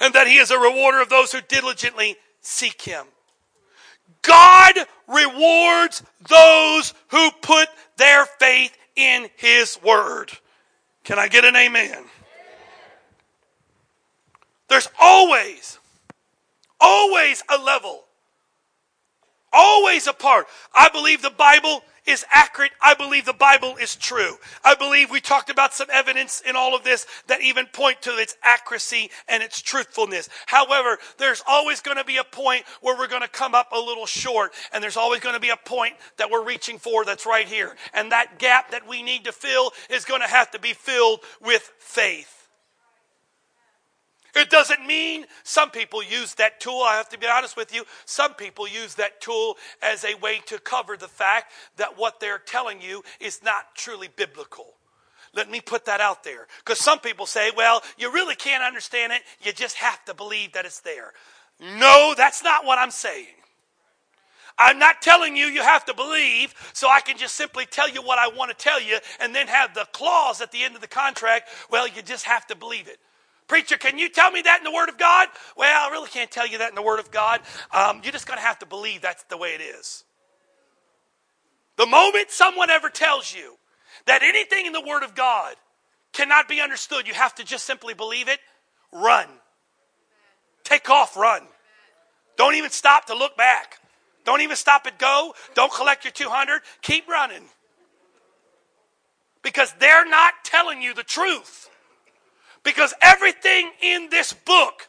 and 0.00 0.12
that 0.12 0.26
he 0.26 0.36
is 0.36 0.50
a 0.50 0.58
rewarder 0.58 1.00
of 1.00 1.08
those 1.08 1.32
who 1.32 1.40
diligently 1.40 2.16
seek 2.42 2.82
him. 2.82 3.06
God 4.22 4.74
rewards 5.08 6.02
those 6.28 6.94
who 7.08 7.30
put 7.42 7.68
their 7.96 8.26
faith 8.26 8.76
in 8.96 9.28
his 9.36 9.78
word. 9.82 10.32
Can 11.04 11.18
I 11.18 11.28
get 11.28 11.44
an 11.44 11.56
amen? 11.56 12.04
There's 14.68 14.88
always, 15.00 15.78
always 16.80 17.42
a 17.48 17.58
level, 17.58 18.04
always 19.52 20.06
a 20.06 20.12
part. 20.12 20.46
I 20.74 20.88
believe 20.90 21.22
the 21.22 21.30
Bible 21.30 21.82
is 22.10 22.24
accurate. 22.30 22.72
I 22.80 22.94
believe 22.94 23.24
the 23.24 23.32
Bible 23.32 23.76
is 23.76 23.96
true. 23.96 24.36
I 24.64 24.74
believe 24.74 25.10
we 25.10 25.20
talked 25.20 25.48
about 25.48 25.72
some 25.72 25.88
evidence 25.92 26.42
in 26.46 26.56
all 26.56 26.74
of 26.74 26.82
this 26.82 27.06
that 27.28 27.40
even 27.42 27.66
point 27.66 28.02
to 28.02 28.10
its 28.10 28.36
accuracy 28.42 29.10
and 29.28 29.42
its 29.42 29.62
truthfulness. 29.62 30.28
However, 30.46 30.98
there's 31.18 31.42
always 31.48 31.80
going 31.80 31.96
to 31.96 32.04
be 32.04 32.16
a 32.16 32.24
point 32.24 32.64
where 32.80 32.96
we're 32.96 33.08
going 33.08 33.22
to 33.22 33.28
come 33.28 33.54
up 33.54 33.72
a 33.72 33.78
little 33.78 34.06
short, 34.06 34.52
and 34.72 34.82
there's 34.82 34.96
always 34.96 35.20
going 35.20 35.34
to 35.34 35.40
be 35.40 35.50
a 35.50 35.56
point 35.56 35.94
that 36.16 36.30
we're 36.30 36.44
reaching 36.44 36.78
for 36.78 37.04
that's 37.04 37.26
right 37.26 37.46
here. 37.46 37.76
And 37.94 38.12
that 38.12 38.38
gap 38.38 38.72
that 38.72 38.88
we 38.88 39.02
need 39.02 39.24
to 39.24 39.32
fill 39.32 39.72
is 39.88 40.04
going 40.04 40.20
to 40.20 40.28
have 40.28 40.50
to 40.50 40.58
be 40.58 40.72
filled 40.72 41.20
with 41.40 41.72
faith. 41.78 42.39
It 44.40 44.48
doesn't 44.48 44.86
mean 44.86 45.26
some 45.42 45.70
people 45.70 46.02
use 46.02 46.34
that 46.36 46.60
tool. 46.60 46.80
I 46.82 46.96
have 46.96 47.10
to 47.10 47.18
be 47.18 47.26
honest 47.26 47.58
with 47.58 47.74
you. 47.74 47.84
Some 48.06 48.32
people 48.32 48.66
use 48.66 48.94
that 48.94 49.20
tool 49.20 49.58
as 49.82 50.02
a 50.02 50.14
way 50.14 50.40
to 50.46 50.58
cover 50.58 50.96
the 50.96 51.08
fact 51.08 51.52
that 51.76 51.98
what 51.98 52.20
they're 52.20 52.38
telling 52.38 52.80
you 52.80 53.02
is 53.20 53.42
not 53.42 53.74
truly 53.74 54.08
biblical. 54.16 54.74
Let 55.34 55.50
me 55.50 55.60
put 55.60 55.84
that 55.84 56.00
out 56.00 56.24
there. 56.24 56.46
Because 56.58 56.78
some 56.78 57.00
people 57.00 57.26
say, 57.26 57.50
well, 57.54 57.82
you 57.98 58.10
really 58.10 58.34
can't 58.34 58.64
understand 58.64 59.12
it. 59.12 59.20
You 59.42 59.52
just 59.52 59.76
have 59.76 60.02
to 60.06 60.14
believe 60.14 60.52
that 60.54 60.64
it's 60.64 60.80
there. 60.80 61.12
No, 61.60 62.14
that's 62.16 62.42
not 62.42 62.64
what 62.64 62.78
I'm 62.78 62.90
saying. 62.90 63.26
I'm 64.58 64.78
not 64.78 65.02
telling 65.02 65.36
you 65.36 65.46
you 65.46 65.62
have 65.62 65.84
to 65.84 65.94
believe 65.94 66.54
so 66.72 66.88
I 66.88 67.00
can 67.00 67.18
just 67.18 67.34
simply 67.34 67.66
tell 67.66 67.90
you 67.90 68.00
what 68.00 68.18
I 68.18 68.28
want 68.28 68.50
to 68.50 68.56
tell 68.56 68.80
you 68.80 68.98
and 69.20 69.34
then 69.34 69.48
have 69.48 69.74
the 69.74 69.86
clause 69.92 70.40
at 70.40 70.50
the 70.50 70.62
end 70.62 70.74
of 70.74 70.80
the 70.80 70.88
contract, 70.88 71.50
well, 71.70 71.86
you 71.86 72.00
just 72.00 72.24
have 72.24 72.46
to 72.46 72.56
believe 72.56 72.88
it. 72.88 72.98
Preacher, 73.50 73.78
can 73.78 73.98
you 73.98 74.08
tell 74.08 74.30
me 74.30 74.42
that 74.42 74.58
in 74.58 74.64
the 74.64 74.70
Word 74.70 74.88
of 74.88 74.96
God? 74.96 75.26
Well, 75.56 75.88
I 75.88 75.90
really 75.90 76.08
can't 76.08 76.30
tell 76.30 76.46
you 76.46 76.58
that 76.58 76.68
in 76.68 76.76
the 76.76 76.82
Word 76.82 77.00
of 77.00 77.10
God. 77.10 77.40
Um, 77.72 78.00
you're 78.04 78.12
just 78.12 78.28
going 78.28 78.38
to 78.38 78.44
have 78.44 78.60
to 78.60 78.66
believe 78.66 79.00
that's 79.02 79.24
the 79.24 79.36
way 79.36 79.54
it 79.54 79.60
is. 79.60 80.04
The 81.76 81.84
moment 81.84 82.30
someone 82.30 82.70
ever 82.70 82.88
tells 82.88 83.34
you 83.34 83.56
that 84.06 84.22
anything 84.22 84.66
in 84.66 84.72
the 84.72 84.80
Word 84.80 85.02
of 85.02 85.16
God 85.16 85.56
cannot 86.12 86.46
be 86.46 86.60
understood, 86.60 87.08
you 87.08 87.14
have 87.14 87.34
to 87.34 87.44
just 87.44 87.66
simply 87.66 87.92
believe 87.92 88.28
it, 88.28 88.38
run. 88.92 89.26
Take 90.62 90.88
off, 90.88 91.16
run. 91.16 91.42
Don't 92.36 92.54
even 92.54 92.70
stop 92.70 93.06
to 93.06 93.16
look 93.16 93.36
back. 93.36 93.80
Don't 94.24 94.42
even 94.42 94.54
stop 94.54 94.86
at 94.86 94.96
go. 94.96 95.34
Don't 95.56 95.72
collect 95.72 96.04
your 96.04 96.12
200. 96.12 96.62
Keep 96.82 97.08
running. 97.08 97.46
Because 99.42 99.74
they're 99.80 100.08
not 100.08 100.34
telling 100.44 100.82
you 100.82 100.94
the 100.94 101.02
truth. 101.02 101.69
Because 102.62 102.94
everything 103.00 103.70
in 103.82 104.08
this 104.10 104.32
book 104.32 104.88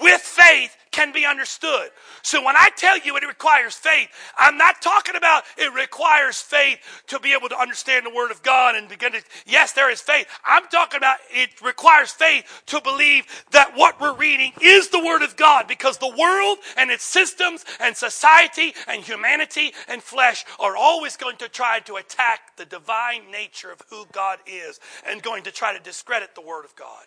with 0.00 0.20
faith 0.20 0.76
can 0.90 1.12
be 1.12 1.26
understood. 1.26 1.90
So 2.22 2.44
when 2.44 2.56
I 2.56 2.70
tell 2.76 2.98
you 2.98 3.16
it 3.16 3.26
requires 3.26 3.74
faith, 3.74 4.08
I'm 4.36 4.56
not 4.56 4.82
talking 4.82 5.16
about 5.16 5.44
it 5.56 5.72
requires 5.74 6.40
faith 6.40 6.78
to 7.08 7.18
be 7.20 7.32
able 7.32 7.48
to 7.48 7.58
understand 7.58 8.06
the 8.06 8.14
Word 8.14 8.30
of 8.30 8.42
God 8.42 8.74
and 8.74 8.88
begin 8.88 9.12
to, 9.12 9.22
yes, 9.46 9.72
there 9.72 9.90
is 9.90 10.00
faith. 10.00 10.26
I'm 10.44 10.66
talking 10.68 10.98
about 10.98 11.18
it 11.30 11.50
requires 11.62 12.10
faith 12.10 12.62
to 12.66 12.80
believe 12.80 13.24
that 13.50 13.72
what 13.74 14.00
we're 14.00 14.16
reading 14.16 14.52
is 14.60 14.88
the 14.88 15.04
Word 15.04 15.22
of 15.22 15.36
God 15.36 15.66
because 15.68 15.98
the 15.98 16.14
world 16.18 16.58
and 16.76 16.90
its 16.90 17.04
systems 17.04 17.64
and 17.80 17.96
society 17.96 18.74
and 18.86 19.02
humanity 19.02 19.72
and 19.88 20.02
flesh 20.02 20.44
are 20.58 20.76
always 20.76 21.16
going 21.16 21.36
to 21.36 21.48
try 21.48 21.80
to 21.80 21.96
attack 21.96 22.56
the 22.56 22.64
divine 22.64 23.30
nature 23.30 23.70
of 23.70 23.82
who 23.90 24.04
God 24.12 24.38
is 24.46 24.80
and 25.06 25.22
going 25.22 25.44
to 25.44 25.50
try 25.50 25.76
to 25.76 25.82
discredit 25.82 26.34
the 26.34 26.40
Word 26.40 26.64
of 26.64 26.74
God. 26.76 27.06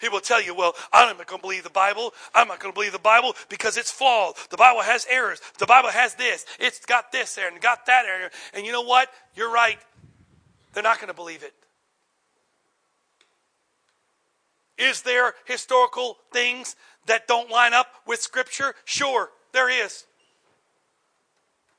People 0.00 0.20
tell 0.20 0.42
you, 0.42 0.54
well, 0.54 0.74
I'm 0.92 1.16
not 1.16 1.26
going 1.26 1.38
to 1.38 1.42
believe 1.42 1.62
the 1.62 1.70
Bible. 1.70 2.12
I'm 2.34 2.48
not 2.48 2.58
going 2.58 2.72
to 2.72 2.74
believe 2.74 2.92
the 2.92 2.98
Bible 2.98 3.34
because 3.48 3.76
it's 3.76 3.90
flawed. 3.90 4.34
The 4.50 4.56
Bible 4.56 4.80
has 4.80 5.06
errors. 5.10 5.40
The 5.58 5.66
Bible 5.66 5.90
has 5.90 6.14
this. 6.14 6.46
It's 6.58 6.84
got 6.86 7.12
this 7.12 7.36
error 7.36 7.50
and 7.50 7.60
got 7.60 7.86
that 7.86 8.06
error. 8.06 8.30
And 8.54 8.64
you 8.64 8.72
know 8.72 8.82
what? 8.82 9.10
You're 9.34 9.52
right. 9.52 9.78
They're 10.72 10.82
not 10.82 10.96
going 10.96 11.08
to 11.08 11.14
believe 11.14 11.42
it. 11.42 11.52
Is 14.78 15.02
there 15.02 15.34
historical 15.44 16.16
things 16.32 16.74
that 17.06 17.28
don't 17.28 17.50
line 17.50 17.74
up 17.74 17.88
with 18.06 18.20
Scripture? 18.20 18.74
Sure, 18.86 19.28
there 19.52 19.68
is. 19.68 20.06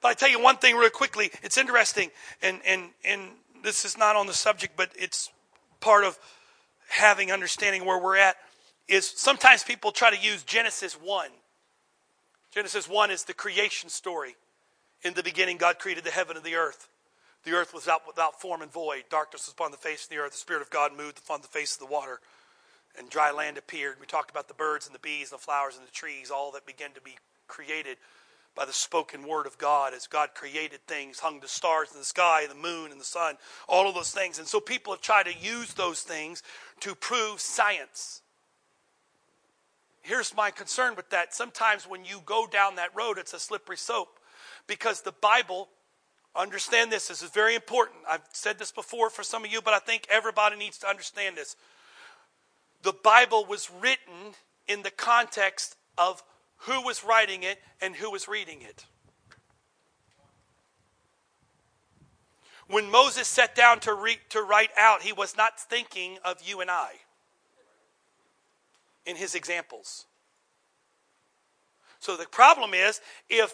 But 0.01 0.09
I 0.09 0.13
tell 0.13 0.29
you 0.29 0.39
one 0.41 0.57
thing 0.57 0.75
really 0.75 0.91
quickly. 0.91 1.31
It's 1.41 1.57
interesting, 1.57 2.11
and, 2.43 2.59
and, 2.65 2.89
and 3.03 3.29
this 3.63 3.85
is 3.85 3.97
not 3.97 4.15
on 4.15 4.27
the 4.27 4.33
subject, 4.33 4.75
but 4.77 4.91
it's 4.95 5.31
part 5.79 6.03
of 6.03 6.19
having 6.91 7.31
understanding 7.31 7.85
where 7.85 7.97
we're 7.97 8.17
at 8.17 8.35
is 8.87 9.07
sometimes 9.07 9.63
people 9.63 9.91
try 9.91 10.11
to 10.13 10.21
use 10.21 10.43
Genesis 10.43 10.93
1. 10.93 11.29
Genesis 12.53 12.89
1 12.89 13.11
is 13.11 13.23
the 13.23 13.33
creation 13.33 13.89
story. 13.89 14.35
In 15.03 15.13
the 15.13 15.23
beginning, 15.23 15.57
God 15.57 15.79
created 15.79 16.03
the 16.03 16.11
heaven 16.11 16.35
and 16.35 16.45
the 16.45 16.55
earth. 16.55 16.89
The 17.43 17.53
earth 17.53 17.73
was 17.73 17.87
out 17.87 18.05
without 18.05 18.39
form 18.39 18.61
and 18.61 18.71
void. 18.71 19.05
Darkness 19.09 19.47
was 19.47 19.53
upon 19.53 19.71
the 19.71 19.77
face 19.77 20.03
of 20.03 20.09
the 20.09 20.17
earth. 20.17 20.33
The 20.33 20.37
Spirit 20.37 20.61
of 20.61 20.69
God 20.69 20.95
moved 20.95 21.17
upon 21.17 21.41
the 21.41 21.47
face 21.47 21.73
of 21.73 21.79
the 21.79 21.91
water. 21.91 22.19
And 22.99 23.09
dry 23.09 23.31
land 23.31 23.57
appeared. 23.57 23.95
We 23.99 24.05
talked 24.05 24.29
about 24.29 24.47
the 24.49 24.53
birds 24.53 24.85
and 24.85 24.93
the 24.93 24.99
bees 24.99 25.31
and 25.31 25.39
the 25.39 25.43
flowers 25.43 25.77
and 25.77 25.87
the 25.87 25.91
trees, 25.91 26.29
all 26.29 26.51
that 26.51 26.65
began 26.65 26.91
to 26.91 27.01
be 27.01 27.15
created 27.47 27.97
by 28.53 28.65
the 28.65 28.73
spoken 28.73 29.27
word 29.27 29.47
of 29.47 29.57
God 29.57 29.93
as 29.93 30.07
God 30.07 30.31
created 30.33 30.85
things, 30.85 31.19
hung 31.19 31.39
the 31.39 31.47
stars 31.47 31.91
in 31.93 31.99
the 31.99 32.05
sky, 32.05 32.45
the 32.47 32.55
moon 32.55 32.91
and 32.91 32.99
the 32.99 33.05
sun, 33.05 33.37
all 33.67 33.87
of 33.87 33.95
those 33.95 34.11
things. 34.11 34.39
And 34.39 34.47
so 34.47 34.59
people 34.59 34.93
have 34.93 35.01
tried 35.01 35.23
to 35.23 35.33
use 35.33 35.73
those 35.73 36.01
things 36.01 36.43
to 36.81 36.95
prove 36.95 37.39
science. 37.39 38.21
Here's 40.01 40.35
my 40.35 40.51
concern 40.51 40.95
with 40.95 41.09
that. 41.11 41.33
Sometimes 41.33 41.87
when 41.87 42.03
you 42.05 42.21
go 42.25 42.47
down 42.47 42.75
that 42.75 42.95
road, 42.95 43.17
it's 43.17 43.33
a 43.33 43.39
slippery 43.39 43.77
slope 43.77 44.19
because 44.67 45.01
the 45.01 45.13
Bible, 45.13 45.69
understand 46.35 46.91
this, 46.91 47.07
this 47.07 47.21
is 47.21 47.29
very 47.29 47.55
important. 47.55 47.99
I've 48.09 48.21
said 48.33 48.57
this 48.57 48.71
before 48.71 49.09
for 49.09 49.23
some 49.23 49.45
of 49.45 49.51
you, 49.51 49.61
but 49.61 49.73
I 49.73 49.79
think 49.79 50.07
everybody 50.09 50.57
needs 50.57 50.77
to 50.79 50.87
understand 50.87 51.37
this. 51.37 51.55
The 52.81 52.93
Bible 52.93 53.45
was 53.45 53.69
written 53.69 54.33
in 54.67 54.81
the 54.81 54.91
context 54.91 55.75
of 55.97 56.23
who 56.57 56.81
was 56.81 57.03
writing 57.03 57.43
it 57.43 57.59
and 57.79 57.95
who 57.95 58.11
was 58.11 58.27
reading 58.27 58.61
it. 58.61 58.85
When 62.71 62.89
Moses 62.89 63.27
sat 63.27 63.53
down 63.53 63.81
to, 63.81 63.93
re- 63.93 64.19
to 64.29 64.41
write 64.41 64.69
out, 64.77 65.01
he 65.01 65.11
was 65.11 65.35
not 65.35 65.59
thinking 65.59 66.17
of 66.23 66.41
you 66.43 66.61
and 66.61 66.71
I 66.71 66.91
in 69.05 69.17
his 69.17 69.35
examples. 69.35 70.05
So 71.99 72.15
the 72.15 72.25
problem 72.25 72.73
is 72.73 73.01
if 73.29 73.53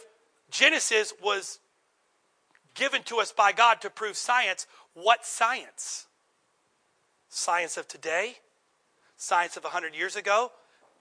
Genesis 0.52 1.14
was 1.22 1.60
given 2.76 3.02
to 3.04 3.18
us 3.18 3.32
by 3.32 3.52
God 3.52 3.82
to 3.82 3.90
prove 3.90 4.16
science, 4.16 4.68
what 4.94 5.26
science? 5.26 6.06
Science 7.28 7.76
of 7.76 7.88
today? 7.88 8.36
Science 9.18 9.58
of 9.58 9.64
100 9.64 9.96
years 9.96 10.16
ago? 10.16 10.52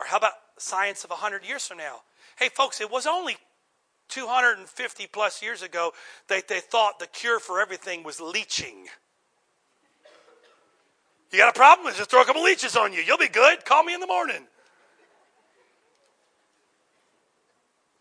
Or 0.00 0.06
how 0.06 0.16
about 0.16 0.32
science 0.58 1.04
of 1.04 1.10
100 1.10 1.44
years 1.44 1.66
from 1.66 1.78
now? 1.78 1.98
Hey, 2.38 2.48
folks, 2.48 2.80
it 2.80 2.90
was 2.90 3.06
only 3.06 3.36
250 4.09 5.07
plus 5.09 5.42
years 5.42 5.62
ago 5.62 5.92
that 6.28 6.48
they 6.48 6.61
thought 6.61 6.98
the 6.98 7.07
cure 7.07 7.40
for 7.40 7.61
everything 7.61 8.02
was 8.02 8.20
leeching. 8.20 8.86
You 11.32 11.38
got 11.38 11.54
a 11.54 11.59
problem? 11.59 11.92
Just 11.94 12.11
throw 12.11 12.22
a 12.22 12.24
couple 12.24 12.42
leeches 12.42 12.76
on 12.76 12.92
you. 12.92 13.00
You'll 13.00 13.18
be 13.18 13.28
good. 13.28 13.64
Call 13.64 13.82
me 13.82 13.94
in 13.94 14.00
the 14.00 14.07
morning. 14.07 14.46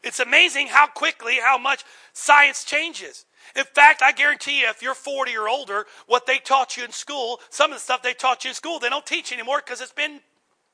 It's 0.03 0.20
amazing 0.20 0.68
how 0.68 0.86
quickly, 0.86 1.39
how 1.41 1.58
much 1.58 1.84
science 2.14 2.64
changes. 2.64 3.26
In 3.56 3.64
fact, 3.64 4.03
I 4.03 4.12
guarantee 4.12 4.62
you, 4.62 4.70
if 4.70 4.82
you're 4.82 4.93
40 4.93 5.36
or 5.36 5.49
older, 5.49 5.86
what 6.06 6.28
they 6.28 6.38
taught 6.38 6.78
you 6.78 6.86
in 6.86 6.91
school, 6.91 7.39
some 7.49 7.72
of 7.72 7.78
the 7.78 7.82
stuff 7.82 8.03
they 8.03 8.14
taught 8.14 8.43
you 8.43 8.49
in 8.49 8.56
school, 8.56 8.78
they 8.78 8.89
don't 8.89 9.06
teach 9.06 9.32
anymore 9.32 9.62
because 9.66 9.82
it's 9.82 9.91
been 9.91 10.20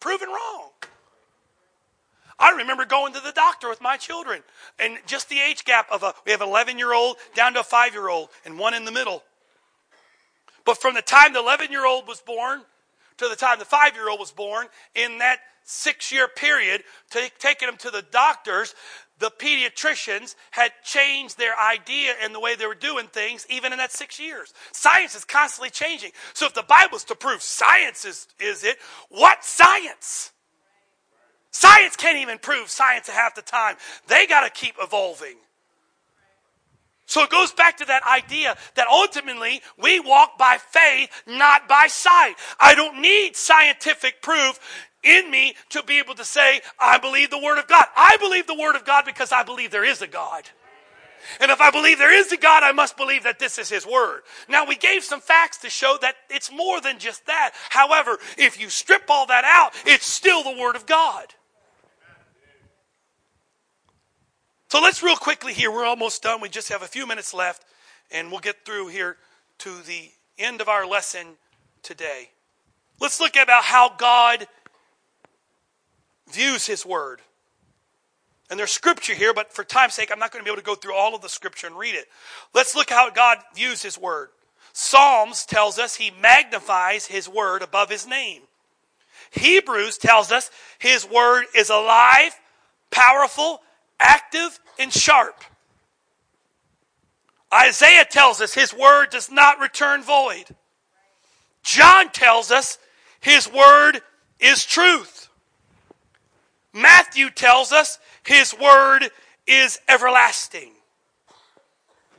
proven 0.02 0.28
wrong. 0.28 0.72
I 2.42 2.58
remember 2.58 2.86
going 2.86 3.14
to 3.14 3.20
the 3.20 3.32
doctor 3.32 3.70
with 3.70 3.82
my 3.82 3.98
children 3.98 4.42
and 4.80 4.98
just 5.06 5.30
the 5.30 5.40
age 5.40 5.64
gap 5.64 5.88
of 5.92 6.02
a, 6.02 6.14
we 6.26 6.32
have 6.32 6.42
an 6.42 6.50
11 6.50 6.80
year 6.80 6.94
old 6.94 7.18
down 7.36 7.54
to 7.54 7.60
a 7.60 7.64
five 7.64 7.94
year 7.94 8.10
old 8.10 8.30
and 8.46 8.58
one 8.58 8.74
in 8.74 8.84
the 8.84 8.92
middle. 8.92 9.24
But 10.66 10.82
from 10.82 10.96
the 10.96 11.02
time 11.04 11.34
the 11.34 11.40
11 11.40 11.72
year 11.72 11.86
old 11.86 12.08
was 12.08 12.20
born 12.20 12.64
to 13.18 13.30
the 13.30 13.36
time 13.36 13.60
the 13.60 13.66
five 13.66 13.96
year 13.96 14.10
old 14.10 14.20
was 14.20 14.32
born, 14.32 14.68
in 14.96 15.20
that 15.20 15.40
six 15.64 16.12
year 16.12 16.28
period, 16.28 16.84
taking 17.40 17.68
them 17.68 17.78
to 17.78 17.92
the 17.92 18.04
doctors, 18.12 18.74
the 19.20 19.30
pediatricians 19.30 20.36
had 20.50 20.72
changed 20.84 21.38
their 21.38 21.54
idea 21.60 22.14
and 22.24 22.34
the 22.34 22.40
way 22.40 22.56
they 22.56 22.66
were 22.66 22.74
doing 22.74 23.06
things 23.06 23.46
even 23.50 23.72
in 23.72 23.78
that 23.78 23.92
six 23.92 24.20
years. 24.20 24.52
Science 24.72 25.14
is 25.14 25.24
constantly 25.24 25.70
changing. 25.70 26.12
So 26.34 26.48
if 26.48 26.56
the 26.56 26.64
Bible's 26.64 27.04
to 27.06 27.16
prove 27.16 27.44
science 27.44 28.04
is, 28.04 28.28
is 28.40 28.64
it, 28.64 28.78
what 29.10 29.46
science? 29.46 30.32
Science 31.52 31.96
can't 31.96 32.18
even 32.18 32.40
prove 32.40 32.70
science 32.70 33.10
half 33.10 33.36
the 33.36 33.42
time. 33.42 33.76
They 34.08 34.26
got 34.26 34.42
to 34.42 34.50
keep 34.50 34.76
evolving. 34.82 35.36
So 37.06 37.24
it 37.24 37.30
goes 37.30 37.52
back 37.52 37.78
to 37.78 37.86
that 37.86 38.04
idea 38.04 38.56
that 38.76 38.88
ultimately 38.88 39.62
we 39.78 40.00
walk 40.00 40.38
by 40.38 40.58
faith, 40.58 41.10
not 41.28 41.68
by 41.68 41.88
sight. 41.88 42.36
I 42.58 42.74
don't 42.74 43.02
need 43.02 43.36
scientific 43.36 44.22
proof 44.22 44.60
in 45.04 45.30
me 45.30 45.56
to 45.72 45.84
be 45.84 46.00
able 46.00 46.16
to 46.16 46.24
say, 46.24 46.62
I 46.80 47.00
believe 47.00 47.30
the 47.30 47.38
Word 47.38 47.60
of 47.60 47.68
God. 47.68 47.84
I 47.98 48.16
believe 48.22 48.48
the 48.48 48.56
Word 48.56 48.78
of 48.78 48.86
God 48.86 49.04
because 49.04 49.34
I 49.34 49.44
believe 49.44 49.72
there 49.72 49.84
is 49.84 50.02
a 50.02 50.08
God. 50.08 50.44
And 51.42 51.52
if 51.52 51.60
I 51.60 51.70
believe 51.70 51.98
there 51.98 52.18
is 52.18 52.32
a 52.32 52.38
God, 52.38 52.64
I 52.64 52.72
must 52.72 52.96
believe 52.96 53.24
that 53.24 53.40
this 53.40 53.58
is 53.58 53.70
His 53.70 53.86
Word. 53.86 54.22
Now, 54.48 54.66
we 54.66 54.78
gave 54.78 55.04
some 55.04 55.20
facts 55.20 55.58
to 55.60 55.70
show 55.70 55.98
that 56.02 56.16
it's 56.30 56.50
more 56.50 56.80
than 56.80 56.98
just 56.98 57.26
that. 57.26 57.52
However, 57.70 58.20
if 58.38 58.60
you 58.60 58.70
strip 58.70 59.04
all 59.10 59.26
that 59.28 59.44
out, 59.44 59.74
it's 59.86 60.06
still 60.06 60.44
the 60.44 60.58
Word 60.58 60.78
of 60.78 60.86
God. 60.86 61.34
So 64.72 64.80
let's 64.80 65.04
real 65.04 65.18
quickly 65.18 65.52
here. 65.52 65.70
We're 65.70 65.84
almost 65.84 66.24
done. 66.24 66.40
We 66.40 66.48
just 66.48 66.70
have 66.70 66.82
a 66.82 66.88
few 66.88 67.06
minutes 67.06 67.34
left, 67.34 67.66
and 68.10 68.32
we'll 68.32 68.40
get 68.40 68.64
through 68.64 68.88
here 68.88 69.18
to 69.58 69.70
the 69.86 70.10
end 70.40 70.62
of 70.62 70.70
our 70.70 70.88
lesson 70.88 71.28
today. 71.84 72.30
Let's 72.98 73.20
look 73.20 73.36
about 73.36 73.66
how 73.66 73.90
God 73.98 74.48
views 76.32 76.68
His 76.68 76.86
Word. 76.86 77.20
And 78.50 78.58
there's 78.58 78.72
scripture 78.72 79.14
here, 79.14 79.34
but 79.34 79.52
for 79.52 79.66
time's 79.66 79.94
sake, 79.94 80.10
I'm 80.10 80.20
not 80.20 80.32
going 80.32 80.42
to 80.42 80.46
be 80.46 80.54
able 80.54 80.62
to 80.62 80.66
go 80.66 80.76
through 80.76 80.96
all 80.96 81.16
of 81.16 81.22
the 81.22 81.28
scripture 81.28 81.68
and 81.68 81.78
read 81.78 81.96
it. 81.96 82.06
Let's 82.54 82.74
look 82.74 82.90
how 82.90 83.10
God 83.10 83.40
views 83.54 83.84
His 83.84 83.98
Word. 83.98 84.30
Psalms 84.72 85.46
tells 85.46 85.80
us 85.80 85.98
He 85.98 86.14
magnifies 86.22 87.08
His 87.08 87.28
Word 87.28 87.62
above 87.62 87.90
His 87.90 88.08
name. 88.08 88.44
Hebrews 89.32 89.98
tells 89.98 90.32
us 90.32 90.50
His 90.80 91.06
Word 91.06 91.44
is 91.54 91.70
alive, 91.70 92.40
powerful, 92.90 93.60
active 94.02 94.60
and 94.80 94.92
sharp. 94.92 95.44
Isaiah 97.54 98.06
tells 98.06 98.42
us 98.42 98.54
his 98.54 98.74
word 98.74 99.10
does 99.10 99.30
not 99.32 99.60
return 99.60 100.02
void. 100.02 100.46
John 101.64 102.10
tells 102.10 102.50
us 102.50 102.78
his 103.20 103.52
word 103.52 104.02
is 104.40 104.66
truth. 104.66 105.30
Matthew 106.74 107.30
tells 107.30 107.72
us 107.72 108.00
his 108.26 108.56
word 108.58 109.10
is 109.46 109.80
everlasting. 109.90 110.72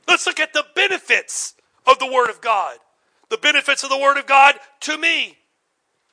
Let's 0.06 0.26
look 0.26 0.40
at 0.40 0.52
the 0.52 0.66
benefits 0.74 1.54
of 1.86 1.98
the 1.98 2.06
word 2.06 2.28
of 2.28 2.40
God. 2.40 2.76
The 3.30 3.38
benefits 3.38 3.82
of 3.82 3.90
the 3.90 3.98
word 3.98 4.18
of 4.18 4.26
God 4.26 4.56
to 4.80 4.98
me. 4.98 5.38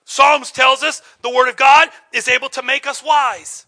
Psalms 0.05 0.51
tells 0.51 0.82
us 0.82 1.01
the 1.22 1.30
word 1.30 1.49
of 1.49 1.57
God 1.57 1.89
is 2.13 2.28
able 2.28 2.49
to 2.49 2.63
make 2.63 2.88
us 2.88 3.03
wise. 3.03 3.65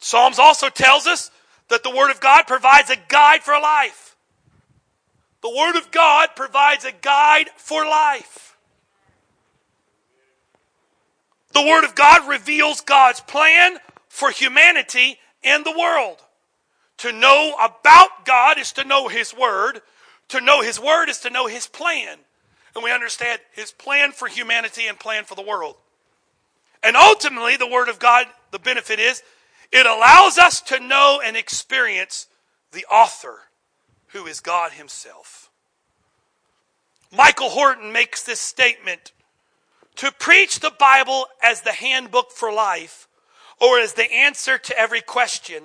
Psalms 0.00 0.38
also 0.38 0.68
tells 0.68 1.06
us 1.06 1.30
that 1.68 1.82
the 1.82 1.94
Word 1.94 2.10
of 2.10 2.20
God 2.20 2.46
provides 2.46 2.90
a 2.90 2.96
guide 3.08 3.42
for 3.42 3.52
life. 3.52 4.16
The 5.42 5.50
Word 5.50 5.76
of 5.76 5.90
God 5.90 6.30
provides 6.34 6.84
a 6.84 6.92
guide 6.92 7.50
for 7.56 7.84
life. 7.84 8.56
The 11.52 11.62
Word 11.62 11.84
of 11.84 11.94
God 11.94 12.28
reveals 12.28 12.80
God's 12.80 13.20
plan 13.20 13.76
for 14.08 14.30
humanity 14.30 15.18
and 15.42 15.64
the 15.64 15.76
world. 15.78 16.18
To 16.98 17.12
know 17.12 17.54
about 17.60 18.24
God 18.24 18.58
is 18.58 18.72
to 18.72 18.84
know 18.84 19.08
His 19.08 19.34
Word. 19.34 19.80
To 20.28 20.40
know 20.40 20.62
His 20.62 20.78
Word 20.78 21.08
is 21.08 21.18
to 21.20 21.30
know 21.30 21.46
His 21.46 21.66
plan. 21.66 22.18
And 22.74 22.84
we 22.84 22.92
understand 22.92 23.40
His 23.52 23.72
plan 23.72 24.12
for 24.12 24.28
humanity 24.28 24.86
and 24.86 24.98
plan 24.98 25.24
for 25.24 25.34
the 25.34 25.42
world. 25.42 25.76
And 26.82 26.96
ultimately, 26.96 27.56
the 27.56 27.66
Word 27.66 27.88
of 27.88 27.98
God, 27.98 28.26
the 28.50 28.58
benefit 28.58 28.98
is 28.98 29.22
it 29.72 29.86
allows 29.86 30.38
us 30.38 30.60
to 30.62 30.80
know 30.80 31.20
and 31.24 31.36
experience 31.36 32.26
the 32.72 32.84
author, 32.86 33.40
who 34.08 34.26
is 34.26 34.40
God 34.40 34.72
Himself. 34.72 35.50
Michael 37.12 37.50
Horton 37.50 37.92
makes 37.92 38.22
this 38.22 38.40
statement 38.40 39.12
to 39.96 40.12
preach 40.12 40.60
the 40.60 40.72
Bible 40.78 41.26
as 41.42 41.62
the 41.62 41.72
handbook 41.72 42.30
for 42.30 42.52
life 42.52 43.08
or 43.60 43.78
as 43.78 43.94
the 43.94 44.10
answer 44.10 44.56
to 44.58 44.78
every 44.78 45.00
question, 45.00 45.64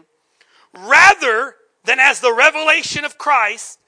rather 0.73 1.55
than 1.85 1.99
as 1.99 2.19
the 2.19 2.33
revelation 2.33 3.05
of 3.05 3.17
Christ, 3.17 3.79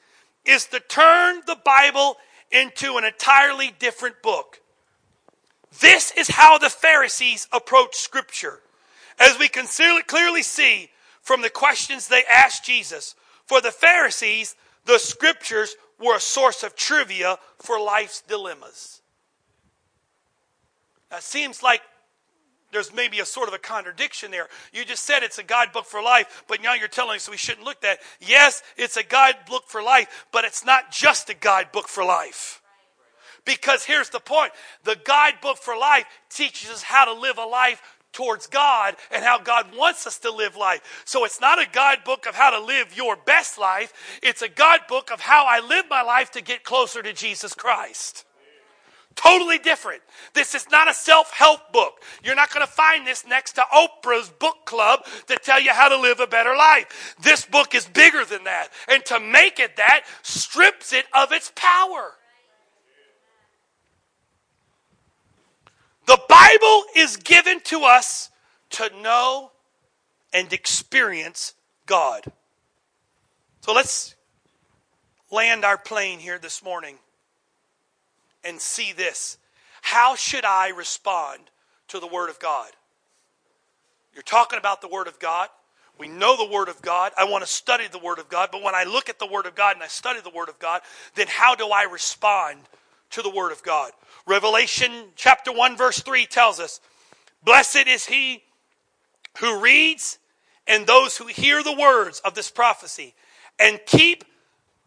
is 0.45 0.65
to 0.67 0.79
turn 0.79 1.41
the 1.45 1.57
Bible 1.65 2.15
into 2.51 2.97
an 2.97 3.03
entirely 3.03 3.73
different 3.77 4.21
book. 4.21 4.61
This 5.79 6.11
is 6.11 6.29
how 6.29 6.57
the 6.57 6.69
Pharisees 6.69 7.47
approach 7.51 7.95
Scripture. 7.95 8.61
As 9.19 9.37
we 9.39 9.47
can 9.47 9.65
clearly 10.07 10.43
see 10.43 10.89
from 11.21 11.41
the 11.41 11.49
questions 11.49 12.07
they 12.07 12.23
asked 12.31 12.65
Jesus, 12.65 13.15
for 13.45 13.61
the 13.61 13.71
Pharisees, 13.71 14.55
the 14.85 14.99
scriptures 14.99 15.75
were 15.99 16.15
a 16.15 16.21
source 16.21 16.63
of 16.63 16.75
trivia 16.75 17.37
for 17.57 17.79
life's 17.79 18.21
dilemmas. 18.21 19.01
Now, 21.09 21.17
it 21.17 21.23
seems 21.23 21.63
like 21.63 21.81
there's 22.71 22.93
maybe 22.93 23.19
a 23.19 23.25
sort 23.25 23.47
of 23.47 23.53
a 23.53 23.59
contradiction 23.59 24.29
there. 24.29 24.47
You 24.73 24.83
just 24.83 25.05
said 25.05 25.23
it's 25.23 25.37
a 25.37 25.43
guidebook 25.43 25.85
for 25.85 26.01
life, 26.01 26.43
but 26.47 26.61
now 26.61 26.73
you're 26.73 26.89
telling 26.89 27.15
us 27.15 27.29
we 27.29 27.37
shouldn't 27.37 27.65
look 27.65 27.83
at. 27.83 27.99
Yes, 28.19 28.61
it's 28.75 28.97
a 28.97 29.03
guidebook 29.03 29.63
for 29.67 29.81
life, 29.81 30.27
but 30.33 30.43
it's 30.43 30.65
not 30.65 30.91
just 30.91 31.29
a 31.29 31.33
guidebook 31.33 31.87
for 31.87 32.03
life. 32.03 32.61
Because 33.45 33.85
here's 33.85 34.09
the 34.09 34.19
point 34.19 34.51
the 34.83 34.97
guidebook 35.05 35.57
for 35.57 35.77
life 35.77 36.05
teaches 36.29 36.69
us 36.69 36.83
how 36.83 37.05
to 37.05 37.19
live 37.19 37.37
a 37.37 37.45
life 37.45 37.81
towards 38.13 38.47
God 38.47 38.95
and 39.11 39.23
how 39.23 39.39
God 39.39 39.75
wants 39.75 40.07
us 40.07 40.19
to 40.19 40.31
live 40.31 40.55
life. 40.55 41.03
So 41.05 41.25
it's 41.25 41.41
not 41.41 41.61
a 41.61 41.69
guidebook 41.71 42.25
of 42.25 42.35
how 42.35 42.49
to 42.57 42.65
live 42.65 42.95
your 42.95 43.15
best 43.15 43.57
life, 43.57 43.93
it's 44.23 44.41
a 44.41 44.49
guidebook 44.49 45.11
of 45.11 45.19
how 45.19 45.45
I 45.47 45.59
live 45.59 45.85
my 45.89 46.01
life 46.01 46.31
to 46.31 46.41
get 46.41 46.63
closer 46.63 47.01
to 47.01 47.13
Jesus 47.13 47.53
Christ. 47.53 48.25
Totally 49.17 49.57
different. 49.57 50.03
This 50.33 50.53
is 50.53 50.69
not 50.69 50.87
a 50.87 50.93
self 50.93 51.33
help 51.33 51.73
book. 51.73 52.03
You're 52.23 52.35
not 52.35 52.53
going 52.53 52.65
to 52.65 52.71
find 52.71 53.05
this 53.05 53.25
next 53.25 53.53
to 53.53 53.61
Oprah's 53.73 54.29
book 54.29 54.57
club 54.65 55.05
to 55.25 55.37
tell 55.37 55.59
you 55.59 55.71
how 55.71 55.89
to 55.89 55.99
live 55.99 56.19
a 56.19 56.27
better 56.27 56.55
life. 56.55 57.15
This 57.19 57.43
book 57.43 57.73
is 57.73 57.87
bigger 57.87 58.23
than 58.23 58.43
that. 58.43 58.69
And 58.87 59.03
to 59.05 59.19
make 59.19 59.59
it 59.59 59.77
that 59.77 60.01
strips 60.21 60.93
it 60.93 61.05
of 61.15 61.31
its 61.31 61.51
power. 61.55 62.13
The 66.07 66.19
Bible 66.29 66.83
is 66.95 67.17
given 67.17 67.59
to 67.65 67.83
us 67.83 68.31
to 68.71 68.89
know 69.01 69.51
and 70.33 70.51
experience 70.51 71.53
God. 71.85 72.23
So 73.61 73.73
let's 73.73 74.15
land 75.29 75.65
our 75.65 75.77
plane 75.77 76.19
here 76.19 76.39
this 76.39 76.63
morning 76.63 76.95
and 78.45 78.59
see 78.61 78.93
this. 78.93 79.37
How 79.81 80.15
should 80.15 80.45
I 80.45 80.69
respond 80.69 81.41
to 81.89 81.99
the 81.99 82.07
Word 82.07 82.29
of 82.29 82.39
God? 82.39 82.71
You're 84.13 84.23
talking 84.23 84.57
about 84.57 84.79
the 84.79 84.87
Word 84.87 85.07
of 85.07 85.19
God. 85.19 85.49
We 85.99 86.07
know 86.07 86.37
the 86.37 86.51
Word 86.51 86.69
of 86.69 86.81
God. 86.81 87.11
I 87.17 87.25
want 87.25 87.43
to 87.43 87.51
study 87.51 87.87
the 87.91 87.99
Word 87.99 88.19
of 88.19 88.29
God. 88.29 88.49
But 88.51 88.63
when 88.63 88.75
I 88.75 88.85
look 88.85 89.09
at 89.09 89.19
the 89.19 89.27
Word 89.27 89.45
of 89.45 89.55
God 89.55 89.75
and 89.75 89.83
I 89.83 89.87
study 89.87 90.21
the 90.21 90.29
Word 90.29 90.47
of 90.47 90.57
God, 90.57 90.81
then 91.15 91.27
how 91.27 91.53
do 91.53 91.67
I 91.67 91.83
respond 91.83 92.59
to 93.11 93.21
the 93.21 93.29
Word 93.29 93.51
of 93.51 93.63
God? 93.63 93.91
Revelation 94.25 94.91
chapter 95.15 95.51
1, 95.51 95.77
verse 95.77 95.99
3 95.99 96.25
tells 96.25 96.59
us 96.59 96.79
Blessed 97.43 97.87
is 97.87 98.05
he 98.05 98.43
who 99.39 99.59
reads 99.59 100.19
and 100.67 100.85
those 100.85 101.17
who 101.17 101.27
hear 101.27 101.63
the 101.63 101.75
words 101.75 102.21
of 102.25 102.33
this 102.33 102.51
prophecy 102.51 103.13
and 103.59 103.79
keep 103.85 104.23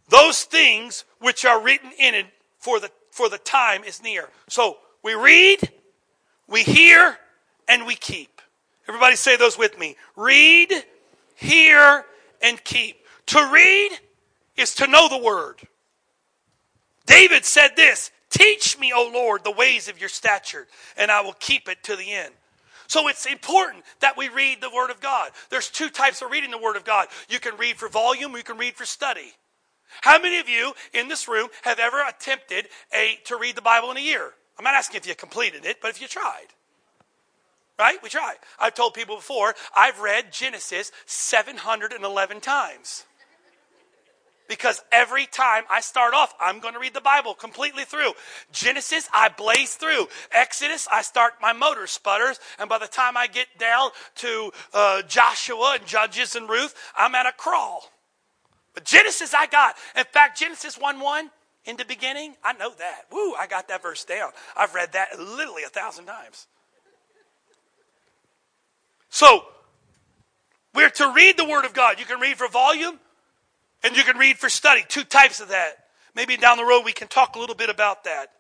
those 0.08 0.42
things 0.44 1.04
which 1.20 1.44
are 1.44 1.62
written 1.62 1.90
in 1.98 2.14
it, 2.14 2.26
for 2.58 2.80
the, 2.80 2.90
for 3.10 3.28
the 3.28 3.38
time 3.38 3.84
is 3.84 4.02
near. 4.02 4.28
So 4.48 4.78
we 5.02 5.14
read, 5.14 5.70
we 6.48 6.62
hear, 6.62 7.16
and 7.68 7.86
we 7.86 7.94
keep. 7.94 8.42
Everybody 8.88 9.16
say 9.16 9.36
those 9.36 9.56
with 9.56 9.78
me. 9.78 9.96
Read, 10.16 10.72
hear, 11.36 12.04
and 12.42 12.62
keep. 12.64 12.96
To 13.26 13.50
read 13.52 13.92
is 14.56 14.74
to 14.76 14.86
know 14.88 15.08
the 15.08 15.18
word. 15.18 15.60
David 17.10 17.44
said 17.44 17.74
this 17.74 18.12
Teach 18.30 18.78
me, 18.78 18.92
O 18.94 19.10
Lord, 19.12 19.42
the 19.42 19.50
ways 19.50 19.88
of 19.88 19.98
your 19.98 20.08
stature, 20.08 20.68
and 20.96 21.10
I 21.10 21.20
will 21.20 21.34
keep 21.34 21.68
it 21.68 21.82
to 21.84 21.96
the 21.96 22.12
end. 22.12 22.32
So 22.86 23.08
it's 23.08 23.26
important 23.26 23.84
that 24.00 24.16
we 24.16 24.28
read 24.28 24.60
the 24.60 24.70
Word 24.70 24.90
of 24.90 25.00
God. 25.00 25.30
There's 25.48 25.68
two 25.68 25.90
types 25.90 26.22
of 26.22 26.30
reading 26.30 26.50
the 26.50 26.58
Word 26.58 26.76
of 26.76 26.84
God. 26.84 27.08
You 27.28 27.40
can 27.40 27.56
read 27.56 27.76
for 27.76 27.88
volume, 27.88 28.36
you 28.36 28.42
can 28.42 28.58
read 28.58 28.74
for 28.74 28.84
study. 28.84 29.32
How 30.02 30.20
many 30.20 30.38
of 30.38 30.48
you 30.48 30.72
in 30.94 31.08
this 31.08 31.26
room 31.26 31.48
have 31.62 31.80
ever 31.80 32.00
attempted 32.08 32.68
a, 32.94 33.18
to 33.24 33.36
read 33.36 33.56
the 33.56 33.62
Bible 33.62 33.90
in 33.90 33.96
a 33.96 34.00
year? 34.00 34.30
I'm 34.56 34.64
not 34.64 34.74
asking 34.74 34.98
if 34.98 35.06
you 35.08 35.14
completed 35.16 35.64
it, 35.64 35.78
but 35.82 35.90
if 35.90 36.00
you 36.00 36.06
tried. 36.06 36.46
Right? 37.78 38.00
We 38.02 38.08
try. 38.08 38.34
I've 38.60 38.74
told 38.74 38.94
people 38.94 39.16
before, 39.16 39.54
I've 39.74 40.00
read 40.00 40.32
Genesis 40.32 40.92
711 41.06 42.40
times. 42.40 43.04
Because 44.50 44.82
every 44.90 45.26
time 45.26 45.62
I 45.70 45.80
start 45.80 46.12
off, 46.12 46.34
I'm 46.40 46.58
going 46.58 46.74
to 46.74 46.80
read 46.80 46.92
the 46.92 47.00
Bible 47.00 47.34
completely 47.34 47.84
through. 47.84 48.14
Genesis, 48.50 49.08
I 49.14 49.28
blaze 49.28 49.76
through. 49.76 50.08
Exodus, 50.32 50.88
I 50.90 51.02
start 51.02 51.34
my 51.40 51.52
motor 51.52 51.86
sputters. 51.86 52.40
And 52.58 52.68
by 52.68 52.78
the 52.78 52.88
time 52.88 53.16
I 53.16 53.28
get 53.28 53.46
down 53.60 53.90
to 54.16 54.50
uh, 54.74 55.02
Joshua 55.02 55.76
and 55.78 55.86
Judges 55.86 56.34
and 56.34 56.48
Ruth, 56.48 56.74
I'm 56.98 57.14
at 57.14 57.26
a 57.26 57.32
crawl. 57.32 57.92
But 58.74 58.84
Genesis, 58.84 59.32
I 59.34 59.46
got. 59.46 59.76
In 59.96 60.02
fact, 60.02 60.40
Genesis 60.40 60.76
1 60.76 60.98
1, 60.98 61.30
in 61.66 61.76
the 61.76 61.84
beginning, 61.84 62.34
I 62.42 62.52
know 62.54 62.72
that. 62.76 63.02
Woo, 63.12 63.34
I 63.34 63.46
got 63.46 63.68
that 63.68 63.82
verse 63.82 64.04
down. 64.04 64.32
I've 64.56 64.74
read 64.74 64.94
that 64.94 65.16
literally 65.16 65.62
a 65.62 65.68
thousand 65.68 66.06
times. 66.06 66.48
So, 69.10 69.44
we're 70.74 70.90
to 70.90 71.12
read 71.14 71.36
the 71.36 71.44
Word 71.44 71.64
of 71.64 71.72
God. 71.72 72.00
You 72.00 72.04
can 72.04 72.18
read 72.18 72.36
for 72.36 72.48
volume, 72.48 72.98
and 73.82 73.96
you 73.96 74.04
can 74.04 74.16
read 74.16 74.38
for 74.38 74.48
study. 74.48 74.84
Two 74.88 75.04
types 75.04 75.40
of 75.40 75.48
that. 75.48 75.84
Maybe 76.14 76.36
down 76.36 76.56
the 76.56 76.64
road 76.64 76.82
we 76.84 76.92
can 76.92 77.08
talk 77.08 77.36
a 77.36 77.38
little 77.38 77.54
bit 77.54 77.70
about 77.70 78.04
that. 78.04 78.32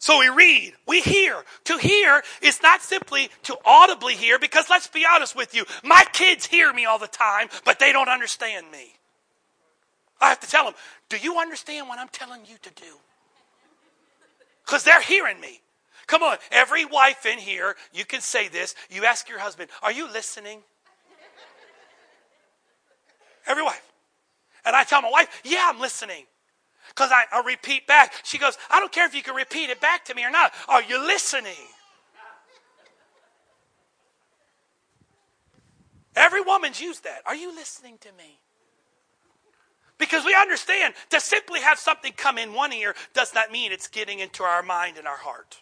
So 0.00 0.20
we 0.20 0.28
read, 0.28 0.74
we 0.86 1.00
hear. 1.00 1.42
To 1.64 1.76
hear 1.76 2.22
is 2.40 2.62
not 2.62 2.82
simply 2.82 3.30
to 3.44 3.56
audibly 3.64 4.14
hear, 4.14 4.38
because 4.38 4.70
let's 4.70 4.86
be 4.86 5.04
honest 5.12 5.34
with 5.34 5.54
you, 5.54 5.64
my 5.82 6.04
kids 6.12 6.46
hear 6.46 6.72
me 6.72 6.86
all 6.86 7.00
the 7.00 7.08
time, 7.08 7.48
but 7.64 7.80
they 7.80 7.92
don't 7.92 8.08
understand 8.08 8.70
me. 8.70 8.94
I 10.20 10.28
have 10.28 10.40
to 10.40 10.48
tell 10.48 10.64
them, 10.64 10.74
do 11.08 11.16
you 11.16 11.38
understand 11.38 11.88
what 11.88 11.98
I'm 11.98 12.08
telling 12.08 12.42
you 12.46 12.56
to 12.62 12.70
do? 12.70 12.98
Because 14.64 14.84
they're 14.84 15.02
hearing 15.02 15.40
me. 15.40 15.60
Come 16.06 16.22
on, 16.22 16.38
every 16.50 16.84
wife 16.84 17.26
in 17.26 17.38
here, 17.38 17.76
you 17.92 18.04
can 18.04 18.20
say 18.20 18.48
this. 18.48 18.74
You 18.90 19.04
ask 19.04 19.28
your 19.28 19.40
husband, 19.40 19.68
Are 19.82 19.92
you 19.92 20.10
listening? 20.10 20.60
Every 23.48 23.62
wife. 23.64 23.82
And 24.64 24.76
I 24.76 24.84
tell 24.84 25.02
my 25.02 25.10
wife, 25.10 25.40
yeah, 25.44 25.70
I'm 25.72 25.80
listening. 25.80 26.26
Because 26.88 27.10
I, 27.10 27.24
I 27.32 27.42
repeat 27.44 27.86
back. 27.86 28.12
She 28.22 28.38
goes, 28.38 28.56
I 28.70 28.78
don't 28.78 28.92
care 28.92 29.06
if 29.06 29.14
you 29.14 29.22
can 29.22 29.34
repeat 29.34 29.70
it 29.70 29.80
back 29.80 30.04
to 30.06 30.14
me 30.14 30.24
or 30.24 30.30
not. 30.30 30.52
Are 30.68 30.82
you 30.82 31.04
listening? 31.04 31.52
Every 36.14 36.40
woman's 36.40 36.80
used 36.80 37.04
that. 37.04 37.22
Are 37.26 37.34
you 37.34 37.54
listening 37.54 37.96
to 38.00 38.08
me? 38.18 38.38
Because 39.98 40.24
we 40.24 40.34
understand 40.34 40.94
to 41.10 41.20
simply 41.20 41.60
have 41.60 41.78
something 41.78 42.12
come 42.16 42.38
in 42.38 42.52
one 42.52 42.72
ear 42.72 42.94
does 43.14 43.34
not 43.34 43.50
mean 43.50 43.72
it's 43.72 43.88
getting 43.88 44.20
into 44.20 44.42
our 44.42 44.62
mind 44.62 44.96
and 44.96 45.06
our 45.06 45.16
heart. 45.16 45.60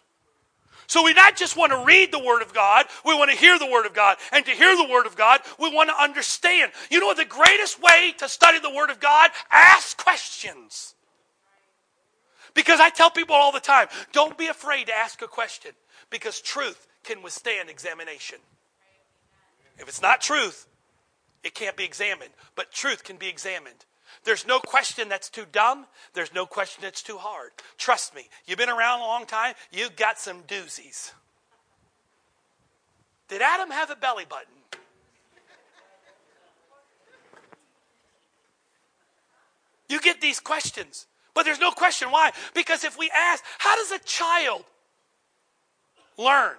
So 0.87 1.03
we 1.03 1.13
not 1.13 1.35
just 1.35 1.57
want 1.57 1.73
to 1.73 1.83
read 1.85 2.11
the 2.13 2.23
Word 2.23 2.41
of 2.41 2.53
God, 2.53 2.85
we 3.05 3.13
want 3.13 3.29
to 3.29 3.37
hear 3.37 3.59
the 3.59 3.67
Word 3.67 3.85
of 3.85 3.93
God. 3.93 4.17
And 4.31 4.45
to 4.45 4.51
hear 4.51 4.75
the 4.75 4.87
Word 4.89 5.05
of 5.05 5.17
God, 5.17 5.41
we 5.59 5.69
want 5.69 5.89
to 5.89 6.01
understand. 6.01 6.71
You 6.89 7.01
know 7.01 7.13
the 7.13 7.25
greatest 7.25 7.81
way 7.81 8.13
to 8.19 8.29
study 8.29 8.59
the 8.59 8.73
Word 8.73 8.89
of 8.89 8.99
God? 8.99 9.31
Ask 9.51 9.97
questions. 9.97 10.95
Because 12.53 12.79
I 12.79 12.89
tell 12.89 13.11
people 13.11 13.35
all 13.35 13.51
the 13.51 13.59
time 13.59 13.87
don't 14.13 14.37
be 14.37 14.47
afraid 14.47 14.87
to 14.87 14.95
ask 14.95 15.21
a 15.21 15.27
question 15.27 15.71
because 16.09 16.41
truth 16.41 16.87
can 17.03 17.21
withstand 17.21 17.69
examination. 17.69 18.39
If 19.77 19.87
it's 19.87 20.01
not 20.01 20.21
truth, 20.21 20.67
it 21.43 21.53
can't 21.53 21.75
be 21.75 21.83
examined, 21.83 22.31
but 22.55 22.71
truth 22.71 23.03
can 23.03 23.17
be 23.17 23.27
examined. 23.27 23.85
There's 24.27 24.45
no 24.45 24.59
question 24.59 25.07
that's 25.07 25.29
too 25.29 25.45
dumb. 25.53 25.85
There's 26.13 26.33
no 26.33 26.45
question 26.45 26.81
that's 26.81 27.01
too 27.01 27.17
hard. 27.17 27.51
Trust 27.77 28.13
me, 28.13 28.27
you've 28.45 28.57
been 28.57 28.67
around 28.67 28.99
a 28.99 29.03
long 29.03 29.25
time, 29.25 29.53
you've 29.71 29.95
got 29.95 30.19
some 30.19 30.43
doozies. 30.43 31.13
Did 33.29 33.41
Adam 33.41 33.71
have 33.71 33.89
a 33.89 33.95
belly 33.95 34.25
button? 34.27 34.51
You 39.87 40.01
get 40.01 40.19
these 40.19 40.41
questions, 40.41 41.07
but 41.33 41.45
there's 41.45 41.61
no 41.61 41.71
question 41.71 42.11
why. 42.11 42.31
Because 42.53 42.83
if 42.83 42.97
we 42.97 43.09
ask, 43.15 43.41
how 43.59 43.77
does 43.77 43.93
a 43.93 43.99
child 43.99 44.65
learn? 46.17 46.57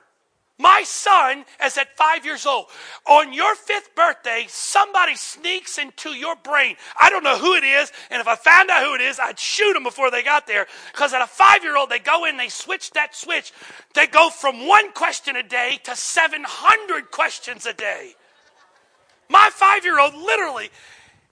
My 0.61 0.83
son 0.85 1.45
is 1.65 1.79
at 1.79 1.97
five 1.97 2.25
years 2.25 2.45
old. 2.45 2.67
On 3.07 3.33
your 3.33 3.55
fifth 3.55 3.95
birthday, 3.95 4.47
somebody 4.49 5.15
sneaks 5.15 5.79
into 5.79 6.11
your 6.11 6.35
brain. 6.35 6.75
I 7.01 7.11
don't 7.11 7.23
know 7.23 7.39
who 7.39 7.55
it 7.55 7.63
is, 7.63 7.93
and 8.11 8.21
if 8.21 8.27
I 8.27 8.35
found 8.35 8.69
out 8.69 8.85
who 8.85 8.97
it 8.97 9.01
is, 9.01 9.21
I'd 9.21 9.39
shoot 9.39 9.75
them 9.75 9.85
before 9.85 10.11
they 10.11 10.25
got 10.25 10.49
there. 10.49 10.67
Because 10.93 11.15
at 11.15 11.23
a 11.23 11.29
five 11.29 11.63
year 11.63 11.77
old, 11.77 11.91
they 11.91 12.01
go 12.01 12.25
in, 12.25 12.37
they 12.37 12.49
switch 12.49 12.91
that 12.93 13.15
switch. 13.15 13.53
They 13.95 14.09
go 14.09 14.31
from 14.31 14.67
one 14.67 14.91
question 14.93 15.37
a 15.37 15.45
day 15.45 15.79
to 15.85 15.95
700 15.95 17.13
questions 17.13 17.65
a 17.65 17.73
day. 17.73 18.15
My 19.29 19.51
five 19.53 19.85
year 19.85 20.01
old 20.01 20.15
literally 20.15 20.71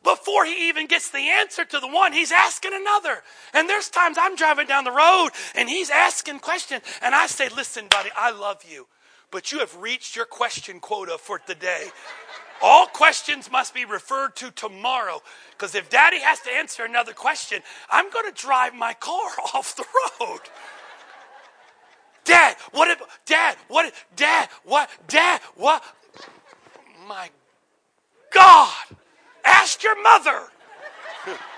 before 0.04 0.44
he 0.44 0.68
even 0.68 0.86
gets 0.86 1.10
the 1.10 1.18
answer 1.18 1.64
to 1.64 1.80
the 1.80 1.88
one, 1.88 2.12
he's 2.12 2.30
asking 2.30 2.74
another. 2.74 3.24
And 3.52 3.68
there's 3.68 3.88
times 3.88 4.18
I'm 4.20 4.36
driving 4.36 4.68
down 4.68 4.84
the 4.84 4.92
road 4.92 5.30
and 5.56 5.68
he's 5.68 5.90
asking 5.90 6.38
questions, 6.38 6.82
and 7.02 7.12
I 7.12 7.26
say, 7.26 7.48
Listen, 7.48 7.88
buddy, 7.90 8.10
I 8.16 8.30
love 8.30 8.62
you 8.70 8.86
but 9.30 9.52
you 9.52 9.58
have 9.58 9.76
reached 9.76 10.16
your 10.16 10.24
question 10.24 10.80
quota 10.80 11.18
for 11.18 11.38
today. 11.38 11.86
All 12.62 12.86
questions 12.86 13.50
must 13.50 13.74
be 13.74 13.84
referred 13.84 14.34
to 14.36 14.50
tomorrow. 14.50 15.22
Because 15.50 15.74
if 15.74 15.90
daddy 15.90 16.20
has 16.20 16.40
to 16.40 16.50
answer 16.50 16.84
another 16.84 17.12
question, 17.12 17.62
I'm 17.90 18.10
going 18.10 18.26
to 18.26 18.32
drive 18.32 18.74
my 18.74 18.94
car 18.94 19.30
off 19.54 19.76
the 19.76 19.84
road. 20.20 20.40
Dad, 22.24 22.56
what 22.72 22.88
if, 22.88 23.00
Dad, 23.24 23.56
what, 23.68 23.86
if, 23.86 24.06
Dad, 24.16 24.48
what, 24.64 24.90
Dad, 25.06 25.40
what? 25.54 25.82
My 27.06 27.30
God, 28.32 28.74
ask 29.44 29.82
your 29.82 30.00
mother. 30.02 30.42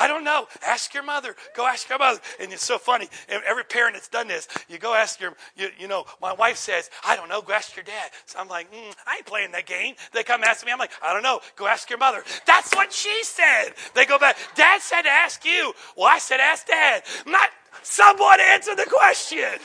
I 0.00 0.08
don't 0.08 0.24
know. 0.24 0.46
Ask 0.66 0.94
your 0.94 1.02
mother. 1.02 1.36
Go 1.54 1.66
ask 1.66 1.86
your 1.90 1.98
mother. 1.98 2.20
And 2.40 2.50
it's 2.54 2.64
so 2.64 2.78
funny. 2.78 3.06
Every 3.28 3.64
parent 3.64 3.96
that's 3.96 4.08
done 4.08 4.28
this, 4.28 4.48
you 4.66 4.78
go 4.78 4.94
ask 4.94 5.20
your, 5.20 5.34
you, 5.56 5.68
you 5.78 5.88
know, 5.88 6.06
my 6.22 6.32
wife 6.32 6.56
says, 6.56 6.88
I 7.04 7.16
don't 7.16 7.28
know. 7.28 7.42
Go 7.42 7.52
ask 7.52 7.76
your 7.76 7.84
dad. 7.84 8.10
So 8.24 8.38
I'm 8.38 8.48
like, 8.48 8.72
mm, 8.72 8.94
I 9.06 9.16
ain't 9.16 9.26
playing 9.26 9.52
that 9.52 9.66
game. 9.66 9.96
They 10.14 10.22
come 10.22 10.42
ask 10.42 10.64
me. 10.64 10.72
I'm 10.72 10.78
like, 10.78 10.92
I 11.02 11.12
don't 11.12 11.22
know. 11.22 11.40
Go 11.54 11.66
ask 11.66 11.90
your 11.90 11.98
mother. 11.98 12.24
That's 12.46 12.74
what 12.74 12.94
she 12.94 13.22
said. 13.24 13.74
They 13.94 14.06
go 14.06 14.18
back. 14.18 14.38
Dad 14.54 14.80
said 14.80 15.02
to 15.02 15.10
ask 15.10 15.44
you. 15.44 15.74
Well, 15.98 16.08
I 16.10 16.18
said 16.18 16.40
ask 16.40 16.66
dad. 16.66 17.02
Not 17.26 17.50
someone 17.82 18.40
answer 18.40 18.74
the 18.74 18.86
question. 18.86 19.58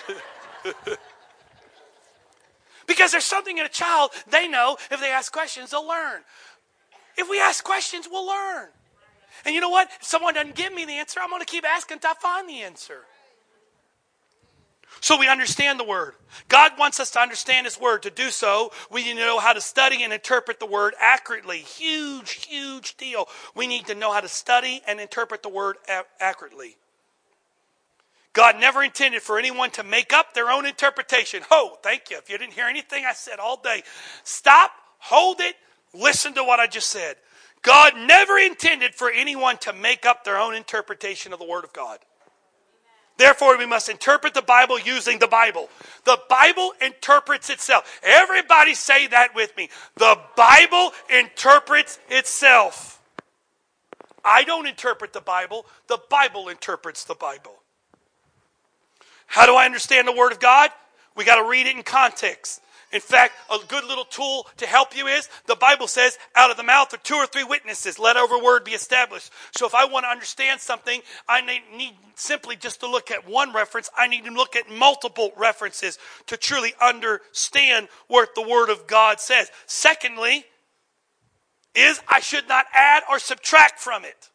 because 2.87 3.13
there's 3.13 3.23
something 3.23 3.57
in 3.57 3.65
a 3.65 3.69
child 3.69 4.11
they 4.29 4.49
know 4.49 4.75
if 4.91 4.99
they 4.99 5.11
ask 5.11 5.31
questions, 5.31 5.71
they'll 5.71 5.87
learn. 5.87 6.23
If 7.17 7.29
we 7.29 7.39
ask 7.39 7.63
questions, 7.63 8.09
we'll 8.11 8.27
learn. 8.27 8.67
And 9.43 9.53
you 9.53 9.61
know 9.61 9.69
what? 9.69 9.89
If 9.99 10.07
someone 10.07 10.33
doesn't 10.33 10.55
give 10.55 10.73
me 10.73 10.85
the 10.85 10.93
answer, 10.93 11.19
I'm 11.21 11.29
going 11.29 11.41
to 11.41 11.45
keep 11.45 11.65
asking 11.65 11.95
until 11.95 12.11
I 12.11 12.13
find 12.21 12.49
the 12.49 12.61
answer. 12.61 13.01
So 15.01 15.19
we 15.19 15.27
understand 15.27 15.79
the 15.79 15.83
Word. 15.83 16.13
God 16.47 16.73
wants 16.79 16.99
us 16.99 17.11
to 17.11 17.19
understand 17.19 17.65
His 17.65 17.79
Word. 17.79 18.03
To 18.03 18.09
do 18.09 18.29
so, 18.29 18.71
we 18.91 19.03
need 19.03 19.17
to 19.17 19.25
know 19.25 19.39
how 19.39 19.53
to 19.53 19.61
study 19.61 20.03
and 20.03 20.13
interpret 20.13 20.59
the 20.59 20.65
Word 20.65 20.93
accurately. 20.99 21.59
Huge, 21.59 22.45
huge 22.45 22.95
deal. 22.97 23.27
We 23.55 23.67
need 23.67 23.87
to 23.87 23.95
know 23.95 24.13
how 24.13 24.21
to 24.21 24.29
study 24.29 24.81
and 24.87 24.99
interpret 24.99 25.43
the 25.43 25.49
Word 25.49 25.77
accurately. 26.19 26.77
God 28.33 28.59
never 28.59 28.83
intended 28.83 29.21
for 29.21 29.39
anyone 29.39 29.69
to 29.71 29.83
make 29.83 30.11
up 30.11 30.33
their 30.33 30.49
own 30.49 30.65
interpretation. 30.65 31.41
Oh, 31.51 31.77
thank 31.81 32.09
you. 32.09 32.17
If 32.17 32.29
you 32.29 32.37
didn't 32.37 32.53
hear 32.53 32.65
anything 32.65 33.05
I 33.05 33.13
said 33.13 33.39
all 33.39 33.57
day, 33.57 33.83
stop, 34.23 34.71
hold 34.99 35.39
it, 35.39 35.55
listen 35.93 36.33
to 36.33 36.43
what 36.43 36.59
I 36.59 36.67
just 36.67 36.89
said. 36.89 37.15
God 37.65 37.93
never 37.97 38.37
intended 38.37 38.93
for 38.93 39.09
anyone 39.09 39.57
to 39.57 39.73
make 39.73 40.05
up 40.05 40.23
their 40.23 40.37
own 40.37 40.53
interpretation 40.53 41.33
of 41.33 41.39
the 41.39 41.45
Word 41.45 41.63
of 41.63 41.73
God. 41.73 41.97
Therefore, 43.17 43.57
we 43.57 43.65
must 43.65 43.89
interpret 43.89 44.35
the 44.35 44.43
Bible 44.43 44.79
using 44.79 45.17
the 45.17 45.27
Bible. 45.27 45.69
The 46.03 46.19
Bible 46.29 46.73
interprets 46.79 47.49
itself. 47.49 47.99
Everybody 48.03 48.75
say 48.75 49.07
that 49.07 49.33
with 49.33 49.55
me. 49.57 49.69
The 49.95 50.19
Bible 50.35 50.91
interprets 51.09 51.97
itself. 52.09 53.01
I 54.23 54.43
don't 54.43 54.67
interpret 54.67 55.13
the 55.13 55.21
Bible, 55.21 55.65
the 55.87 55.99
Bible 56.09 56.49
interprets 56.49 57.03
the 57.03 57.15
Bible. 57.15 57.55
How 59.25 59.47
do 59.47 59.55
I 59.55 59.65
understand 59.65 60.07
the 60.07 60.15
Word 60.15 60.31
of 60.31 60.39
God? 60.39 60.69
We 61.15 61.25
got 61.25 61.41
to 61.41 61.49
read 61.49 61.65
it 61.65 61.75
in 61.75 61.83
context. 61.83 62.61
In 62.91 63.01
fact, 63.01 63.33
a 63.51 63.57
good 63.67 63.83
little 63.85 64.05
tool 64.05 64.47
to 64.57 64.65
help 64.65 64.95
you 64.95 65.07
is 65.07 65.27
the 65.47 65.55
Bible 65.55 65.87
says, 65.87 66.17
out 66.35 66.51
of 66.51 66.57
the 66.57 66.63
mouth 66.63 66.93
of 66.93 67.03
two 67.03 67.15
or 67.15 67.25
three 67.25 67.43
witnesses, 67.43 67.99
let 67.99 68.15
every 68.15 68.41
word 68.41 68.63
be 68.63 68.71
established. 68.71 69.31
So 69.57 69.65
if 69.65 69.75
I 69.75 69.85
want 69.85 70.05
to 70.05 70.09
understand 70.09 70.61
something, 70.61 71.01
I 71.27 71.41
need 71.41 71.93
simply 72.15 72.55
just 72.55 72.79
to 72.81 72.87
look 72.87 73.11
at 73.11 73.27
one 73.27 73.53
reference. 73.53 73.89
I 73.97 74.07
need 74.07 74.25
to 74.25 74.31
look 74.31 74.55
at 74.55 74.69
multiple 74.69 75.33
references 75.35 75.97
to 76.27 76.37
truly 76.37 76.73
understand 76.81 77.89
what 78.07 78.35
the 78.35 78.47
Word 78.47 78.69
of 78.69 78.87
God 78.87 79.19
says. 79.19 79.51
Secondly, 79.65 80.45
is 81.75 81.99
I 82.07 82.21
should 82.21 82.47
not 82.47 82.65
add 82.73 83.03
or 83.09 83.19
subtract 83.19 83.79
from 83.79 84.05
it. 84.05 84.29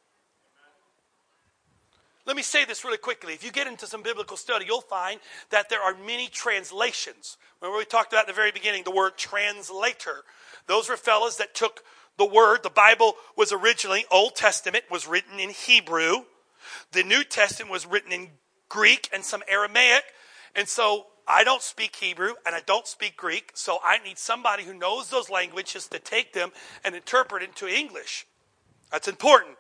Let 2.30 2.36
me 2.36 2.42
say 2.44 2.64
this 2.64 2.84
really 2.84 2.96
quickly. 2.96 3.32
If 3.32 3.42
you 3.42 3.50
get 3.50 3.66
into 3.66 3.88
some 3.88 4.04
biblical 4.04 4.36
study, 4.36 4.64
you'll 4.64 4.82
find 4.82 5.18
that 5.50 5.68
there 5.68 5.82
are 5.82 5.96
many 5.96 6.28
translations. 6.28 7.36
Remember, 7.60 7.76
we 7.76 7.84
talked 7.84 8.12
about 8.12 8.20
at 8.20 8.26
the 8.28 8.32
very 8.32 8.52
beginning 8.52 8.84
the 8.84 8.92
word 8.92 9.16
translator. 9.16 10.22
Those 10.68 10.88
were 10.88 10.96
fellows 10.96 11.38
that 11.38 11.56
took 11.56 11.82
the 12.18 12.24
word. 12.24 12.62
The 12.62 12.70
Bible 12.70 13.14
was 13.36 13.50
originally, 13.50 14.04
Old 14.12 14.36
Testament 14.36 14.84
was 14.88 15.08
written 15.08 15.40
in 15.40 15.50
Hebrew. 15.50 16.18
The 16.92 17.02
New 17.02 17.24
Testament 17.24 17.72
was 17.72 17.84
written 17.84 18.12
in 18.12 18.28
Greek 18.68 19.08
and 19.12 19.24
some 19.24 19.42
Aramaic. 19.48 20.04
And 20.54 20.68
so 20.68 21.06
I 21.26 21.42
don't 21.42 21.62
speak 21.62 21.96
Hebrew 21.96 22.34
and 22.46 22.54
I 22.54 22.60
don't 22.64 22.86
speak 22.86 23.16
Greek, 23.16 23.50
so 23.54 23.80
I 23.84 23.98
need 24.04 24.18
somebody 24.18 24.62
who 24.62 24.74
knows 24.74 25.10
those 25.10 25.30
languages 25.30 25.88
to 25.88 25.98
take 25.98 26.32
them 26.32 26.52
and 26.84 26.94
interpret 26.94 27.42
into 27.42 27.66
English. 27.66 28.24
That's 28.92 29.08
important. 29.08 29.56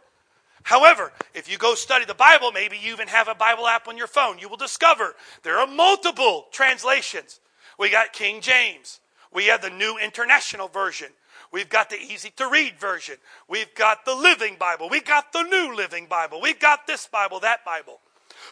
However, 0.62 1.12
if 1.34 1.50
you 1.50 1.58
go 1.58 1.74
study 1.74 2.04
the 2.04 2.14
Bible, 2.14 2.52
maybe 2.52 2.76
you 2.76 2.92
even 2.92 3.08
have 3.08 3.28
a 3.28 3.34
Bible 3.34 3.66
app 3.66 3.88
on 3.88 3.96
your 3.96 4.06
phone, 4.06 4.38
you 4.38 4.48
will 4.48 4.56
discover 4.56 5.14
there 5.42 5.58
are 5.58 5.66
multiple 5.66 6.46
translations. 6.52 7.40
We 7.78 7.90
got 7.90 8.12
King 8.12 8.40
James. 8.40 9.00
We 9.32 9.46
have 9.46 9.62
the 9.62 9.70
New 9.70 9.98
International 9.98 10.68
Version. 10.68 11.08
We've 11.52 11.68
got 11.68 11.90
the 11.90 11.96
easy 11.96 12.30
to 12.36 12.48
read 12.48 12.78
version. 12.78 13.16
We've 13.48 13.74
got 13.74 14.04
the 14.04 14.14
Living 14.14 14.56
Bible. 14.58 14.88
We've 14.88 15.04
got 15.04 15.32
the 15.32 15.42
New 15.42 15.74
Living 15.74 16.06
Bible. 16.06 16.40
We've 16.40 16.60
got 16.60 16.86
this 16.86 17.06
Bible, 17.06 17.40
that 17.40 17.64
Bible. 17.64 18.00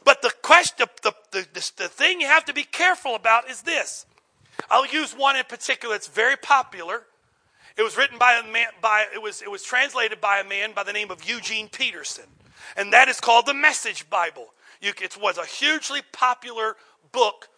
But 0.04 0.22
the 0.22 0.32
question, 0.42 0.86
the, 1.02 1.14
the, 1.30 1.46
the, 1.52 1.72
the 1.76 1.88
thing 1.88 2.20
you 2.20 2.26
have 2.26 2.44
to 2.46 2.54
be 2.54 2.64
careful 2.64 3.14
about 3.14 3.48
is 3.48 3.62
this. 3.62 4.06
I'll 4.70 4.86
use 4.86 5.12
one 5.12 5.36
in 5.36 5.44
particular 5.44 5.94
that's 5.94 6.08
very 6.08 6.36
popular. 6.36 7.04
It 7.78 7.84
was 7.84 7.96
written 7.96 8.18
by 8.18 8.34
a 8.34 8.52
man, 8.52 8.66
by, 8.82 9.06
it 9.14 9.22
was, 9.22 9.40
it 9.40 9.48
was 9.48 9.62
translated 9.62 10.20
by 10.20 10.40
a 10.40 10.44
man 10.44 10.72
by 10.74 10.82
the 10.82 10.92
name 10.92 11.12
of 11.12 11.28
Eugene 11.28 11.68
Peterson. 11.68 12.24
And 12.76 12.92
that 12.92 13.08
is 13.08 13.20
called 13.20 13.46
the 13.46 13.54
Message 13.54 14.10
Bible. 14.10 14.48
You, 14.80 14.92
it 15.00 15.16
was 15.16 15.38
a 15.38 15.46
hugely 15.46 16.00
popular 16.12 16.74
book, 17.12 17.48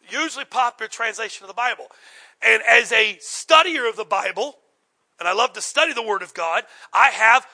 hugely 0.00 0.44
popular 0.44 0.88
translation 0.88 1.44
of 1.44 1.48
the 1.48 1.54
Bible. 1.54 1.86
And 2.42 2.60
as 2.68 2.90
a 2.90 3.18
studier 3.20 3.88
of 3.88 3.94
the 3.94 4.04
Bible, 4.04 4.56
and 5.20 5.28
I 5.28 5.32
love 5.32 5.52
to 5.52 5.60
study 5.60 5.92
the 5.92 6.02
Word 6.02 6.22
of 6.22 6.34
God, 6.34 6.64
I 6.92 7.10
have 7.10 7.46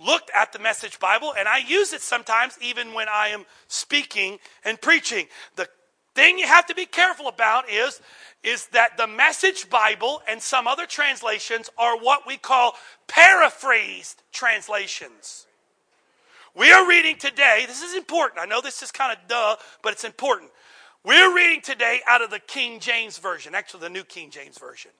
looked 0.00 0.30
at 0.36 0.52
the 0.52 0.60
Message 0.60 1.00
Bible 1.00 1.34
and 1.36 1.48
I 1.48 1.58
use 1.58 1.92
it 1.92 2.00
sometimes 2.02 2.56
even 2.60 2.92
when 2.92 3.08
I 3.08 3.28
am 3.28 3.44
speaking 3.66 4.38
and 4.64 4.80
preaching. 4.80 5.26
The 5.56 5.68
thing 6.16 6.38
you 6.38 6.46
have 6.46 6.66
to 6.66 6.74
be 6.74 6.86
careful 6.86 7.28
about 7.28 7.70
is, 7.70 8.00
is 8.42 8.66
that 8.68 8.96
the 8.96 9.06
Message 9.06 9.68
Bible 9.68 10.22
and 10.26 10.40
some 10.40 10.66
other 10.66 10.86
translations 10.86 11.70
are 11.78 11.98
what 11.98 12.26
we 12.26 12.38
call 12.38 12.74
paraphrased 13.06 14.22
translations. 14.32 15.46
We 16.54 16.72
are 16.72 16.88
reading 16.88 17.16
today, 17.16 17.64
this 17.68 17.82
is 17.82 17.94
important. 17.94 18.40
I 18.40 18.46
know 18.46 18.62
this 18.62 18.82
is 18.82 18.90
kind 18.90 19.12
of 19.12 19.28
duh, 19.28 19.56
but 19.82 19.92
it's 19.92 20.04
important. 20.04 20.50
We're 21.04 21.34
reading 21.36 21.60
today 21.60 22.00
out 22.08 22.22
of 22.22 22.30
the 22.30 22.40
King 22.40 22.80
James 22.80 23.18
Version, 23.18 23.54
actually, 23.54 23.80
the 23.80 23.90
New 23.90 24.04
King 24.04 24.30
James 24.30 24.58
Version. 24.58 24.90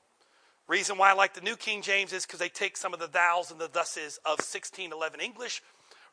Reason 0.69 0.99
why 0.99 1.11
I 1.11 1.15
like 1.15 1.33
the 1.33 1.41
New 1.41 1.57
King 1.57 1.81
James 1.81 2.13
is 2.13 2.27
because 2.27 2.41
they 2.41 2.49
take 2.49 2.77
some 2.77 2.93
of 2.93 3.01
the 3.01 3.09
thous 3.09 3.51
and 3.51 3.59
the 3.59 3.69
thuses 3.69 4.19
of 4.27 4.39
1611 4.39 5.21
English, 5.21 5.63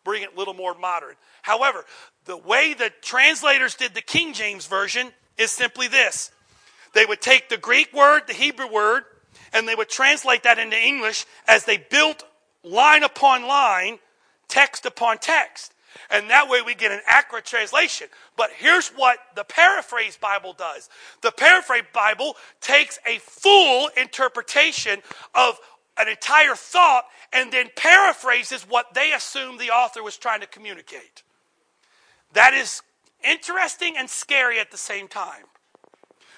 bring 0.03 0.23
it 0.23 0.33
a 0.35 0.37
little 0.37 0.53
more 0.53 0.73
modern. 0.73 1.15
However, 1.41 1.85
the 2.25 2.37
way 2.37 2.73
the 2.73 2.91
translators 3.01 3.75
did 3.75 3.93
the 3.93 4.01
King 4.01 4.33
James 4.33 4.65
Version 4.65 5.11
is 5.37 5.51
simply 5.51 5.87
this 5.87 6.31
they 6.93 7.05
would 7.05 7.21
take 7.21 7.49
the 7.49 7.57
Greek 7.57 7.91
word, 7.93 8.23
the 8.27 8.33
Hebrew 8.33 8.71
word, 8.71 9.03
and 9.51 9.67
they 9.67 9.75
would 9.75 9.89
translate 9.89 10.43
that 10.43 10.59
into 10.59 10.77
English 10.77 11.25
as 11.47 11.65
they 11.65 11.77
built 11.77 12.23
line 12.63 13.03
upon 13.03 13.47
line, 13.47 13.99
text 14.47 14.85
upon 14.85 15.17
text. 15.17 15.73
And 16.09 16.29
that 16.29 16.49
way 16.49 16.61
we 16.61 16.75
get 16.75 16.91
an 16.91 17.01
accurate 17.07 17.45
translation. 17.45 18.07
But 18.35 18.51
here's 18.57 18.89
what 18.89 19.19
the 19.35 19.43
paraphrase 19.43 20.17
Bible 20.17 20.53
does 20.53 20.89
the 21.21 21.31
paraphrase 21.31 21.83
Bible 21.93 22.35
takes 22.61 22.99
a 23.05 23.19
full 23.19 23.89
interpretation 23.97 25.01
of 25.33 25.59
an 25.97 26.07
entire 26.07 26.55
thought 26.55 27.05
and 27.31 27.51
then 27.51 27.69
paraphrases 27.75 28.63
what 28.63 28.93
they 28.93 29.13
assume 29.13 29.57
the 29.57 29.71
author 29.71 30.03
was 30.03 30.17
trying 30.17 30.41
to 30.41 30.47
communicate. 30.47 31.23
That 32.33 32.53
is 32.53 32.81
interesting 33.23 33.95
and 33.97 34.09
scary 34.09 34.59
at 34.59 34.71
the 34.71 34.77
same 34.77 35.07
time. 35.07 35.45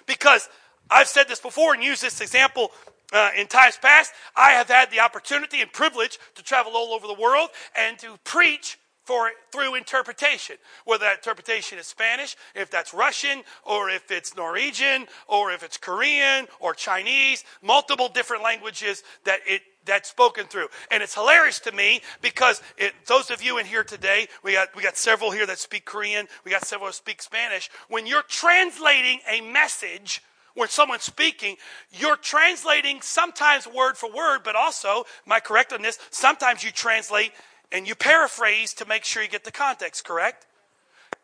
Because 0.05 0.49
I've 0.89 1.07
said 1.07 1.27
this 1.27 1.39
before 1.39 1.73
and 1.73 1.83
used 1.83 2.01
this 2.01 2.21
example 2.21 2.71
uh, 3.13 3.31
in 3.37 3.47
times 3.47 3.77
past. 3.81 4.13
I 4.35 4.51
have 4.51 4.67
had 4.67 4.91
the 4.91 4.99
opportunity 4.99 5.61
and 5.61 5.71
privilege 5.71 6.19
to 6.35 6.43
travel 6.43 6.73
all 6.75 6.93
over 6.93 7.07
the 7.07 7.13
world 7.13 7.49
and 7.75 7.97
to 7.99 8.17
preach 8.23 8.77
for 9.05 9.29
through 9.51 9.75
interpretation. 9.75 10.57
Whether 10.83 11.05
that 11.05 11.17
interpretation 11.17 11.77
is 11.77 11.87
spanish 11.87 12.35
if 12.55 12.69
that's 12.69 12.93
russian 12.93 13.43
or 13.63 13.89
if 13.89 14.11
it's 14.11 14.35
norwegian 14.35 15.07
or 15.27 15.51
if 15.51 15.63
it's 15.63 15.77
korean 15.77 16.47
or 16.59 16.73
chinese 16.73 17.43
multiple 17.61 18.09
different 18.09 18.43
languages 18.43 19.03
that 19.23 19.39
it 19.47 19.61
that's 19.85 20.09
spoken 20.09 20.47
through. 20.47 20.67
And 20.89 21.03
it's 21.03 21.13
hilarious 21.13 21.59
to 21.59 21.71
me 21.71 22.01
because 22.19 22.63
it, 22.75 22.93
those 23.05 23.29
of 23.29 23.43
you 23.43 23.59
in 23.59 23.67
here 23.67 23.83
today 23.83 24.27
we 24.43 24.53
got 24.53 24.75
we 24.75 24.81
got 24.81 24.97
several 24.97 25.31
here 25.31 25.45
that 25.45 25.59
speak 25.59 25.85
korean 25.85 26.27
we 26.43 26.51
got 26.51 26.65
several 26.65 26.87
that 26.87 26.95
speak 26.95 27.21
spanish. 27.21 27.69
When 27.87 28.07
you're 28.07 28.23
translating 28.23 29.19
a 29.29 29.41
message 29.41 30.21
when 30.55 30.69
someone's 30.69 31.03
speaking, 31.03 31.57
you're 31.91 32.15
translating 32.15 33.01
sometimes 33.01 33.67
word 33.67 33.97
for 33.97 34.09
word, 34.09 34.39
but 34.45 34.55
also, 34.55 35.03
am 35.25 35.31
I 35.33 35.41
correct 35.41 35.73
on 35.73 35.81
this? 35.81 35.99
Sometimes 36.11 36.63
you 36.63 36.71
translate 36.71 37.33
and 37.71 37.87
you 37.87 37.95
paraphrase 37.95 38.73
to 38.75 38.85
make 38.85 39.03
sure 39.03 39.23
you 39.23 39.29
get 39.29 39.43
the 39.43 39.51
context 39.51 40.05
correct. 40.05 40.45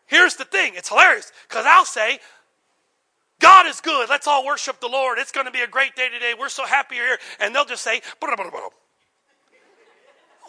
Here's 0.05 0.35
the 0.35 0.45
thing 0.45 0.73
it's 0.75 0.89
hilarious 0.89 1.31
because 1.47 1.65
I'll 1.67 1.85
say, 1.85 2.19
God 3.39 3.65
is 3.65 3.81
good. 3.81 4.09
Let's 4.09 4.27
all 4.27 4.45
worship 4.45 4.79
the 4.79 4.87
Lord. 4.87 5.17
It's 5.17 5.31
going 5.31 5.47
to 5.47 5.51
be 5.51 5.61
a 5.61 5.67
great 5.67 5.95
day 5.95 6.09
today. 6.09 6.33
We're 6.37 6.49
so 6.49 6.65
happy 6.65 6.97
you're 6.97 7.07
here. 7.07 7.17
And 7.39 7.55
they'll 7.55 7.65
just 7.65 7.83
say, 7.83 8.01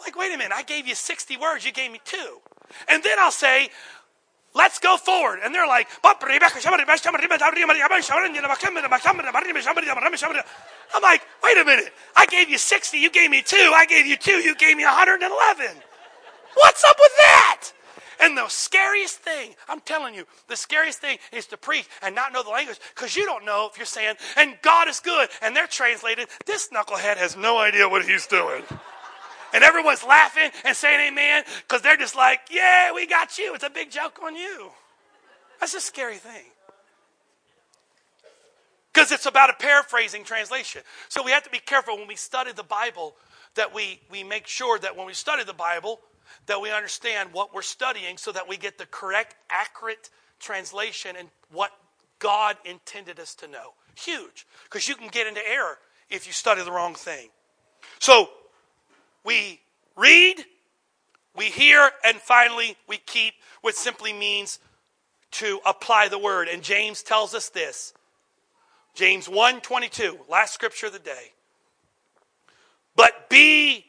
like, 0.03 0.17
wait 0.17 0.33
a 0.33 0.37
minute. 0.37 0.53
I 0.53 0.63
gave 0.63 0.87
you 0.87 0.95
60 0.95 1.37
words. 1.37 1.65
You 1.65 1.71
gave 1.71 1.91
me 1.91 1.99
two. 2.03 2.39
And 2.87 3.03
then 3.03 3.17
I'll 3.19 3.31
say, 3.31 3.69
let's 4.53 4.79
go 4.79 4.97
forward. 4.97 5.39
And 5.43 5.53
they're 5.53 5.67
like, 5.67 5.87
I'm 10.93 11.01
like, 11.01 11.21
wait 11.43 11.57
a 11.57 11.65
minute. 11.65 11.91
I 12.15 12.25
gave 12.25 12.49
you 12.49 12.57
60. 12.57 12.97
You 12.97 13.09
gave 13.09 13.29
me 13.29 13.41
two. 13.41 13.73
I 13.75 13.85
gave 13.85 14.05
you 14.05 14.15
two. 14.15 14.37
You 14.37 14.55
gave 14.55 14.77
me 14.77 14.85
111. 14.85 15.65
What's 16.55 16.83
up 16.83 16.95
with 16.99 17.11
that? 17.17 17.71
And 18.19 18.37
the 18.37 18.47
scariest 18.47 19.17
thing, 19.17 19.53
I'm 19.67 19.81
telling 19.81 20.13
you, 20.13 20.25
the 20.47 20.55
scariest 20.55 20.99
thing 20.99 21.17
is 21.31 21.45
to 21.47 21.57
preach 21.57 21.87
and 22.01 22.15
not 22.15 22.31
know 22.31 22.43
the 22.43 22.51
language 22.51 22.79
because 22.95 23.15
you 23.15 23.25
don't 23.25 23.43
know 23.43 23.67
if 23.69 23.77
you're 23.77 23.85
saying, 23.85 24.15
and 24.37 24.57
God 24.61 24.87
is 24.87 24.99
good, 24.99 25.29
and 25.41 25.55
they're 25.55 25.67
translated, 25.67 26.29
this 26.45 26.69
knucklehead 26.69 27.17
has 27.17 27.35
no 27.35 27.57
idea 27.57 27.89
what 27.89 28.05
he's 28.05 28.27
doing. 28.27 28.63
And 29.53 29.63
everyone's 29.63 30.03
laughing 30.03 30.51
and 30.63 30.75
saying 30.75 31.11
amen 31.11 31.43
because 31.67 31.81
they're 31.81 31.97
just 31.97 32.15
like, 32.15 32.39
yeah, 32.49 32.93
we 32.93 33.05
got 33.05 33.37
you. 33.37 33.53
It's 33.55 33.63
a 33.63 33.69
big 33.69 33.91
joke 33.91 34.19
on 34.23 34.35
you. 34.35 34.71
That's 35.59 35.73
a 35.75 35.81
scary 35.81 36.17
thing. 36.17 36.45
Because 38.93 39.11
it's 39.11 39.25
about 39.25 39.49
a 39.49 39.53
paraphrasing 39.53 40.23
translation. 40.23 40.81
So 41.09 41.23
we 41.23 41.31
have 41.31 41.43
to 41.43 41.49
be 41.49 41.59
careful 41.59 41.97
when 41.97 42.07
we 42.07 42.15
study 42.15 42.51
the 42.51 42.63
Bible 42.63 43.15
that 43.55 43.73
we, 43.73 43.99
we 44.11 44.23
make 44.23 44.47
sure 44.47 44.77
that 44.79 44.95
when 44.95 45.07
we 45.07 45.13
study 45.13 45.43
the 45.43 45.53
Bible, 45.53 45.99
that 46.45 46.61
we 46.61 46.71
understand 46.71 47.29
what 47.31 47.53
we're 47.53 47.61
studying 47.61 48.17
so 48.17 48.31
that 48.31 48.47
we 48.47 48.57
get 48.57 48.77
the 48.77 48.85
correct, 48.87 49.35
accurate 49.49 50.09
translation 50.39 51.15
and 51.17 51.29
what 51.51 51.71
God 52.19 52.57
intended 52.65 53.19
us 53.19 53.35
to 53.35 53.47
know. 53.47 53.73
Huge. 53.95 54.45
Because 54.63 54.87
you 54.87 54.95
can 54.95 55.07
get 55.07 55.27
into 55.27 55.41
error 55.47 55.77
if 56.09 56.27
you 56.27 56.33
study 56.33 56.63
the 56.63 56.71
wrong 56.71 56.95
thing. 56.95 57.29
So 57.99 58.29
we 59.23 59.59
read, 59.95 60.45
we 61.35 61.45
hear, 61.45 61.89
and 62.05 62.17
finally 62.17 62.75
we 62.87 62.97
keep, 62.97 63.33
which 63.61 63.75
simply 63.75 64.13
means 64.13 64.59
to 65.31 65.59
apply 65.65 66.09
the 66.09 66.19
word. 66.19 66.47
And 66.47 66.61
James 66.61 67.01
tells 67.01 67.33
us 67.33 67.49
this. 67.49 67.93
James 68.93 69.27
1 69.27 69.61
22, 69.61 70.19
last 70.29 70.53
scripture 70.53 70.87
of 70.87 70.93
the 70.93 70.99
day. 70.99 71.31
But 72.95 73.29
be 73.29 73.85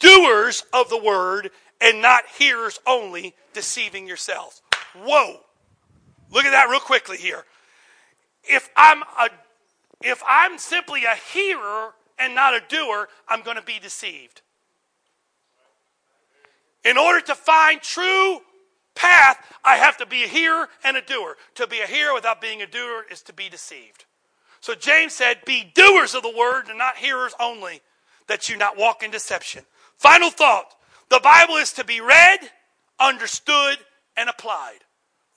doers 0.00 0.64
of 0.72 0.88
the 0.88 0.98
word 0.98 1.50
and 1.80 2.02
not 2.02 2.24
hearers 2.38 2.80
only, 2.86 3.34
deceiving 3.52 4.06
yourselves. 4.06 4.62
Whoa. 4.96 5.40
Look 6.30 6.44
at 6.44 6.50
that 6.50 6.68
real 6.68 6.80
quickly 6.80 7.16
here. 7.16 7.44
If 8.42 8.68
I'm 8.76 9.02
a 9.02 9.28
if 10.02 10.22
I'm 10.28 10.58
simply 10.58 11.04
a 11.04 11.14
hearer 11.32 11.94
and 12.18 12.34
not 12.34 12.54
a 12.54 12.60
doer, 12.68 13.08
I'm 13.28 13.42
going 13.42 13.56
to 13.56 13.62
be 13.62 13.78
deceived. 13.80 14.42
In 16.84 16.98
order 16.98 17.20
to 17.26 17.34
find 17.34 17.80
true 17.80 18.40
path, 18.94 19.38
I 19.64 19.76
have 19.76 19.96
to 19.98 20.06
be 20.06 20.24
a 20.24 20.28
hearer 20.28 20.68
and 20.84 20.96
a 20.96 21.00
doer. 21.00 21.36
To 21.54 21.66
be 21.66 21.80
a 21.80 21.86
hearer 21.86 22.12
without 22.12 22.40
being 22.40 22.60
a 22.60 22.66
doer 22.66 23.06
is 23.10 23.22
to 23.22 23.32
be 23.32 23.48
deceived. 23.48 24.04
So 24.64 24.74
James 24.74 25.12
said, 25.12 25.44
Be 25.44 25.70
doers 25.74 26.14
of 26.14 26.22
the 26.22 26.34
word 26.34 26.68
and 26.70 26.78
not 26.78 26.96
hearers 26.96 27.34
only, 27.38 27.82
that 28.28 28.48
you 28.48 28.56
not 28.56 28.78
walk 28.78 29.02
in 29.02 29.10
deception. 29.10 29.62
Final 29.98 30.30
thought 30.30 30.74
the 31.10 31.20
Bible 31.22 31.56
is 31.56 31.74
to 31.74 31.84
be 31.84 32.00
read, 32.00 32.38
understood, 32.98 33.76
and 34.16 34.30
applied. 34.30 34.78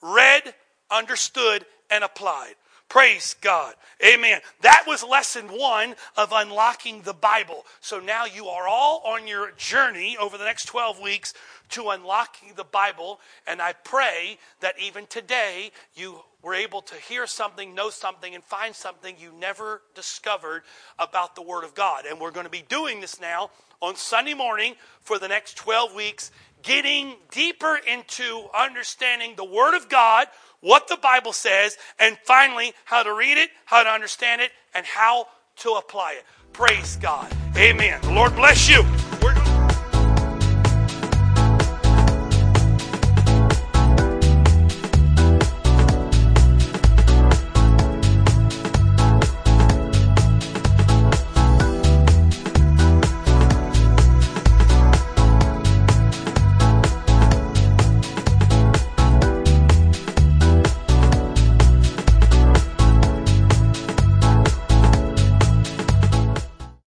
Read, 0.00 0.54
understood, 0.90 1.66
and 1.90 2.04
applied. 2.04 2.54
Praise 2.88 3.36
God. 3.42 3.74
Amen. 4.02 4.40
That 4.62 4.84
was 4.86 5.04
lesson 5.04 5.48
one 5.48 5.94
of 6.16 6.30
unlocking 6.32 7.02
the 7.02 7.12
Bible. 7.12 7.66
So 7.80 8.00
now 8.00 8.24
you 8.24 8.46
are 8.46 8.66
all 8.66 9.02
on 9.04 9.26
your 9.26 9.50
journey 9.52 10.16
over 10.16 10.38
the 10.38 10.44
next 10.44 10.64
12 10.66 10.98
weeks 10.98 11.34
to 11.70 11.90
unlocking 11.90 12.54
the 12.56 12.64
Bible. 12.64 13.20
And 13.46 13.60
I 13.60 13.74
pray 13.74 14.38
that 14.60 14.76
even 14.80 15.06
today 15.06 15.70
you 15.94 16.20
were 16.42 16.54
able 16.54 16.80
to 16.80 16.94
hear 16.94 17.26
something, 17.26 17.74
know 17.74 17.90
something, 17.90 18.34
and 18.34 18.42
find 18.42 18.74
something 18.74 19.16
you 19.18 19.32
never 19.38 19.82
discovered 19.94 20.62
about 20.98 21.34
the 21.34 21.42
Word 21.42 21.64
of 21.64 21.74
God. 21.74 22.06
And 22.06 22.18
we're 22.18 22.30
going 22.30 22.46
to 22.46 22.50
be 22.50 22.64
doing 22.68 23.00
this 23.00 23.20
now 23.20 23.50
on 23.82 23.96
Sunday 23.96 24.34
morning 24.34 24.76
for 25.02 25.18
the 25.18 25.28
next 25.28 25.56
12 25.56 25.94
weeks, 25.94 26.30
getting 26.62 27.16
deeper 27.30 27.78
into 27.86 28.46
understanding 28.56 29.34
the 29.36 29.44
Word 29.44 29.76
of 29.76 29.88
God 29.88 30.28
what 30.60 30.88
the 30.88 30.96
Bible 30.96 31.32
says, 31.32 31.76
and 31.98 32.18
finally, 32.24 32.72
how 32.84 33.02
to 33.02 33.14
read 33.14 33.38
it, 33.38 33.50
how 33.64 33.82
to 33.82 33.90
understand 33.90 34.40
it, 34.40 34.50
and 34.74 34.84
how 34.84 35.26
to 35.56 35.72
apply 35.72 36.12
it. 36.12 36.24
Praise 36.52 36.96
God. 36.96 37.32
Amen. 37.56 38.00
The 38.02 38.12
Lord 38.12 38.34
bless 38.34 38.68
you. 38.68 38.84